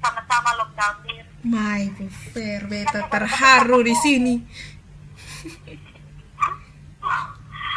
sama-sama 0.00 0.50
lockdown 0.60 0.96
diri. 1.04 1.22
My 1.46 1.88
fair 2.32 2.62
beta 2.68 3.00
terharu 3.08 3.80
di 3.80 3.94
sini. 3.96 4.34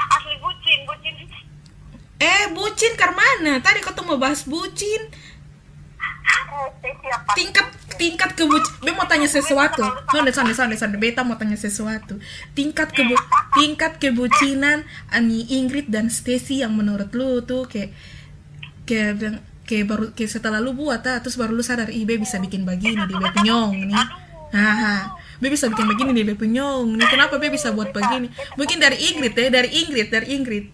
Asli 0.10 0.36
bucin, 0.42 0.80
bucin. 0.84 0.98
Eh, 2.19 2.51
bucin 2.51 2.93
Karmana. 2.93 3.63
Tadi 3.63 3.79
kau 3.79 3.95
tuh 3.95 4.03
mau 4.03 4.19
bahas 4.19 4.43
bucin. 4.43 5.08
Eh? 5.08 6.67
Tingkat 7.34 7.67
tingkat 7.95 8.36
kebucin. 8.36 8.73
Be 8.84 8.91
mau 8.91 9.08
tanya 9.08 9.25
sesuatu. 9.25 9.82
Sonde, 10.12 10.36
sonde, 10.36 10.51
sonde, 10.51 10.75
sonde. 10.75 10.97
Beta 10.99 11.23
mau 11.23 11.39
tanya 11.39 11.55
sesuatu. 11.55 12.19
Tingkat 12.51 12.91
kebu 12.91 13.15
tingkat 13.55 13.97
kebucinan 13.97 14.84
Ani 15.10 15.47
Ingrid 15.47 15.88
dan 15.88 16.12
Stacy 16.12 16.62
yang 16.62 16.75
menurut 16.75 17.10
lu 17.12 17.39
tuh 17.41 17.65
kayak 17.65 17.95
kayak 18.84 19.12
bilang- 19.15 19.43
kayak 19.63 19.86
baru 19.86 20.05
kayak 20.12 20.32
setelah 20.34 20.58
lu 20.58 20.73
buat 20.73 21.01
ah, 21.05 21.21
terus 21.21 21.38
baru 21.38 21.53
lu 21.53 21.62
sadar 21.62 21.93
ih 21.93 22.01
be 22.01 22.17
bisa 22.17 22.41
bikin 22.41 22.65
begini 22.65 23.05
di 23.05 23.13
penyong 23.13 23.86
nih 23.86 24.05
haha 24.49 25.13
be 25.38 25.45
bisa 25.45 25.69
bikin 25.69 25.86
begini 25.86 26.25
di 26.25 26.34
penyong 26.34 26.97
nih 26.97 27.05
kenapa 27.05 27.38
be 27.38 27.53
bisa 27.53 27.69
buat 27.69 27.93
begini 27.93 28.34
mungkin 28.58 28.82
dari 28.82 28.97
Ingrid 28.97 29.38
ya 29.38 29.53
dari 29.53 29.69
Ingrid 29.69 30.10
dari 30.10 30.27
Ingrid 30.34 30.65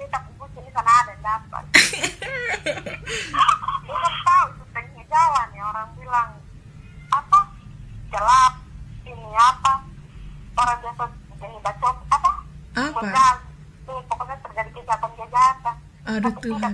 Beta 0.00 0.16
bucin 0.32 0.64
di 0.64 0.72
sana 0.72 0.92
ada 1.04 1.12
dapat. 1.20 1.64
Belum 3.84 4.14
tahu 4.24 4.44
itu 4.48 4.64
teknik 4.72 5.06
jalan 5.06 5.48
ya 5.52 5.62
orang 5.66 5.88
bilang 5.92 6.30
apa 7.06 7.38
gelap 8.16 8.52
ini 9.04 9.28
apa? 9.36 9.72
Orang 10.56 10.78
biasa 10.80 11.04
ini 11.36 11.58
bacot 11.60 11.96
apa? 12.08 12.30
Apa? 12.72 13.00
tuh 13.84 14.00
pokoknya 14.08 14.36
terjadi 14.40 14.70
kejahatan 14.72 15.10
kejahatan. 15.20 15.74
Aduh, 16.08 16.32
Tapi 16.32 16.40
Tuhan. 16.40 16.56
tidak 16.56 16.70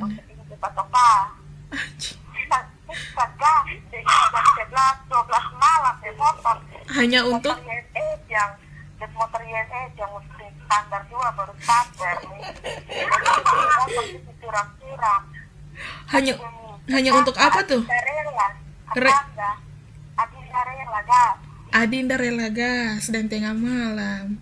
malam 5.59 5.95
ya 5.99 6.13
motor. 6.15 6.57
Hanya 6.95 7.21
untuk? 7.27 7.57
Yang 9.03 9.13
motor 9.19 9.41
mesti 10.15 10.47
standar 10.63 11.03
baru 11.35 11.53
standar. 11.59 12.17
Hanya 16.13 16.35
hanya 16.93 17.11
untuk 17.19 17.35
apa 17.35 17.61
tuh? 17.67 17.83
Re- 18.93 19.25
Adinda, 20.53 20.53
Adinda 20.53 20.69
rela 20.69 21.01
gas. 21.09 21.37
Adinda 21.73 22.17
rela 22.21 22.49
gas 22.53 23.03
dan 23.09 23.25
tengah 23.33 23.57
malam 23.57 24.37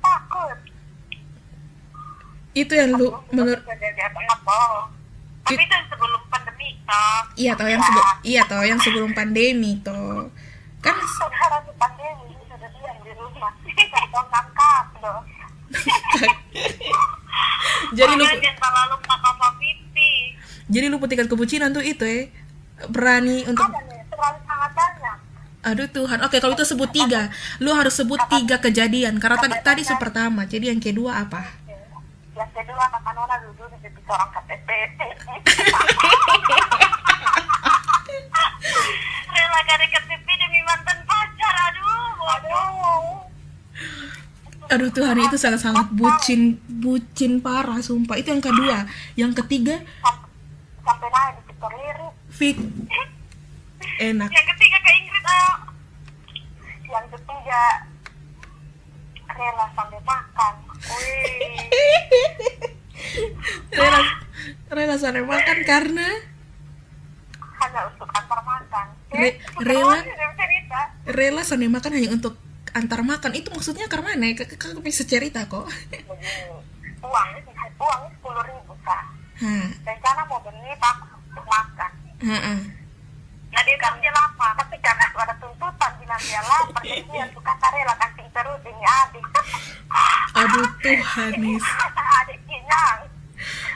takut. 0.00 0.58
itu 2.56 2.72
yang 2.72 2.96
lu 2.96 3.12
menurut? 3.32 3.60
Tapi 5.46 5.62
itu 5.62 5.76
sebelum 5.92 6.22
pandemi 6.26 6.68
toh. 6.88 7.20
iya 7.38 7.52
toh 7.54 7.68
yang 7.68 7.82
sebelum 7.84 8.06
iya 8.26 8.42
toh 8.48 8.64
yang 8.64 8.80
sebelum 8.80 9.10
pandemi 9.12 9.76
toh 9.84 10.32
kan 10.80 10.96
Saudara 11.20 11.60
di 11.62 11.72
pandemi 11.76 12.32
sudah 12.48 12.68
diam 12.72 12.96
di 13.04 13.12
rumah. 13.16 13.52
Tangkap 14.32 14.86
loh. 15.04 15.20
jadi 17.96 18.12
lu 18.16 18.24
jadi 20.66 20.90
lu 20.90 20.98
tingkat 21.06 21.30
kebucinan 21.30 21.70
tuh 21.70 21.84
itu 21.84 22.02
ya 22.02 22.26
berani 22.90 23.46
untuk 23.46 23.64
Ada 23.64 23.80
nih, 23.88 24.02
terlalu 24.10 24.38
sangat 24.44 24.70
banyak. 24.76 25.18
Aduh 25.66 25.90
Tuhan. 25.90 26.22
Oke 26.22 26.38
kalau 26.38 26.54
itu 26.54 26.62
sebut 26.62 26.90
tiga. 26.94 27.28
Lu 27.58 27.74
harus 27.74 27.98
sebut 27.98 28.22
tiga 28.30 28.62
kejadian. 28.62 29.18
Karena 29.18 29.36
tadi 29.42 29.56
tadi 29.60 29.82
itu 29.82 29.94
pertama. 29.98 30.46
Jadi 30.46 30.70
yang 30.70 30.78
kedua 30.78 31.26
apa? 31.26 31.42
Yang 32.38 32.50
kedua 32.54 32.84
kakak 32.86 33.12
Nona 33.16 33.36
duduk 33.42 33.66
di 33.74 33.78
titik 33.82 34.06
orang 34.06 34.30
KTP. 34.30 34.68
Rela 39.26 39.60
kade 39.66 39.86
KTP 39.88 40.26
demi 40.38 40.60
mantan 40.64 40.98
pacar, 41.04 41.54
aduh, 41.68 42.14
aduh. 42.34 43.04
aduh 44.66 44.90
Tuhan 44.90 45.16
itu 45.22 45.36
sangat 45.38 45.60
sangat 45.62 45.86
bucin 45.94 46.58
bucin 46.66 47.38
parah 47.40 47.78
sumpah. 47.82 48.16
Itu 48.18 48.34
yang 48.34 48.44
kedua. 48.44 48.86
Yang 49.14 49.32
ketiga? 49.44 49.76
Sam- 50.02 50.24
sampai 50.86 51.08
naik 51.10 51.34
di 51.34 51.42
Victor 51.50 51.72
Lirik. 51.74 52.12
fit. 52.30 52.58
Enak. 53.96 54.28
Yang 54.28 54.46
ketiga 54.56 54.75
ayo. 55.26 55.52
Yang 56.86 57.06
ketiga 57.12 57.62
rela 59.28 59.66
sampai 59.70 60.00
makan. 60.02 60.54
Wih, 60.86 61.68
rela 63.76 64.00
rela 64.68 64.94
sana 64.96 65.20
makan 65.20 65.58
karena 65.62 66.08
hanya 67.56 67.80
untuk 67.88 68.08
antar 68.10 68.40
makan. 68.42 68.86
Re- 69.08 69.18
Eh, 69.26 69.34
rela? 69.60 69.98
rela 71.06 71.42
sana 71.42 71.66
makan 71.66 71.92
hanya 71.92 72.10
untuk 72.10 72.36
antar 72.70 73.00
makan 73.00 73.32
itu 73.32 73.48
maksudnya 73.48 73.88
karena 73.88 74.12
mana 74.12 74.36
kakak 74.36 74.76
bisa 74.80 75.00
cerita 75.02 75.48
kok 75.48 75.64
Begini, 75.88 76.52
uang 77.00 77.28
uang 77.74 78.00
sepuluh 78.10 78.42
ribu 78.42 78.74
kak. 78.82 79.04
Rencana 79.82 80.22
mau 80.24 80.40
beli 80.40 80.72
tak 80.76 80.96
untuk 81.26 81.46
makan. 81.46 81.90
Nah 83.56 83.64
dia 83.64 83.76
kan 83.80 83.96
dia 84.04 84.12
lapar, 84.12 84.52
tapi 84.52 84.76
karena 84.84 85.08
itu 85.08 85.16
ada 85.16 85.32
tuntutan 85.40 85.90
bilang 85.96 86.20
dia 86.20 86.44
lapar, 86.44 86.82
jadi 86.84 87.08
dia 87.08 87.24
suka 87.32 87.52
rela 87.72 87.94
kasih 87.96 88.28
terus 88.28 88.60
ini 88.68 88.84
adik. 88.84 89.24
aduh 90.36 90.68
Tuhanis 90.84 91.64
adik 92.20 92.38
kenyang. 92.44 93.00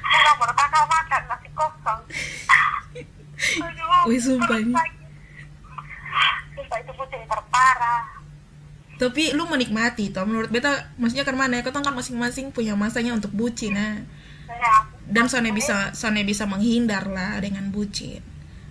Pulang 0.04 0.36
baru 0.36 0.52
kakak 0.52 0.84
makan 0.84 1.22
nasi 1.32 1.48
kosong. 1.56 2.00
Wih, 4.04 4.20
sumpah 4.20 4.58
ini. 4.60 4.76
Sumpah 6.52 6.76
itu 6.76 6.92
bucin 6.92 7.20
terparah. 7.24 8.02
Tapi 9.00 9.32
lu 9.32 9.48
menikmati 9.48 10.12
toh 10.12 10.28
menurut 10.28 10.52
beta 10.52 10.92
maksudnya 11.00 11.24
karena 11.24 11.48
mana 11.48 11.54
ya 11.56 11.64
kan 11.64 11.80
kan 11.80 11.96
masing-masing 11.96 12.52
punya 12.52 12.76
masanya 12.76 13.16
untuk 13.16 13.32
bucin 13.32 13.72
nah. 13.72 13.96
Ya, 14.44 14.84
Dan 15.08 15.32
Sone 15.32 15.56
bisa 15.56 15.96
Sone 15.96 16.20
bisa 16.20 16.44
menghindar 16.44 17.08
lah 17.08 17.40
dengan 17.40 17.72
bucin. 17.72 18.29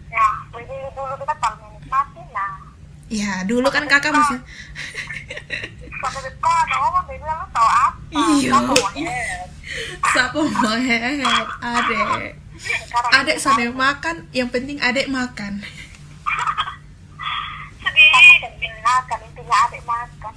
Ya, 0.09 0.27
jadi 0.53 0.75
dulu 0.93 1.13
kita 1.21 1.33
paling 1.37 1.61
menikmati 1.61 2.21
nah. 2.33 2.53
Ya, 3.09 3.31
dulu 3.45 3.65
kan 3.73 3.89
kakak 3.89 4.13
masih 4.13 4.37
Sampai 5.99 6.21
depan, 6.29 6.65
oh, 6.77 7.01
dia 7.09 7.17
bilang 7.17 7.41
tau 7.49 7.65
apa? 7.65 7.97
Iya. 8.37 8.53
Siapa 10.13 10.37
mau 10.37 10.77
hehehe 10.77 11.33
adek 11.61 12.37
Adek 13.13 13.37
Sone 13.37 13.69
makan 13.73 14.29
Yang 14.33 14.49
penting 14.53 14.77
adek 14.81 15.09
makan 15.09 15.61
sedih. 17.79 18.73
Makan, 18.79 19.19
intinya 19.21 19.57
adik 19.69 19.83
makan. 19.85 20.33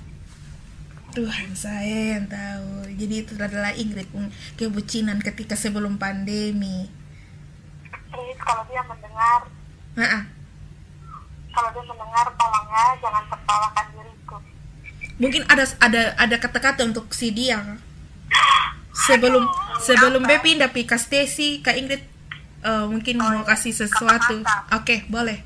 Tuhan 1.12 1.50
saya 1.56 2.16
yang 2.18 2.26
tahu 2.28 2.88
Jadi 2.96 3.14
itu 3.24 3.32
adalah 3.36 3.72
Ingrid 3.76 4.08
pun 4.12 4.32
kebucinan 4.56 5.20
ketika 5.20 5.56
sebelum 5.56 5.96
pandemi 6.00 6.88
Please, 8.12 8.40
kalau 8.44 8.60
dia 8.68 8.84
mendengar, 8.84 9.48
Nah, 9.92 10.24
kalau 11.52 11.68
dia 11.72 11.82
mendengar, 11.84 12.26
tolong 12.32 12.66
ya, 12.72 12.84
jangan 13.00 13.24
tertawakan 13.28 13.86
diriku. 13.92 14.36
mungkin 15.20 15.42
ada 15.46 15.64
ada 15.78 16.02
ada 16.16 16.36
kata-kata 16.40 16.82
untuk 16.88 17.12
si 17.12 17.30
dia 17.30 17.60
sebelum 18.92 19.44
sebelum 19.84 20.24
Be 20.24 20.40
pindah 20.40 20.72
pi 20.72 20.88
ke 20.88 20.96
Stacy 20.96 21.60
Kak 21.60 21.76
Ingrid 21.76 22.02
eh, 22.64 22.84
mungkin 22.88 23.20
mau 23.20 23.44
kasih 23.44 23.76
sesuatu 23.76 24.40
oke 24.72 24.96
boleh 25.12 25.44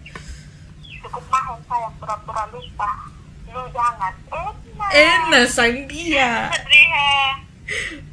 Cukup 1.07 1.23
mahal 1.31 1.55
sayang 1.71 1.95
pura-pura 2.03 2.51
lupa. 2.51 2.91
Lu 3.47 3.63
jangan. 3.71 4.11
Enak. 4.27 4.91
enak 4.91 5.45
sang 5.47 5.87
dia. 5.87 6.51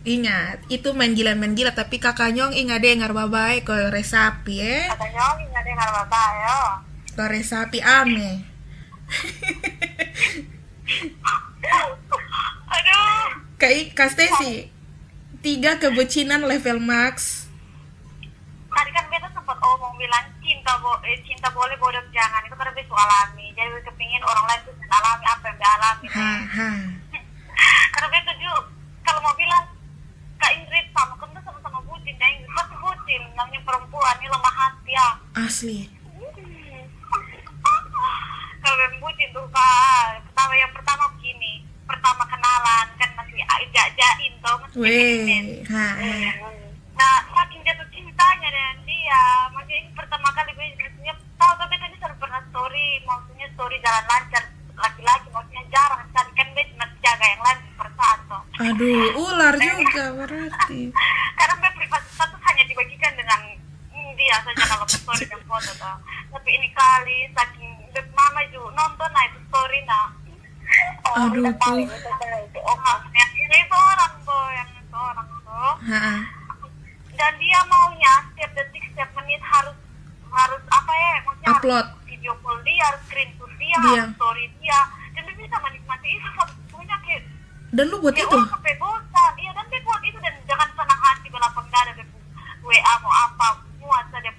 Ingat 0.03 0.65
itu 0.67 0.89
gila 0.91 1.71
tapi 1.71 2.01
kakak 2.01 2.33
nyong 2.33 2.53
ingat 2.57 2.81
deh 2.81 2.93
ngar 2.97 3.13
babai 3.13 3.61
ko 3.61 3.73
resapi 3.93 4.59
eh 4.59 4.89
Katanya, 4.89 5.37
nggak 5.37 5.63
dengar 5.63 5.89
bapak, 5.93 6.29
yo. 6.41 6.61
ko 7.13 7.23
resapi 7.29 7.79
ame 7.85 8.41
Aduh. 12.73 13.25
Kak 13.93 14.09
Stacy 14.11 14.73
tiga 15.45 15.77
kebucinan 15.77 16.43
level 16.43 16.81
max 16.81 17.45
Tadi 18.73 18.89
kan 18.89 19.05
beta 19.05 19.29
sempat 19.29 19.53
omong 19.61 19.93
bilang 20.01 20.25
cinta 20.41 20.73
bo 20.81 20.97
eh, 21.05 21.21
cinta 21.21 21.45
boleh 21.53 21.77
bodoh 21.77 22.01
jangan 22.09 22.41
itu 22.41 22.57
karena 22.57 22.73
beta 22.73 22.89
alami. 22.97 23.53
Jadi 23.53 23.69
kepingin 23.85 24.23
orang 24.25 24.45
lain 24.49 24.59
tuh 24.65 24.73
alami 24.89 25.25
apa 25.29 25.43
yang 25.45 25.57
dia 25.61 25.69
alami. 25.77 26.05
ha 26.09 26.31
ha 26.41 26.69
karena 27.93 28.07
beta 28.09 28.33
juga 28.41 28.59
kalau 29.03 29.19
mau 29.21 29.35
bilang 29.35 29.65
Kak 30.39 30.51
Ingrid 30.59 30.85
sama 30.91 31.15
kamu 31.19 31.39
tuh 31.39 31.43
sama-sama 31.47 31.79
bucin, 31.87 32.15
Kak 32.19 32.29
Ingrid 32.31 32.51
pasti 32.51 32.75
bucin. 32.79 33.21
Namanya 33.35 33.61
perempuan 33.63 34.15
ini 34.19 34.27
lemah 34.27 34.53
hati 34.55 34.91
ya. 34.91 35.09
asli. 35.39 35.77
Kalau 38.63 38.77
yang 38.79 38.95
bucin 38.99 39.29
tuh 39.35 39.45
Kak, 39.51 40.23
pertama 40.31 40.53
yang 40.55 40.71
pertama 40.71 41.03
begini, 41.19 41.53
pertama 41.83 42.23
kenalan 42.27 42.87
kan 42.95 43.09
masih 43.19 43.39
ajak-ajakin 43.43 44.33
tuh 44.39 44.55
masih 44.63 45.63
ha 45.67 45.87
ha. 45.99 46.13
Nah, 46.93 47.15
saking 47.35 47.61
jatuh 47.65 47.87
cintanya 47.91 48.49
dengan 48.53 48.77
dia, 48.87 49.23
ini 49.67 49.89
pertama 49.97 50.29
kali 50.31 50.53
gue 50.55 50.67
maksudnya 50.79 51.13
tahu 51.35 51.53
tapi 51.59 51.75
tadi 51.75 51.95
selalu 51.99 52.15
pernah 52.21 52.41
story, 52.53 53.01
maksudnya 53.03 53.47
story 53.57 53.75
jalan 53.83 54.05
lancar 54.07 54.43
laki-laki, 54.77 55.27
maksudnya 55.33 55.63
jarang 55.73 56.01
sekali 56.09 56.31
kan 56.37 56.47
dia 56.53 56.65
cuma 56.71 56.85
jaga 57.03 57.25
yang 57.27 57.41
lain 57.43 57.59
per 57.75 57.89
satu. 57.97 58.37
Aduh 58.63 59.03
ular 59.19 59.55
juga 59.59 60.03
berarti 60.15 60.81
Karena 61.33 61.53
gue 61.59 61.71
privasi 61.75 62.09
status 62.15 62.41
hanya 62.47 62.63
dibagikan 62.69 63.11
dengan 63.19 63.39
dia 64.13 64.37
saja 64.45 64.63
kalau 64.69 64.85
story 64.93 65.25
dan 65.25 65.41
foto 65.49 65.71
tuh. 65.73 65.97
Tapi 66.31 66.49
ini 66.53 66.69
kali 66.71 67.17
saking 67.33 67.71
beb 67.91 68.07
mama 68.13 68.45
juga 68.53 68.71
nonton 68.77 69.09
nah 69.09 69.23
itu 69.25 69.39
story 69.49 69.79
nah. 69.89 70.07
Oh, 71.03 71.27
Aduh, 71.27 71.33
tuh. 71.33 71.41
udah 71.43 71.55
tahu 71.59 71.77
itu. 71.81 72.59
Oh, 72.63 72.77
maksudnya 72.77 73.25
ini 73.35 73.59
seorang 73.67 74.13
tuh, 74.23 74.45
yang 74.53 74.69
seorang 74.89 75.27
tuh 75.27 75.73
ha 75.89 75.97
ha 75.99 76.15
dan 77.13 77.33
dia 77.39 77.59
maunya 77.69 78.13
setiap 78.31 78.51
detik 78.57 78.83
setiap 78.91 79.09
menit 79.15 79.41
harus 79.41 79.77
harus 80.33 80.63
apa 80.73 80.91
ya 80.91 81.13
maksudnya 81.23 81.49
Upload. 81.55 81.85
harus 81.87 82.05
video 82.09 82.33
call 82.41 82.57
dia 82.65 82.83
harus 82.89 83.01
screenshot 83.05 83.51
dia, 83.61 83.77
Dia. 83.79 84.01
harus 84.01 84.15
story 84.17 84.45
dia 84.59 84.79
dan 85.13 85.21
dia 85.29 85.35
bisa 85.37 85.55
menikmati 85.61 86.07
itu 86.09 86.27
sebetulnya 86.35 86.97
kayak 87.05 87.23
dan 87.73 87.85
lu 87.89 87.95
buat 88.01 88.13
ya 88.17 88.25
itu 88.25 88.33
orang 88.33 88.49
sampai 88.49 88.73
bosan 88.81 89.31
iya 89.37 89.51
dan 89.53 89.65
dia 89.69 89.81
buat 89.85 90.01
itu 90.03 90.17
dan 90.19 90.33
jangan 90.49 90.69
senang 90.73 91.01
hati 91.05 91.27
belapang 91.29 91.67
dada 91.69 91.91
dia 91.93 92.05
WA 92.63 92.93
mau 93.03 93.13
apa 93.13 93.47
muat 93.77 94.05
saja 94.09 94.31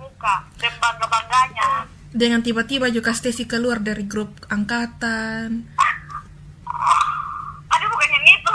muka 0.00 0.34
dan 0.58 0.72
bangga 0.80 1.06
bangganya 1.06 1.70
tiba-tiba 2.44 2.92
juga 2.92 3.16
Stacy 3.16 3.48
keluar 3.48 3.80
dari 3.80 4.04
grup 4.04 4.36
angkatan. 4.52 5.64
Aduh 7.72 7.88
bukan 7.88 8.08
yang 8.12 8.26
itu. 8.28 8.54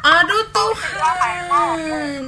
Aduh 0.00 0.42
Tuhan. 0.48 2.20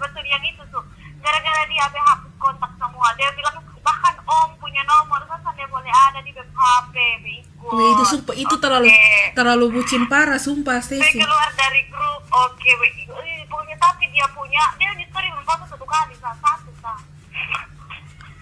Betul 0.00 0.24
yang 0.24 0.44
itu 0.48 0.62
tuh. 0.72 0.84
Gara-gara 1.20 1.62
dia 1.68 1.84
dia 1.92 2.02
hapus 2.08 2.32
kontak 2.40 2.72
semua. 2.80 3.12
Dia 3.20 3.28
bilang 3.36 3.60
bahkan 3.84 4.16
om 4.24 4.50
punya 4.56 4.80
nomor 4.88 5.20
kan 5.28 5.38
dia 5.52 5.68
boleh 5.68 5.92
ada 5.92 6.24
di 6.24 6.32
HP 6.32 6.94
Weh, 7.64 7.88
itu 7.96 8.04
sumpah 8.04 8.36
itu 8.36 8.54
terlalu 8.60 8.92
terlalu 9.32 9.66
bucin 9.80 10.04
parah 10.04 10.36
sumpah 10.36 10.84
Dia 10.84 11.00
Stacy 11.00 11.16
keluar 11.16 11.48
dari 11.56 11.80
grup 11.88 12.22
oke 12.28 12.70
weh. 12.76 12.92
Eh, 13.08 13.40
pokoknya 13.48 13.76
tapi 13.80 14.04
dia 14.12 14.28
punya 14.36 14.60
dia 14.76 14.92
di 14.92 15.04
story 15.08 15.32
memfoto 15.32 15.64
satu 15.72 15.86
kali 15.88 16.12
sah 16.20 16.36
satu 16.44 16.70
sah 16.84 16.98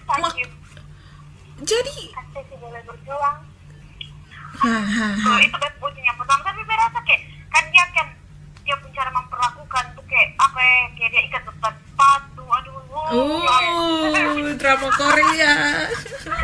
sakit 0.03 0.49
jadi 1.63 1.95
sih 2.13 2.57
boleh 2.59 2.81
berjuang. 2.85 3.37
Ha 4.53 4.75
ha 4.79 5.07
ha. 5.09 5.25
So, 5.25 5.39
itu 5.41 5.57
bucin 5.81 6.03
yang 6.05 6.17
pertama. 6.19 6.41
Tapi 6.45 6.61
saya 6.67 6.77
rasa 6.87 6.99
kayak 7.07 7.21
kan 7.49 7.63
dia 7.73 7.85
kan 7.95 8.07
dia 8.63 8.75
pun 8.79 8.89
cara 8.93 9.09
memperlakukan 9.11 9.83
tuh 9.97 10.05
kayak 10.05 10.29
apa 10.37 10.59
ya 10.61 10.81
kayak 10.95 11.09
dia 11.11 11.21
ikat 11.27 11.43
depan 11.47 11.73
sepatu. 11.73 12.43
Aduh 12.45 12.73
oh 12.93 14.53
drama 14.59 14.87
Korea. 14.93 15.53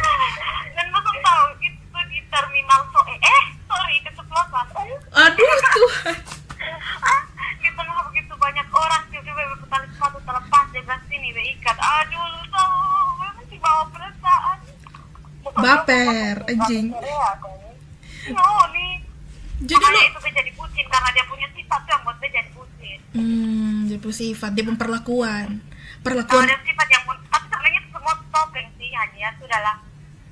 Dan 0.76 0.86
belum 0.90 1.18
tahu 1.22 1.44
itu 1.62 2.00
di 2.10 2.20
terminal 2.32 2.82
so 2.90 3.00
eh, 3.06 3.20
eh 3.20 3.44
sorry 3.70 3.98
keceplosan 4.02 4.66
aduh 5.14 5.60
Tuhan 5.76 6.18
Baper, 15.70 16.36
anjing. 16.50 16.90
nih 18.74 18.94
jadi 19.60 19.86
lu 19.86 20.00
itu 20.02 20.20
dia 20.24 20.34
jadi 20.40 20.52
bucin 20.58 20.86
karena 20.90 21.10
dia 21.14 21.26
punya 21.30 21.48
sifat 21.54 21.80
tuh 21.86 21.92
yang 21.94 22.02
buat 22.08 22.18
dia 22.18 22.30
jadi 22.34 22.50
bucin. 22.58 23.00
Hmm 23.14 23.78
dia 23.86 23.98
punya 24.02 24.18
sifat 24.18 24.52
dia 24.58 24.66
memperlakuan 24.66 25.48
perlakuan 26.00 26.48
ada 26.48 26.58
sifat 26.64 26.88
yang 26.90 27.04
tapi 27.06 27.46
sebenarnya 27.52 27.80
itu 27.84 27.90
semua 27.92 28.14
topeng 28.32 28.68
sih 28.82 28.90
hanya 28.96 29.18
ya 29.20 29.30
sudahlah. 29.38 29.78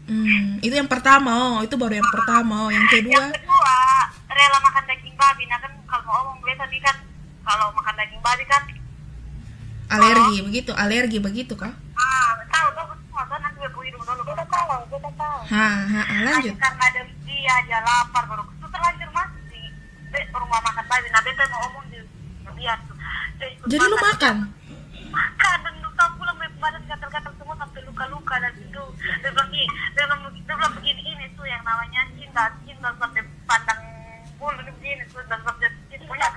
Hmm 0.10 0.58
itu 0.64 0.74
yang 0.74 0.90
pertama 0.90 1.32
oh 1.38 1.60
itu 1.62 1.76
baru 1.78 2.02
yang 2.02 2.10
pertama 2.10 2.56
oh 2.66 2.72
yang 2.74 2.88
kedua. 2.90 3.24
Yang 3.30 3.38
kedua 3.38 3.78
rela 4.34 4.58
makan 4.64 4.84
daging 4.90 5.16
babi. 5.20 5.44
Nah 5.46 5.60
kan 5.62 5.72
kalau 5.86 6.04
ngomong 6.08 6.38
gue 6.42 6.54
tadi 6.58 6.78
kan 6.82 6.96
kalau 7.46 7.70
makan 7.78 7.94
daging 7.94 8.22
babi 8.26 8.46
kan 8.50 8.64
alergi 9.88 10.38
begitu 10.44 10.72
alergi 10.74 11.20
begitu 11.22 11.54
kah? 11.54 11.76
Ah 11.94 12.32
tahu 12.50 12.68
tuh 12.74 12.86
tuh 13.92 14.00
gue 14.00 14.06
hidung 14.06 14.06
dulu. 14.06 14.22
Kita 14.28 15.12
tahu 15.16 15.40
ha 15.48 15.68
ha 15.88 16.02
lanjut. 16.24 16.56
karena 16.60 16.84
ada 16.88 17.02
dia 17.26 17.56
dia 17.68 17.80
lapar 17.82 18.24
baru. 18.28 18.44
Itu 18.48 18.68
terlanjur 18.68 19.10
masuk 19.16 19.42
sih 19.52 19.66
Be, 20.12 20.20
rumah 20.32 20.60
makan 20.64 20.86
babi. 20.88 21.08
Nah 21.12 21.22
beta 21.24 21.44
mau 21.52 21.60
ngomong 21.68 21.86
di 21.92 22.00
tuh. 22.88 22.96
Dia 23.38 23.48
ikut 23.54 23.68
jadi 23.70 23.86
lu 23.86 23.98
makan. 24.00 24.36
makan? 25.14 25.58
Dan 25.64 25.74
lu 25.84 25.90
tahu 25.96 26.10
pulang 26.18 26.38
badan 26.58 26.82
gatal-gatal 26.90 27.34
semua 27.38 27.56
sampai 27.60 27.82
luka-luka 27.86 28.36
dan 28.42 28.54
itu. 28.58 28.84
Dia 29.22 29.30
bilang 29.30 29.50
"Ih, 29.54 29.70
dia 29.94 30.04
bilang 30.10 30.22
dia 30.34 30.56
bilang 30.58 30.74
begini 30.74 31.02
ini 31.06 31.26
tuh 31.38 31.46
yang 31.46 31.62
namanya 31.62 32.02
cinta. 32.18 32.44
Cinta 32.66 32.90
sampai 32.98 33.24
pandang 33.46 33.82
bulu 34.38 34.60
ini 34.62 34.72
begini 34.74 35.04
tuh 35.10 35.22
dan 35.26 35.40
sampai 35.42 35.70
itu 35.90 36.04
punya 36.06 36.28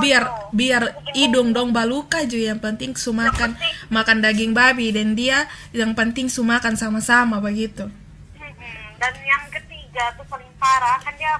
biar 0.00 0.52
biar 0.52 0.82
hidung 1.16 1.56
dong 1.56 1.72
baluka 1.72 2.24
juga 2.28 2.54
yang 2.54 2.60
penting 2.60 2.92
sumakan. 2.94 3.56
Makan 3.88 4.18
daging 4.20 4.52
babi 4.52 4.92
dan 4.92 5.16
dia 5.16 5.48
yang 5.72 5.96
penting 5.96 6.28
sumakan 6.28 6.76
sama-sama 6.76 7.40
begitu. 7.40 7.88
Dan 8.98 9.14
yang 9.22 9.44
ketiga 9.48 10.12
tuh 10.18 10.26
paling 10.26 10.50
parah 10.58 10.98
kan 11.00 11.14
dia 11.16 11.38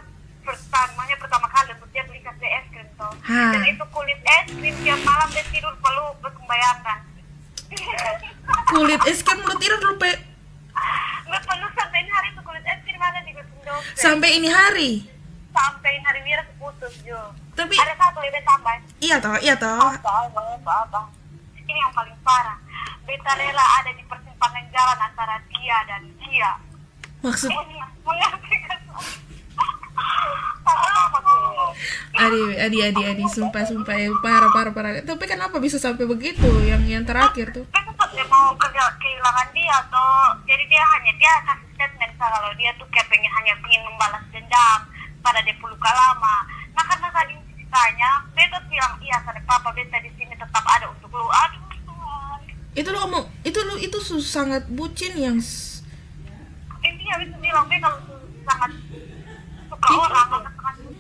pertamanya 0.49 1.17
pertama 1.21 1.47
kali 1.53 1.77
untuk 1.77 1.91
dia 1.93 2.03
beli 2.09 2.25
kasih 2.25 2.49
es 2.49 2.67
krim 2.73 2.89
tuh. 2.97 3.13
Ha. 3.29 3.53
dan 3.53 3.63
itu 3.69 3.85
kulit 3.93 4.21
es 4.25 4.49
krim 4.49 4.77
tiap 4.81 5.01
malam 5.05 5.29
dia 5.29 5.45
tidur 5.53 5.75
peluk 5.77 6.15
terus 6.25 6.35
membayangkan 6.41 6.99
kulit 8.73 9.03
es 9.05 9.21
krim 9.21 9.45
lu 9.45 9.55
tidur 9.61 9.77
lu 9.85 9.95
pe? 10.01 10.13
Tuh 13.69 13.81
sampai 14.01 14.41
ini 14.41 14.49
hari 14.49 15.18
sampai 15.59 15.99
hari 16.07 16.21
Wira 16.23 16.45
putus 16.63 16.95
Jo. 17.03 17.19
Tapi 17.59 17.75
ada 17.75 17.95
satu 17.99 18.23
lebih 18.23 18.43
tambah 18.47 18.79
iya 19.03 19.17
toh 19.19 19.35
iya 19.43 19.55
toh. 19.59 19.83
Apa 19.83 20.31
apa 20.31 20.41
apa 20.63 20.73
apa 20.87 21.01
ini 21.59 21.75
yang 21.75 21.93
paling 21.93 22.17
parah. 22.23 22.59
Beta 23.05 23.33
rela 23.35 23.65
ada 23.83 23.91
di 23.91 24.05
persimpangan 24.07 24.65
jalan 24.71 24.99
antara 25.03 25.37
dia 25.51 25.77
dan 25.91 26.03
dia. 26.23 26.51
Maksud 27.19 27.51
mengerti 28.07 28.57
kan 28.65 28.79
adi 32.19 32.43
adi 32.61 32.79
adi 32.83 33.03
adi 33.03 33.25
sumpah 33.31 33.63
sumpah 33.67 33.95
ya, 33.97 34.11
parah 34.23 34.51
parah 34.53 34.73
parah. 34.75 34.91
Tapi 35.03 35.25
kenapa 35.27 35.59
bisa 35.59 35.81
sampai 35.81 36.05
begitu? 36.07 36.47
Yang 36.63 36.83
yang 36.87 37.05
terakhir 37.07 37.51
tuh. 37.51 37.67
Dia 38.15 38.25
mau 38.27 38.51
kerja 38.59 38.85
kehilangan 38.99 39.49
dia 39.55 39.75
atau 39.87 40.07
jadi 40.47 40.65
dia 40.67 40.83
hanya 40.83 41.13
dia 41.19 41.33
kasih 41.47 41.69
statement 41.77 42.13
kalau 42.19 42.51
dia 42.59 42.71
tuh 42.75 42.87
kayak 42.91 43.07
pengen 43.07 43.31
hanya 43.31 43.55
pengen 43.63 43.83
membalas 43.87 44.25
dendam 44.35 44.81
pada 45.29 45.45
dia 45.45 45.53
luka 45.61 45.93
lama. 45.93 46.37
Nah 46.73 46.85
karena 46.89 47.13
tadi 47.13 47.37
ceritanya 47.53 48.25
beta 48.33 48.57
bilang 48.65 48.97
iya 49.05 49.21
sana 49.21 49.37
papa 49.45 49.69
beta 49.77 50.01
di 50.01 50.09
sini 50.17 50.33
tetap 50.33 50.65
ada 50.65 50.89
untuk 50.89 51.13
lu. 51.13 51.29
Aduh 51.29 51.61
Tuhan. 51.85 52.41
itu 52.73 52.89
lo 52.89 52.99
ngomong 53.05 53.29
itu 53.45 53.61
lo 53.61 53.77
itu 53.77 54.01
sangat 54.25 54.65
bucin 54.73 55.13
yang 55.21 55.37
intinya 56.81 57.17
bisa 57.21 57.37
bilang 57.45 57.69
kalau 57.69 58.01
sangat 58.49 58.73
suka 59.69 59.89
orang 60.01 60.29
maka 60.33 60.51
sangat 60.57 60.97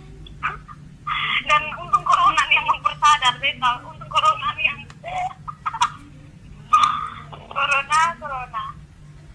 dan 1.48 1.62
untung 1.80 2.04
corona 2.04 2.42
nih 2.52 2.60
yang 2.60 2.68
mempersadar 2.68 3.34
beta 3.40 3.80
untung 3.80 4.12
corona 4.12 4.52
nih 4.60 4.64
yang 4.68 4.78
corona 7.56 8.00
corona. 8.20 8.64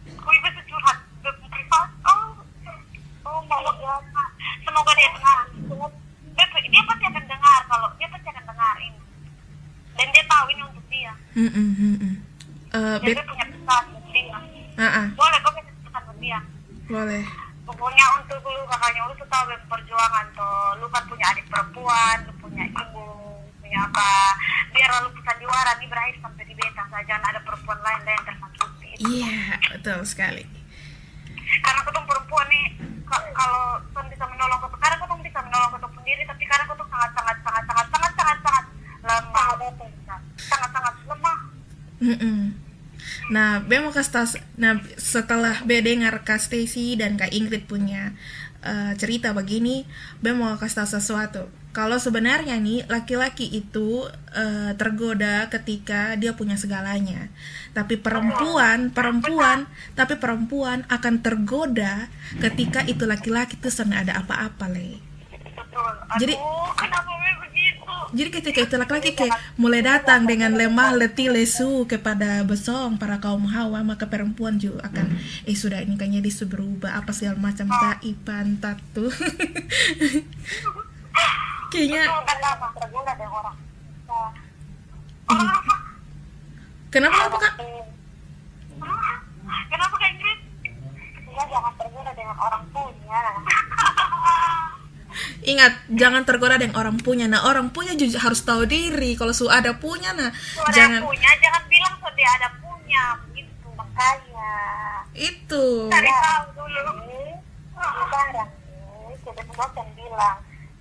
Kui 0.06 0.38
bisa 0.38 0.62
curhat 0.70 0.98
ke 1.26 1.30
privat 1.50 1.90
oh 2.06 2.38
oh 3.26 3.42
mau 3.50 3.74
biasa 3.74 4.24
semoga 4.74 4.92
dia 4.98 5.10
dengar. 5.14 5.40
Dia, 6.34 6.46
dia 6.50 6.82
pasti 6.90 7.04
akan 7.06 7.24
dengar 7.30 7.60
kalau 7.70 7.88
dia 8.02 8.08
pasti 8.10 8.28
akan 8.34 8.46
dengar 8.50 8.76
ini 8.82 9.00
dan 9.94 10.08
dia 10.10 10.24
tahu 10.26 10.46
ini 10.50 10.62
untuk 10.66 10.86
dia. 10.90 11.14
Mm, 11.38 11.52
mm, 11.54 11.72
mm, 11.78 11.96
mm. 12.02 12.16
Eh, 12.74 12.98
dan 12.98 13.06
bet 13.06 13.14
dia 13.14 13.26
punya 13.30 13.46
pesan 13.54 13.84
untuk 13.94 14.10
dia. 14.10 14.40
Ah 14.74 14.86
ah, 14.90 15.06
boleh 15.14 15.38
kok 15.38 15.54
bisa 15.54 15.72
pesan 15.86 16.02
untuk 16.10 16.18
dia? 16.18 16.40
Boleh. 16.90 17.24
Pokoknya 17.64 18.06
untuk 18.18 18.42
lu 18.42 18.62
kakaknya 18.66 19.02
lu 19.06 19.14
tuh 19.14 19.30
tahu 19.30 19.44
perjuangan 19.70 20.26
tuh 20.34 20.58
lu 20.82 20.86
kan 20.90 21.04
punya 21.06 21.26
adik 21.30 21.46
perempuan 21.54 22.18
lu 22.26 22.34
punya 22.42 22.66
ibu 22.66 23.06
punya 23.62 23.80
apa. 23.86 24.10
Biar 24.74 24.90
lu 25.06 25.14
sandiwara 25.22 25.78
nih 25.78 25.86
berakhir 25.86 26.18
sampai 26.18 26.44
di 26.50 26.58
beta 26.58 26.84
saja. 26.90 27.22
Ada 27.22 27.40
perempuan 27.46 27.78
lain 27.86 28.02
lain 28.02 28.22
tersakiti. 28.26 28.90
Iya 29.06 29.38
betul 29.78 30.02
sekali. 30.02 30.44
Karena 31.62 31.82
ketemu 31.86 32.06
perempuan 32.10 32.50
nih. 32.50 32.66
Ka- 33.06 33.30
kalau 33.38 33.78
kan 33.94 34.10
bisa 34.10 34.26
menolong 34.26 34.58
ketemu 34.58 34.82
kadang 34.82 35.00
ketemu 35.06 35.22
bisa 35.22 35.40
menolong 35.46 35.72
ketemu 35.78 35.93
sendiri 36.04 36.28
tapi 36.28 36.44
kadang 36.44 36.68
ketemu 36.68 36.86
sangat 36.92 37.12
sangat 37.16 37.38
sangat 37.48 37.64
sangat 37.64 37.88
sangat 37.88 38.12
sangat 38.12 38.38
sangat 38.44 38.66
lemah 39.08 39.48
sangat 40.52 40.70
sangat 40.76 40.96
lemah 41.08 41.40
Mm-mm. 42.04 42.40
Nah, 43.32 43.64
Be 43.64 43.80
mau 43.80 43.96
kasih 43.96 44.44
nah 44.60 44.84
setelah 45.00 45.64
Be 45.64 45.80
dengar 45.80 46.28
Kak 46.28 46.44
Stacy 46.44 47.00
dan 47.00 47.16
Kak 47.16 47.32
Ingrid 47.32 47.64
punya 47.64 48.12
eh, 48.60 48.92
cerita 49.00 49.32
begini, 49.32 49.88
Be 50.20 50.36
mau 50.36 50.60
kasih 50.60 50.84
tahu 50.84 50.90
sesuatu. 51.00 51.44
Kalau 51.74 51.98
sebenarnya 51.98 52.60
nih 52.60 52.86
laki-laki 52.92 53.48
itu 53.48 54.04
eh, 54.36 54.76
tergoda 54.76 55.48
ketika 55.48 56.20
dia 56.20 56.36
punya 56.36 56.60
segalanya. 56.60 57.32
Tapi 57.72 57.96
perempuan, 57.96 58.92
perempuan, 58.92 59.66
tapi 59.96 60.20
perempuan 60.20 60.84
akan 60.92 61.24
tergoda 61.24 62.12
ketika 62.44 62.84
itu 62.84 63.08
laki-laki 63.08 63.56
tuh 63.56 63.72
sana 63.72 64.04
ada 64.04 64.20
apa-apa, 64.20 64.68
Le. 64.68 65.13
Betul. 65.74 65.94
Jadi- 66.22 66.38
kenapa 66.78 67.10
begitu? 67.42 67.82
Jadi 68.14 68.30
ketika 68.30 68.60
itu 68.62 68.76
laki-laki 68.78 69.12
kayak 69.18 69.34
mulai 69.58 69.82
datang 69.82 70.30
dengan 70.30 70.54
lemah 70.54 70.94
letih 70.94 71.34
lesu 71.34 71.90
kepada 71.90 72.46
besong 72.46 73.02
para 73.02 73.18
kaum 73.18 73.50
hawa 73.50 73.82
maka 73.82 74.06
perempuan 74.06 74.62
juga 74.62 74.86
akan 74.86 75.18
eh 75.50 75.58
sudah 75.58 75.82
ini 75.82 75.98
kayaknya 75.98 76.22
dia 76.22 76.46
berubah 76.46 76.94
apa 76.94 77.10
segala 77.10 77.42
macam 77.42 77.66
tai 77.66 78.14
pantat 78.22 78.78
tuh 78.94 79.10
kayaknya 81.74 82.06
itu 82.06 82.22
kenapa 82.22 82.70
tergoda 82.78 83.18
deh 83.18 83.26
orang. 83.26 83.58
Nah, 84.06 84.30
kenapa 86.94 87.18
kenapa 87.18 87.38
kak? 87.42 87.54
Kenapa 89.74 89.96
kayak 89.98 90.14
Ingrid? 90.14 90.40
Ya 91.34 91.44
jangan 91.50 91.74
tergoda 91.82 92.14
dengan 92.14 92.38
orang 92.38 92.62
punya. 92.70 93.22
ingat 95.44 95.88
jangan 95.92 96.24
tergoda 96.24 96.58
dengan 96.58 96.80
orang 96.80 96.98
punya 97.00 97.26
nah 97.28 97.46
orang 97.46 97.70
punya 97.70 97.94
juga 97.98 98.22
harus 98.22 98.42
tahu 98.42 98.66
diri 98.68 99.14
kalau 99.18 99.36
su 99.36 99.50
ada 99.50 99.76
punya 99.78 100.14
nah 100.14 100.30
ada 100.30 100.74
jangan 100.74 101.02
punya, 101.04 101.30
jangan 101.42 101.64
bilang 101.68 101.94
dia 102.24 102.30
ada 102.40 102.50
punya. 102.62 103.04
Begitu. 103.28 103.68
Makanya. 103.76 104.54
itu 105.14 105.66
Cari 105.92 106.10
tahu 106.10 106.46
dulu. 106.58 106.82
Sekarang 107.84 108.30
nih, 108.32 109.18
sudah 109.28 109.44
dosen 109.44 109.88
bilang, 109.98 110.38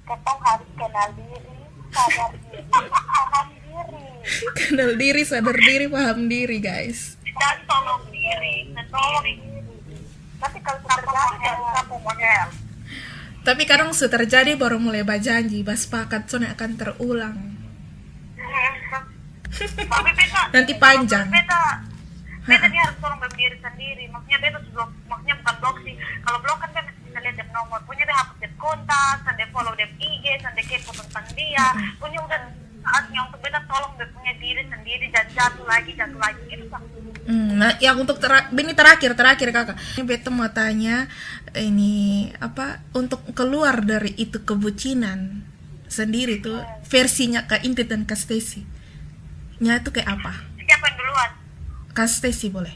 ketong 0.06 0.40
harus 0.44 0.70
kenal 0.78 1.08
diri, 1.18 1.58
sadar 1.90 2.32
diri, 2.38 2.62
paham 3.10 3.48
diri. 3.58 4.06
kenal 4.54 4.90
diri 4.94 5.22
sadar 5.26 5.56
diri 5.58 5.86
paham 5.90 6.30
diri 6.30 6.58
guys 6.62 7.18
Dan 7.26 7.58
tolong 7.66 8.06
diri. 8.12 8.70
Dan 8.70 8.86
tolong 8.86 9.24
diri. 9.26 9.98
Tapi 10.38 10.58
kalau 10.62 10.78
terjadi, 10.86 11.64
kamu 11.74 11.96
model. 12.06 12.46
Tapi 13.42 13.66
kadang 13.66 13.90
su 13.90 14.06
terjadi 14.06 14.54
baru 14.54 14.78
mulai 14.78 15.02
berjanji 15.02 15.66
sepakat 15.66 16.30
soalnya 16.30 16.54
akan 16.54 16.70
terulang 16.78 17.36
Nanti 20.54 20.72
panjang. 20.76 21.26
Beta 21.28 21.62
beta 22.42 22.66
dia 22.66 22.82
harus 22.82 22.96
tolong 22.98 23.20
berdiri 23.22 23.56
sendiri. 23.60 24.04
Maksudnya 24.10 24.38
beta 24.42 24.58
sudah 24.66 24.88
maksudnya 25.06 25.34
bukan 25.44 25.54
blok 25.60 25.76
sih. 25.84 25.94
Kalau 25.96 26.38
blok 26.40 26.58
kan 26.60 26.70
beta 26.72 26.90
bisa 27.04 27.18
lihat 27.20 27.34
dia 27.36 27.46
nomor. 27.52 27.80
Punya 27.84 28.04
dia 28.08 28.16
hapus 28.16 28.36
dia 28.40 28.50
kontak, 28.56 29.16
sampai 29.22 29.46
follow 29.52 29.72
dia 29.76 29.88
IG, 30.00 30.24
sampai 30.40 30.62
kepo 30.64 30.90
tentang 30.96 31.26
dia. 31.36 31.66
Punya 32.00 32.18
udah 32.24 32.40
saatnya 32.82 33.20
untuk 33.28 33.40
beta 33.44 33.60
tolong 33.68 33.92
dia 34.00 34.08
punya 34.10 34.32
diri 34.40 34.62
sendiri 34.66 35.06
dan 35.12 35.26
jatuh 35.36 35.66
lagi, 35.68 35.90
jatuh 35.94 36.20
lagi 36.20 36.42
gitu 36.48 36.64
kan. 36.72 36.82
Hmm, 37.22 37.54
nah, 37.54 37.78
yang 37.78 38.02
untuk 38.02 38.18
tera- 38.18 38.50
ini 38.50 38.74
terakhir 38.74 39.14
terakhir 39.14 39.48
kakak. 39.54 39.78
Ini 39.94 40.02
Beta 40.02 40.28
mau 40.34 40.50
tanya 40.50 41.06
ini 41.54 42.26
apa 42.42 42.82
untuk 42.98 43.22
keluar 43.36 43.78
dari 43.84 44.10
itu 44.18 44.42
kebucinan 44.42 45.46
sendiri 45.86 46.40
tuh 46.42 46.58
versinya 46.88 47.44
Kak 47.46 47.62
Ingrid 47.62 47.92
dan 47.92 48.02
Kak 48.08 48.18
Stacy. 48.18 48.66
Nya 49.62 49.78
itu 49.78 49.94
kayak 49.94 50.18
apa? 50.18 50.32
Siapa 50.58 50.84
yang 50.88 50.96
duluan? 50.98 51.30
Kak 51.94 52.08
Stacy 52.10 52.50
boleh. 52.50 52.74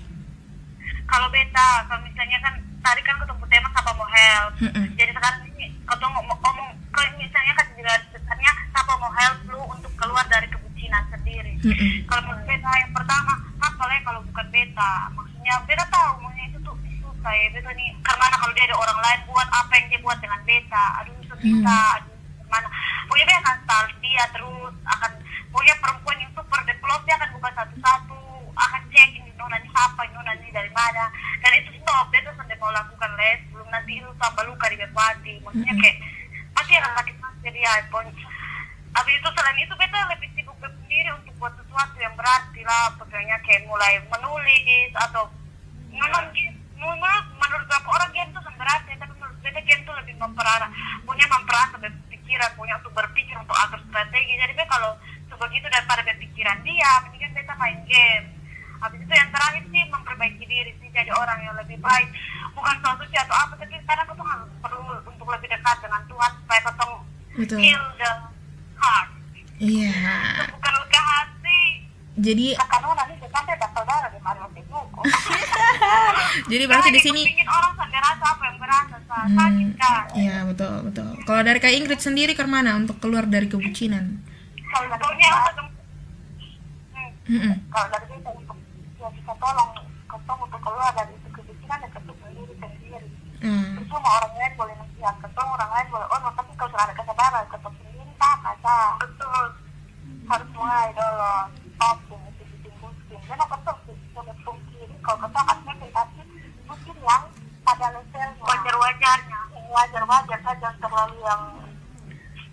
Kalau 1.07 1.27
beta, 1.33 1.87
kalau 1.91 2.03
misalnya 2.07 2.39
kan 2.45 2.55
tadi 2.83 3.01
kan 3.03 3.17
ketemu 3.19 3.45
tema 3.51 3.69
siapa 3.75 3.91
mau 3.99 4.07
help. 4.07 4.53
Mm-mm. 4.63 4.85
Jadi 4.95 5.11
sekarang 5.11 5.43
ini 5.57 5.67
kalau 5.89 6.07
ngomong, 6.15 6.39
ngomong 6.39 6.69
kalau 6.95 7.11
misalnya 7.19 7.53
kan 7.59 7.67
juga 7.75 7.93
sebenarnya 8.15 8.53
siapa 8.71 8.93
mau 9.01 9.11
help 9.11 9.39
lu 9.51 9.61
untuk 9.75 9.93
keluar 9.99 10.23
dari 10.31 10.47
kebucinan 10.47 10.66
sendiri. 11.11 11.53
Mm-mm. 11.63 11.93
Kalau 12.07 12.33
beta 12.47 12.71
yang 12.79 12.93
pertama, 12.95 13.33
apa 13.59 13.83
lah 13.87 13.99
kalau 14.07 14.21
bukan 14.23 14.47
beta? 14.55 14.93
Maksudnya 15.13 15.55
beta 15.67 15.85
tahu 15.91 16.13
maksudnya 16.23 16.47
itu 16.51 16.59
tuh 16.63 16.77
susah 17.03 17.33
ya 17.35 17.47
beta 17.51 17.71
nih. 17.75 17.91
Karena 18.07 18.37
kalau 18.39 18.53
dia 18.55 18.65
ada 18.71 18.77
orang 18.79 18.99
lain 19.03 19.21
buat 19.27 19.49
apa 19.51 19.73
yang 19.75 19.87
dia 19.91 20.01
buat 20.01 20.19
dengan 20.23 20.41
beta, 20.47 20.85
aduh 21.03 21.15
susah, 21.27 21.87
aduh 21.99 22.15
mana? 22.47 22.69
Pokoknya 23.11 23.27
dia 23.27 23.39
akan 23.43 23.57
dia 23.99 24.25
terus 24.31 24.75
akan 24.87 25.11
pokoknya 25.51 25.77
perempuan 25.83 26.19
yang 26.23 26.33
super 26.33 26.61
develop 26.63 27.01
dia 27.05 27.15
akan 27.19 27.31
buka 27.35 27.51
satu-satu 27.59 28.21
akan 28.57 28.83
cek 28.89 29.11
ini 29.21 29.31
nona 29.37 29.61
ini 29.61 29.69
siapa 29.69 30.01
ini 30.09 30.15
nona 30.17 30.33
ini 30.41 30.49
dari 30.49 30.71
mana 30.73 31.13
dan 31.45 31.53
itu 31.61 31.71
stop 31.83 32.09
dia 32.09 32.25
tuh 32.25 32.35
sampai 32.41 32.57
mau 32.57 32.73
lakukan 32.73 33.11
les 33.21 33.41
belum 33.53 33.69
nanti 33.69 34.01
itu 34.01 34.09
tambah 34.17 34.43
luka 34.49 34.67
di 34.73 34.81
hati 34.81 35.33
maksudnya 35.45 35.75
kayak 35.77 35.97
pasti 36.57 36.73
akan 36.81 36.93
sakit 36.97 37.17
hati 37.21 37.49
dia 37.53 37.73
pon 37.93 38.07
Habis 38.97 39.13
itu 39.21 39.29
selain 39.29 39.61
itu 39.61 39.75
beta 39.77 40.01
lebih 40.09 40.29
sendiri 40.97 41.13
untuk 41.13 41.37
buat 41.37 41.53
sesuatu 41.61 41.93
yang 42.01 42.17
berarti 42.17 42.65
lah 42.65 42.89
pokoknya 42.97 43.37
kayak 43.45 43.69
mulai 43.69 44.01
menulis 44.09 44.89
atau 44.97 45.29
memang 45.93 46.25
gi- 46.33 46.57
menurut 46.73 47.27
menurut 47.37 47.69
beberapa 47.69 47.89
orang 48.01 48.11
game 48.17 48.33
itu 48.33 48.41
berarti 48.41 48.93
tapi 48.97 49.13
menurut 49.13 49.37
beta 49.45 49.61
game 49.61 49.85
itu 49.85 49.93
lebih 49.93 50.15
memperarah 50.17 50.73
punya 51.05 51.29
memperarah 51.29 51.69
sampai 51.69 51.93
pikiran 52.09 52.49
punya 52.57 52.81
untuk 52.81 52.97
berpikir 52.97 53.37
untuk 53.37 53.53
atur 53.61 53.77
strategi. 53.85 54.41
Jadi 54.41 54.57
beta 54.57 54.73
kalau 54.73 54.97
sebegitu 55.29 55.69
daripada 55.69 56.01
berpikiran 56.01 56.65
dia 56.65 56.91
mendingan 57.05 57.33
beta 57.37 57.53
main 57.61 57.79
game. 57.85 58.25
Habis 58.81 59.01
itu 59.05 59.13
yang 59.13 59.29
terakhir 59.29 59.63
sih 59.69 59.83
memperbaiki 59.93 60.45
diri 60.49 60.73
sih 60.81 60.89
jadi 60.97 61.13
orang 61.13 61.45
yang 61.45 61.61
lebih 61.61 61.77
baik. 61.77 62.09
Bukan 62.57 62.73
soal 62.81 62.97
suci 63.05 63.21
atau 63.21 63.37
apa 63.37 63.53
tapi 63.61 63.77
sekarang 63.85 64.09
kita 64.09 64.25
harus 64.25 64.49
perlu 64.65 64.81
untuk 65.05 65.29
lebih 65.29 65.49
dekat 65.53 65.77
dengan 65.85 66.01
Tuhan 66.09 66.31
supaya 66.41 66.61
kita 66.65 66.85
Betul. 67.37 67.61
heal 67.61 67.85
the 68.01 68.11
heart. 68.81 69.13
Iya. 69.57 69.89
bukan 70.53 70.73
luka 70.77 70.85
hati 70.85 70.86
Jadi 72.17 72.57
jadi 76.51 76.65
berarti 76.65 76.89
di 76.89 77.01
sini 77.05 77.23
orang 77.45 77.77
apa 77.77 78.43
yang 78.49 78.57
berasa 78.57 78.97
sakit 79.05 79.69
kan 79.77 80.05
Iya 80.17 80.37
betul 80.49 80.75
betul. 80.91 81.11
Kalau 81.29 81.43
dari 81.45 81.61
Kak 81.61 81.77
Ingrid 81.77 82.01
sendiri 82.01 82.33
ke 82.33 82.43
mana 82.49 82.81
untuk 82.81 82.97
keluar 82.99 83.29
dari 83.29 83.47
kebucinan? 83.47 84.25
kalau 84.67 84.93
dari 84.93 85.17
kita 85.17 85.63
hmm, 86.97 87.33
Mm-mm. 87.33 87.55
kalau 87.73 87.89
dari 87.89 88.07
kita 88.13 88.31
untuk 88.35 88.59
ya 89.01 89.09
bisa 89.09 89.33
tolong 89.41 89.71
ketemu 90.05 90.43
untuk 90.45 90.61
keluar 90.61 90.91
dari 90.93 91.13
itu 91.17 91.29
kebucinan 91.33 91.79
ya 91.81 91.89
ketemu 91.91 92.15
sendiri 92.21 92.55
sendiri 92.61 93.09
Hmm. 93.37 93.77
orang 93.93 94.33
lain 94.33 94.53
boleh 94.57 94.75
nasihat 94.81 95.17
ketemu 95.21 95.51
orang 95.55 95.71
lain 95.71 95.87
boleh 95.93 96.07
oh 96.09 96.19
tapi 96.35 96.51
kalau 96.57 96.71
sudah 96.73 96.85
ada 96.89 96.95
kesadaran 96.97 97.45
ketemu 97.47 97.77
sendiri 97.85 98.13
sama 98.17 98.53
betul 98.97 99.45
harus 100.27 100.49
mulai 100.55 100.89
dulu 100.93 101.33
stop 101.77 101.99
dengan 102.11 102.33
sisi 102.39 102.71
mungkin 102.83 103.19
dan 103.27 103.39
aku 103.39 103.57
tuh 103.63 103.77
sudah 104.15 104.37
mungkin 104.43 104.89
kalau 105.03 105.19
kita 105.23 105.41
akan 105.41 105.59
tapi 105.95 106.21
mungkin 106.67 106.97
yang 107.03 107.25
pada 107.67 107.87
level 107.95 108.31
wajar 108.43 108.75
wajarnya 108.79 109.39
wajar 109.71 110.03
wajar 110.07 110.39
saja 110.43 110.59
jangan 110.63 110.77
terlalu 110.83 111.17
yang 111.23 111.43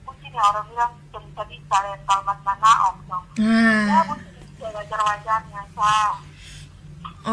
mungkin 0.05 0.29
ya 0.33 0.43
orang 0.53 0.65
bilang 0.69 0.93
bisa 1.13 1.43
bisa 1.49 1.77
rental 1.81 2.19
mas 2.25 2.39
mana 2.45 2.71
om 2.89 2.97
dong 3.09 3.25
ya 3.37 3.83
Nah, 3.83 4.03
mungkin 4.09 4.69
wajar 4.73 4.99
wajarnya 5.01 5.61
sah 5.73 6.13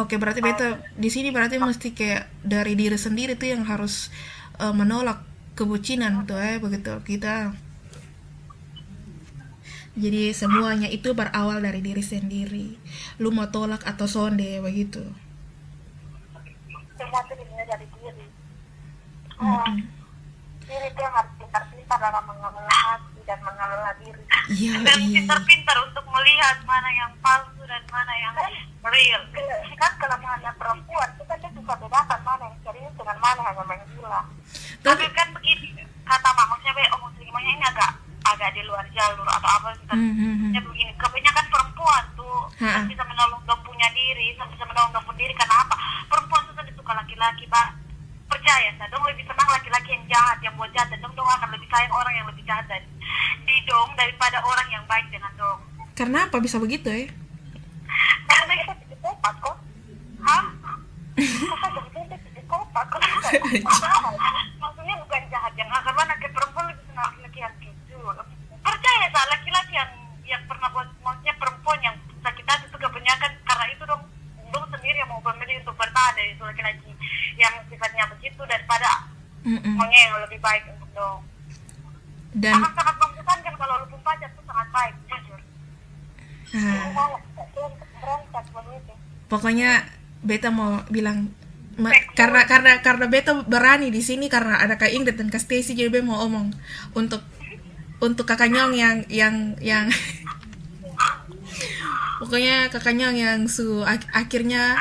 oke 0.01 0.14
berarti 0.16 0.41
beta 0.41 0.68
di 0.97 1.09
sini 1.12 1.28
berarti 1.32 1.57
mesti 1.61 1.88
kayak 1.93 2.24
dari 2.45 2.72
diri 2.76 2.97
sendiri 2.97 3.36
tuh 3.36 3.49
yang 3.53 3.62
harus 3.68 4.09
eh, 4.61 4.72
menolak 4.72 5.30
kebucinan 5.61 6.24
tuh 6.24 6.41
eh 6.41 6.57
begitu. 6.57 6.97
Kita. 7.05 7.53
Jadi 9.99 10.30
semuanya 10.30 10.86
itu 10.86 11.11
berawal 11.12 11.59
dari 11.61 11.82
diri 11.82 12.03
sendiri. 12.03 12.78
Lu 13.18 13.34
mau 13.34 13.51
tolak 13.51 13.82
atau 13.82 14.07
sonde 14.07 14.62
begitu. 14.62 15.03
semua 17.01 17.24
itu 17.24 17.32
dimulai 17.32 17.64
dari 17.64 17.86
diri 17.88 18.26
Mm-mm. 19.41 19.76
diri 20.62 20.86
itu 20.86 21.01
yang 21.01 21.14
harus 21.16 21.32
pintar-pintar 21.41 21.97
dalam 21.97 22.24
mengelola 22.28 22.76
hati 22.86 23.20
dan 23.24 23.41
mengelola 23.41 23.91
diri 23.97 24.22
Iya, 24.51 24.72
dan 24.84 24.99
iya. 25.01 25.24
pintar-pintar 25.24 25.76
untuk 25.80 26.05
melihat 26.05 26.61
mana 26.68 26.91
yang 26.93 27.12
palsu 27.24 27.62
dan 27.64 27.82
mana 27.88 28.12
yang 28.14 28.34
real 28.84 29.22
kan 29.80 29.93
kelemahannya 29.97 30.53
perempuan 30.61 31.09
kita 31.16 31.34
kan 31.41 31.51
bisa 31.57 31.72
bedakan 31.72 32.20
mana 32.20 32.43
yang 32.53 32.59
serius 32.61 32.95
dengan 33.01 33.16
mana 33.16 33.41
hanya 33.49 33.62
main 33.64 33.82
gila 33.97 34.22
tapi 34.84 35.05
kan 35.16 35.28
begini 35.32 35.68
kata 36.05 36.28
mak 36.36 36.47
maksudnya 36.53 36.72
be 36.76 36.84
oh 36.93 37.09
ini 37.41 37.64
agak 37.64 37.91
agak 38.35 38.51
di 38.55 38.62
luar 38.66 38.87
jalur 38.95 39.26
atau 39.26 39.51
apa 39.51 39.68
kita 39.74 39.95
Hmm, 39.95 40.14
hmm, 40.14 40.35
hmm. 40.39 40.51
Ya 40.55 40.61
begini, 40.62 40.93
kebanyakan 40.97 41.47
perempuan 41.51 42.05
tuh 42.14 42.39
yang 42.62 42.87
bisa 42.87 43.03
menolong 43.05 43.43
dong 43.45 43.62
punya 43.66 43.89
diri, 43.91 44.35
bisa 44.35 44.64
menolong 44.66 44.91
dong 44.95 45.05
punya 45.07 45.26
diri 45.26 45.35
karena 45.35 45.57
apa? 45.66 45.76
Perempuan 46.07 46.43
tuh 46.47 46.55
tadi 46.55 46.70
suka 46.78 46.93
laki-laki, 46.95 47.45
pak. 47.51 47.68
Percaya, 48.31 48.70
saya 48.78 48.89
dong 48.95 49.03
lebih 49.03 49.26
senang 49.26 49.51
laki-laki 49.51 49.91
yang 49.91 50.05
jahat, 50.07 50.39
yang 50.39 50.55
buat 50.55 50.70
jahat, 50.70 50.89
dan 50.95 51.03
dong 51.03 51.14
dong 51.18 51.26
akan 51.26 51.51
lebih 51.51 51.66
sayang 51.66 51.91
orang 51.91 52.14
yang 52.14 52.26
lebih 52.31 52.45
jahat 52.47 52.64
dan 52.70 52.83
di 53.43 53.57
dong 53.66 53.91
daripada 53.99 54.39
orang 54.47 54.68
yang 54.70 54.85
baik 54.87 55.07
dengan 55.11 55.33
dong. 55.35 55.59
Karena 55.99 56.31
apa 56.31 56.39
bisa 56.39 56.57
begitu 56.62 56.87
ya? 56.87 57.11
Karena 58.31 58.53
kita 58.57 58.72
psikopat 58.87 59.35
kok. 59.43 59.57
Hah? 60.22 60.45
Masa 61.51 61.66
jadi 61.93 62.16
psikopat 62.16 62.85
kok? 62.87 63.01
Maksudnya 64.62 64.95
bukan 65.03 65.22
jahat 65.28 65.53
yang 65.59 65.68
akan 65.68 65.93
mana 65.93 66.14
ke 66.16 66.26
perempuan 66.31 66.64
lebih 66.70 66.85
senang 66.89 67.11
laki-laki 67.11 67.39
yang 67.43 67.55
jujur. 67.61 68.14
Percaya 68.62 69.07
tak 69.11 69.26
laki-laki 69.28 69.74
yang 70.31 70.43
pernah 70.47 70.70
buat 70.70 70.87
maksudnya 71.03 71.35
perempuan 71.37 71.81
yang 71.83 71.97
sakit 72.22 72.45
hati 72.47 72.64
itu 72.64 72.78
kebanyakan 72.78 73.31
karena 73.43 73.64
itu 73.68 73.83
dong 73.83 74.03
dong 74.51 74.66
sendiri 74.70 74.97
yang 74.97 75.11
mau 75.11 75.18
memilih 75.20 75.59
untuk 75.61 75.74
bertahan 75.74 76.14
dari 76.14 76.31
itu 76.31 76.43
laki-laki 76.43 76.91
yang 77.35 77.55
sifatnya 77.66 78.05
begitu 78.09 78.41
daripada 78.47 79.11
maunya 79.74 79.99
yang 80.07 80.14
lebih 80.22 80.39
baik 80.39 80.62
untuk 80.70 80.91
dong. 80.93 81.20
Dan 82.31 82.55
Akan 82.55 82.72
sangat 82.78 82.95
membosankan 82.95 83.55
kalau 83.59 83.74
lu 83.83 83.87
pun 83.91 84.01
pacar 84.07 84.31
tuh 84.31 84.45
sangat 84.47 84.68
baik, 84.70 84.95
jujur. 85.11 85.41
begitu. 88.62 88.93
pokoknya 89.26 89.70
beta 90.20 90.51
mau 90.51 90.83
bilang 90.91 91.31
ma- 91.78 91.95
karena 92.12 92.45
karena 92.45 92.83
karena 92.83 93.07
beta 93.07 93.33
berani 93.47 93.89
di 93.89 94.03
sini 94.03 94.26
karena 94.26 94.59
ada 94.59 94.74
kak 94.76 94.91
Ingrid 94.91 95.16
dan 95.16 95.31
kak 95.31 95.41
Stacy 95.41 95.72
jadi 95.72 95.89
beta 95.89 96.05
mau 96.05 96.20
omong 96.26 96.51
untuk 96.93 97.22
untuk 98.03 98.26
kakak 98.26 98.51
Nyong 98.51 98.74
yang 98.74 98.97
yang 99.09 99.35
yang 99.62 99.87
pokoknya 102.20 102.68
kakak 102.68 102.94
Nyong 102.94 103.16
yang 103.16 103.40
su 103.48 103.80
ak- 103.80 104.12
akhirnya 104.12 104.76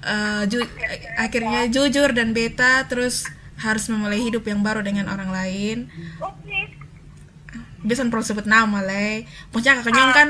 eh, 0.00 0.42
ju- 0.48 0.72
akhirnya 1.14 1.68
jujur 1.68 2.10
dan 2.10 2.32
beta 2.32 2.88
terus 2.88 3.28
harus 3.60 3.86
memulai 3.86 4.18
hidup 4.18 4.42
yang 4.42 4.64
baru 4.64 4.80
dengan 4.82 5.06
orang 5.06 5.30
lain. 5.30 5.78
Bisa 7.82 8.02
perlu 8.06 8.24
sebut 8.24 8.46
nama 8.46 8.78
lah 8.80 9.20
pokoknya 9.50 9.82
kakak 9.82 9.92
Nyong 9.92 10.12
kan 10.12 10.28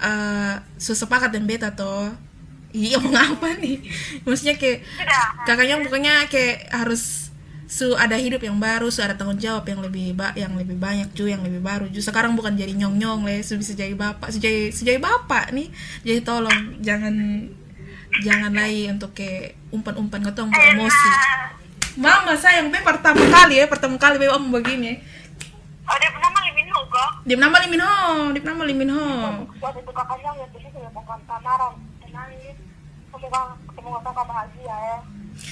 eh 0.00 0.54
sesepakat 0.76 1.30
dan 1.30 1.46
beta 1.46 1.70
toh. 1.72 2.10
Iya 2.70 3.02
mau 3.02 3.10
ngapa 3.10 3.58
nih? 3.58 3.82
Maksudnya 4.22 4.54
kayak 4.54 4.86
kakaknya 5.42 5.82
pokoknya 5.82 6.14
kayak 6.26 6.70
harus 6.70 7.29
su 7.70 7.94
ada 7.94 8.18
hidup 8.18 8.42
yang 8.42 8.58
baru 8.58 8.90
su 8.90 8.98
ada 8.98 9.14
tanggung 9.14 9.38
jawab 9.38 9.62
yang 9.62 9.78
lebih 9.78 10.10
ba 10.18 10.34
yang 10.34 10.58
lebih 10.58 10.74
banyak 10.74 11.14
ju 11.14 11.30
yang 11.30 11.38
lebih 11.46 11.62
baru 11.62 11.86
ju 11.86 12.02
sekarang 12.02 12.34
bukan 12.34 12.58
jadi 12.58 12.74
nyong 12.74 12.98
nyong 12.98 13.20
lah 13.22 13.38
su 13.46 13.54
bisa 13.54 13.78
jadi 13.78 13.94
bapak 13.94 14.34
su 14.34 14.42
jadi 14.42 14.74
su 14.74 14.82
jadi 14.82 14.98
bapak 14.98 15.54
nih 15.54 15.70
jadi 16.02 16.18
tolong 16.26 16.82
jangan 16.82 17.14
jangan 18.26 18.50
lagi 18.50 18.90
untuk 18.90 19.14
kayak 19.14 19.54
umpan 19.70 19.94
umpan 20.02 20.18
ketong 20.26 20.50
ke 20.50 20.60
emosi 20.74 21.10
mama 21.94 22.34
sayang 22.34 22.74
be 22.74 22.82
pertama 22.82 23.22
kali 23.22 23.62
ya 23.62 23.70
pertama 23.70 23.94
kali 23.94 24.18
be 24.18 24.26
om 24.26 24.50
begini 24.50 24.98
Oh, 25.90 25.98
dia 25.98 26.06
pernah 26.14 26.30
malimin 26.30 26.70
kok. 26.70 27.10
dia 27.26 27.34
nama 27.34 27.56
limin 27.66 27.82
ho 27.82 28.30
dia 28.30 28.42
nama 28.46 28.62
limin 28.62 28.90
ho 28.94 29.06
Waktu 29.58 29.82
itu 29.82 29.90
kakaknya 29.90 30.30
yang 30.38 30.50
begitu 30.54 30.78
ya 30.78 30.90
bukan 30.94 31.18
samaran. 31.26 31.74
Nangis. 32.06 32.54
Semoga 33.10 33.58
semoga 33.74 33.98
kakak 34.06 34.24
bahagia 34.30 34.70
ya. 34.70 34.98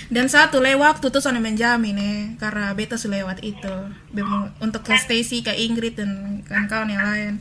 Dan 0.08 0.26
satu 0.26 0.58
le 0.58 0.72
waktu 0.74 1.04
tuh 1.04 1.18
sana 1.18 1.36
menjamin 1.36 1.96
eh 1.96 2.20
karena 2.36 2.72
beta 2.72 2.94
sudah 2.94 3.20
lewat 3.20 3.38
itu. 3.42 3.74
Bemo- 4.08 4.48
untuk 4.58 4.80
ke 4.82 4.96
Stacy, 4.96 5.40
ke 5.40 5.52
Ingrid 5.52 5.96
dan 5.96 6.40
kawan-kawan 6.44 6.88
yang 6.88 7.04
lain 7.04 7.32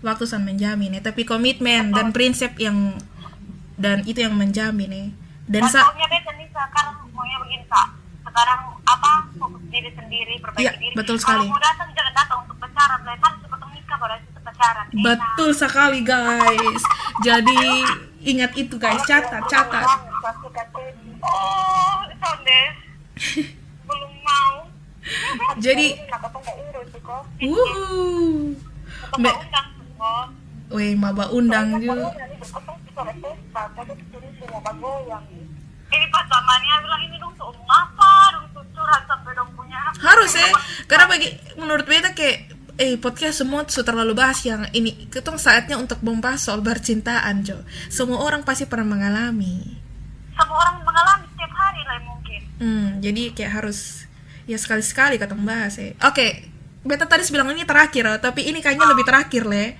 waktu 0.00 0.24
sana 0.24 0.44
menjamin 0.44 0.92
eh 0.92 1.00
tapi 1.00 1.24
komitmen 1.24 1.88
dan 1.90 2.12
prinsip 2.12 2.56
yang 2.56 2.96
dan 3.74 4.04
itu 4.04 4.20
yang 4.20 4.32
menjamin 4.32 4.90
eh. 4.90 5.08
Dan 5.44 5.64
sa 5.66 5.84
nih 5.92 6.20
sekarang 6.48 6.96
maunya 7.10 7.36
begini 7.38 7.64
kak. 7.66 7.88
Sekarang 8.24 8.60
apa 8.82 9.10
fokus 9.34 9.62
diri 9.68 9.90
sendiri 9.92 10.34
perbaiki 10.40 10.64
Iya, 10.64 10.72
diri. 10.74 10.94
betul 10.94 11.16
sekali. 11.16 11.44
Kalau 11.44 11.52
mau 11.52 11.60
datang 11.60 11.88
jangan 11.92 12.12
datang 12.14 12.38
untuk 12.42 12.56
pacaran. 12.56 13.00
Lepas 13.02 13.32
cepat 13.38 13.58
menikah 13.62 13.96
baru 13.96 14.14
itu 14.16 14.40
pacaran. 14.40 14.84
Enak. 14.86 15.02
betul 15.04 15.50
sekali 15.52 16.00
guys. 16.00 16.82
Jadi 17.20 17.60
ingat 18.24 18.52
itu 18.56 18.74
guys, 18.74 19.04
catat, 19.04 19.44
catat. 19.46 19.84
Oh, 21.24 21.93
sondes. 22.24 22.72
Belum 23.84 24.12
mau. 24.24 24.54
Jadi 25.60 25.86
wuh. 27.44 28.56
Kok. 29.12 29.36
Weh, 30.72 30.96
maba 30.96 31.28
undang 31.30 31.76
juga. 31.78 32.08
Ini 35.94 36.06
pas 36.10 36.24
zamannya 36.26 36.74
bilang 36.82 37.02
ini 37.06 37.16
dong 37.20 37.30
tuh 37.38 37.54
apa 37.70 38.10
dong 38.34 38.46
tuh 38.50 38.64
curhat 38.74 39.02
sampai 39.06 39.30
dong 39.38 39.46
punya 39.54 39.78
harus 40.02 40.34
ya 40.34 40.50
karena 40.90 41.06
bagi 41.06 41.30
menurut 41.54 41.86
beta 41.86 42.10
kayak 42.10 42.50
eh 42.74 42.98
podcast 42.98 43.46
semua 43.46 43.62
sudah 43.62 43.94
terlalu 43.94 44.18
bahas 44.18 44.42
yang 44.42 44.66
ini 44.74 45.06
ketong 45.06 45.38
saatnya 45.38 45.78
untuk 45.78 46.02
membahas 46.02 46.42
soal 46.42 46.58
percintaan 46.58 47.46
Jo 47.46 47.62
semua 47.86 48.18
orang 48.26 48.42
pasti 48.42 48.66
pernah 48.66 48.98
mengalami 48.98 49.78
semua 50.34 50.56
orang 50.58 50.76
mengalami 50.82 51.24
setiap 51.30 51.52
hari 51.54 51.80
lah 51.82 51.96
mungkin. 52.02 52.40
Hmm, 52.58 52.88
jadi 52.98 53.22
kayak 53.32 53.52
harus 53.62 54.04
ya 54.44 54.58
sekali 54.60 54.84
sekali 54.84 55.16
ketong 55.16 55.40
bahas 55.40 55.80
ya 55.80 55.96
oke 56.04 56.26
beta 56.84 57.08
tadi 57.08 57.24
bilang 57.32 57.48
ini 57.48 57.64
terakhir 57.64 58.20
tapi 58.20 58.44
ini 58.44 58.60
kayaknya 58.60 58.86
lebih 58.92 59.04
terakhir 59.08 59.48
le. 59.48 59.74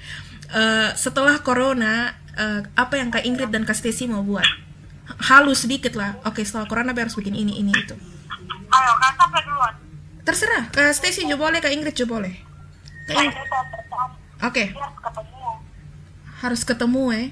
Eh, 0.55 0.91
setelah 0.95 1.37
corona 1.43 2.15
eh, 2.33 2.63
apa 2.73 2.95
yang 2.97 3.11
kak 3.11 3.27
Ingrid 3.27 3.51
dan 3.51 3.67
kak 3.67 3.77
Stacy 3.77 4.09
mau 4.09 4.25
buat? 4.25 4.47
Halus 5.29 5.69
sedikit 5.69 5.93
lah. 5.99 6.17
Oke 6.25 6.47
setelah 6.47 6.65
corona 6.65 6.97
harus 6.97 7.13
bikin 7.13 7.37
ini 7.37 7.61
ini 7.61 7.73
itu. 7.75 7.93
Ayo 8.73 8.93
kan 8.97 9.13
sampai 9.21 9.41
duluan. 9.45 9.75
Terserah. 10.25 10.73
Kak 10.73 10.97
Stacy 10.97 11.29
juga 11.29 11.45
boleh 11.45 11.61
kak 11.61 11.75
Ingrid 11.75 11.93
juga 11.93 12.23
boleh. 12.23 12.35
Kak 13.05 13.21
Ing- 13.21 13.37
Oke, 14.45 14.65
dia 14.73 14.89
ketemu. 15.01 15.41
Harus 16.41 16.61
ketemu 16.65 17.05
eh. 17.13 17.27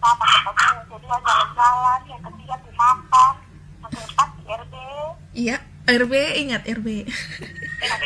Pertama 0.00 0.24
ketemu 0.48 0.82
kedua 0.88 1.16
jalan-jalan 1.20 2.00
yang 2.08 2.22
ketiga 2.24 2.54
di 2.56 2.70
makan 2.72 3.34
yang 3.80 3.90
keempat 3.92 4.28
di 4.32 4.42
RB 4.48 4.74
Iya, 5.30 5.56
RB 5.86 6.12
ingat 6.40 6.62
RB. 6.66 6.88
RB 7.80 8.04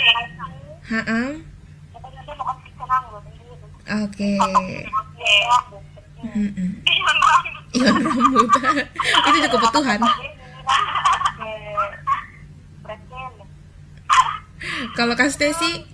Heeh. 0.85 1.29
kasih 1.95 2.35
Oke. 3.85 4.31
Oke. 4.37 4.79
Mm-mm. 6.25 6.71
Iya, 6.81 7.11
Bang. 7.21 7.45
Iwan 7.75 7.97
rambut. 8.01 8.49
Itu 9.13 9.29
juga 9.37 9.49
kebutuhan. 9.53 10.01
Kalau 14.95 15.15
Kak 15.15 15.29
Stesi? 15.29 15.85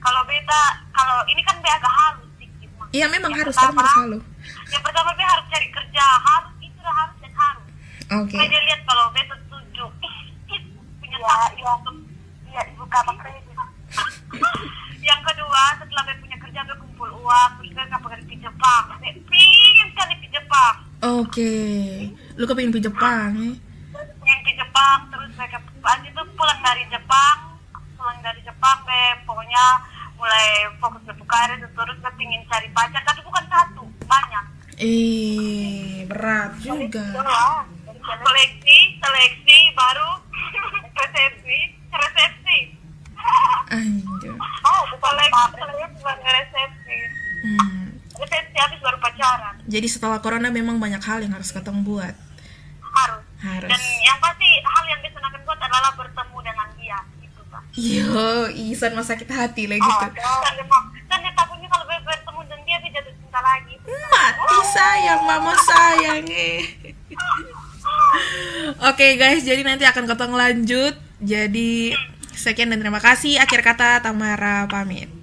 Kalau 0.00 0.20
beta, 0.24 0.62
kalau 0.92 1.18
ini 1.28 1.40
kan 1.44 1.56
be 1.60 1.68
agak 1.68 1.92
halus. 1.92 2.28
Iya 2.90 3.06
memang 3.06 3.30
Yang 3.32 3.40
harus, 3.46 3.54
pertama, 3.56 3.70
kan 3.70 3.80
harus 3.80 3.92
selalu. 3.94 4.18
Yang 4.70 4.82
pertama 4.86 5.10
be 5.14 5.24
harus 5.24 5.46
cari 5.50 5.68
kerja, 5.70 6.04
harus 6.04 6.52
itu 6.62 6.78
udah 6.78 6.94
harus 6.94 7.16
dan 7.22 7.32
harus. 7.34 7.68
Oke. 8.24 8.36
Saya 8.38 8.48
dia 8.50 8.62
lihat 8.66 8.80
kalau 8.86 9.04
beta 9.14 9.34
setuju, 9.46 9.84
punya 10.98 11.18
ya, 11.18 11.34
ya, 11.58 11.72
ya, 12.50 12.60
ibu 12.74 12.84
kapal 12.90 13.14
kredit. 13.22 13.46
yang 15.00 15.20
kedua, 15.26 15.62
setelah 15.80 16.02
be 16.06 16.14
punya 16.22 16.36
kerja 16.38 16.60
be 16.66 16.74
kumpul 16.78 17.10
uang, 17.24 17.50
terus 17.58 17.70
be 17.74 17.82
nggak 17.82 18.02
pergi 18.02 18.24
ke 18.28 18.36
Jepang. 18.42 18.84
Be 19.00 19.10
pingin 19.26 19.86
sekali 19.94 20.14
ke 20.20 20.28
Jepang. 20.30 20.74
Oke. 21.00 21.54
Lu 22.36 22.44
kepingin 22.44 22.74
ke 22.76 22.80
Jepang 22.84 23.32
ya? 23.34 23.52
Pengen 24.20 24.40
ke 24.44 24.52
Jepang, 24.54 24.98
terus 25.10 25.30
mereka 25.34 25.58
abis 25.60 26.12
itu 26.12 26.22
pulang 26.36 26.60
dari 26.60 26.84
Jepang, 26.92 27.36
pulang 27.96 28.20
dari 28.20 28.40
Jepang 28.44 28.78
be 28.84 29.02
pokoknya 29.24 29.64
mulai 30.20 30.68
fokus 30.76 31.00
ke 31.08 31.24
karir 31.24 31.58
terus 31.64 31.98
be 31.98 32.10
pingin 32.20 32.44
cari 32.46 32.68
pacar, 32.76 33.02
tapi 33.02 33.20
bukan 33.24 33.44
satu, 33.48 33.84
banyak. 34.10 34.44
Eh, 34.76 36.02
berat 36.04 36.58
juga. 36.58 37.04
Seleksi, 38.00 38.78
seleksi, 38.96 39.58
baru 39.72 40.10
resepsi, 40.98 41.58
resepsi. 41.88 42.58
Anjir. 43.70 44.34
Oh, 44.34 44.82
seleksi, 44.90 45.42
seleksi, 45.52 45.70
baru 46.00 46.20
resepsi. 46.24 46.98
Hmm. 47.40 47.84
Resepsi 48.16 48.56
habis 48.58 48.80
baru 48.80 48.98
pacaran. 48.98 49.54
Jadi 49.64 49.86
setelah 49.86 50.18
corona 50.18 50.50
memang 50.50 50.76
banyak 50.76 51.00
hal 51.00 51.20
yang 51.20 51.32
harus 51.32 51.48
ketemu 51.48 51.80
buat. 51.82 52.14
Harus. 52.82 53.22
Harus. 53.38 53.68
Dan 53.68 53.80
yang 54.02 54.18
pasti 54.18 54.48
hal 54.58 54.84
yang 54.86 55.00
bisa 55.00 55.18
akan 55.18 55.40
buat 55.40 55.58
adalah 55.58 55.92
bertemu 55.94 56.38
dengan 56.42 56.68
dia. 56.74 56.98
Itu, 57.18 57.40
Pak. 57.46 57.62
Yo, 57.72 58.26
Isan 58.50 58.92
mah 58.92 59.06
sakit 59.06 59.28
hati 59.28 59.64
lah 59.64 59.76
Oh, 59.76 59.84
gitu. 59.84 60.06
mau- 60.64 60.88
dan 61.06 61.18
dia 61.20 61.32
takutnya 61.32 61.68
kalau 61.68 61.84
be- 61.84 62.02
bertemu 62.02 62.08
dengan 62.10 62.18
dia, 62.20 62.29
lagi. 63.40 63.74
Mati 63.84 64.58
sayang, 64.72 65.22
mama 65.26 65.54
sayang 65.56 66.24
eh. 66.28 66.60
Oke 68.90 69.16
guys, 69.20 69.44
jadi 69.44 69.62
nanti 69.62 69.84
akan 69.84 70.04
ketemu 70.08 70.34
lanjut. 70.36 70.94
Jadi 71.20 71.94
sekian 72.32 72.72
dan 72.72 72.80
terima 72.80 73.00
kasih. 73.02 73.36
Akhir 73.36 73.60
kata 73.60 74.00
Tamara 74.00 74.64
pamit. 74.66 75.19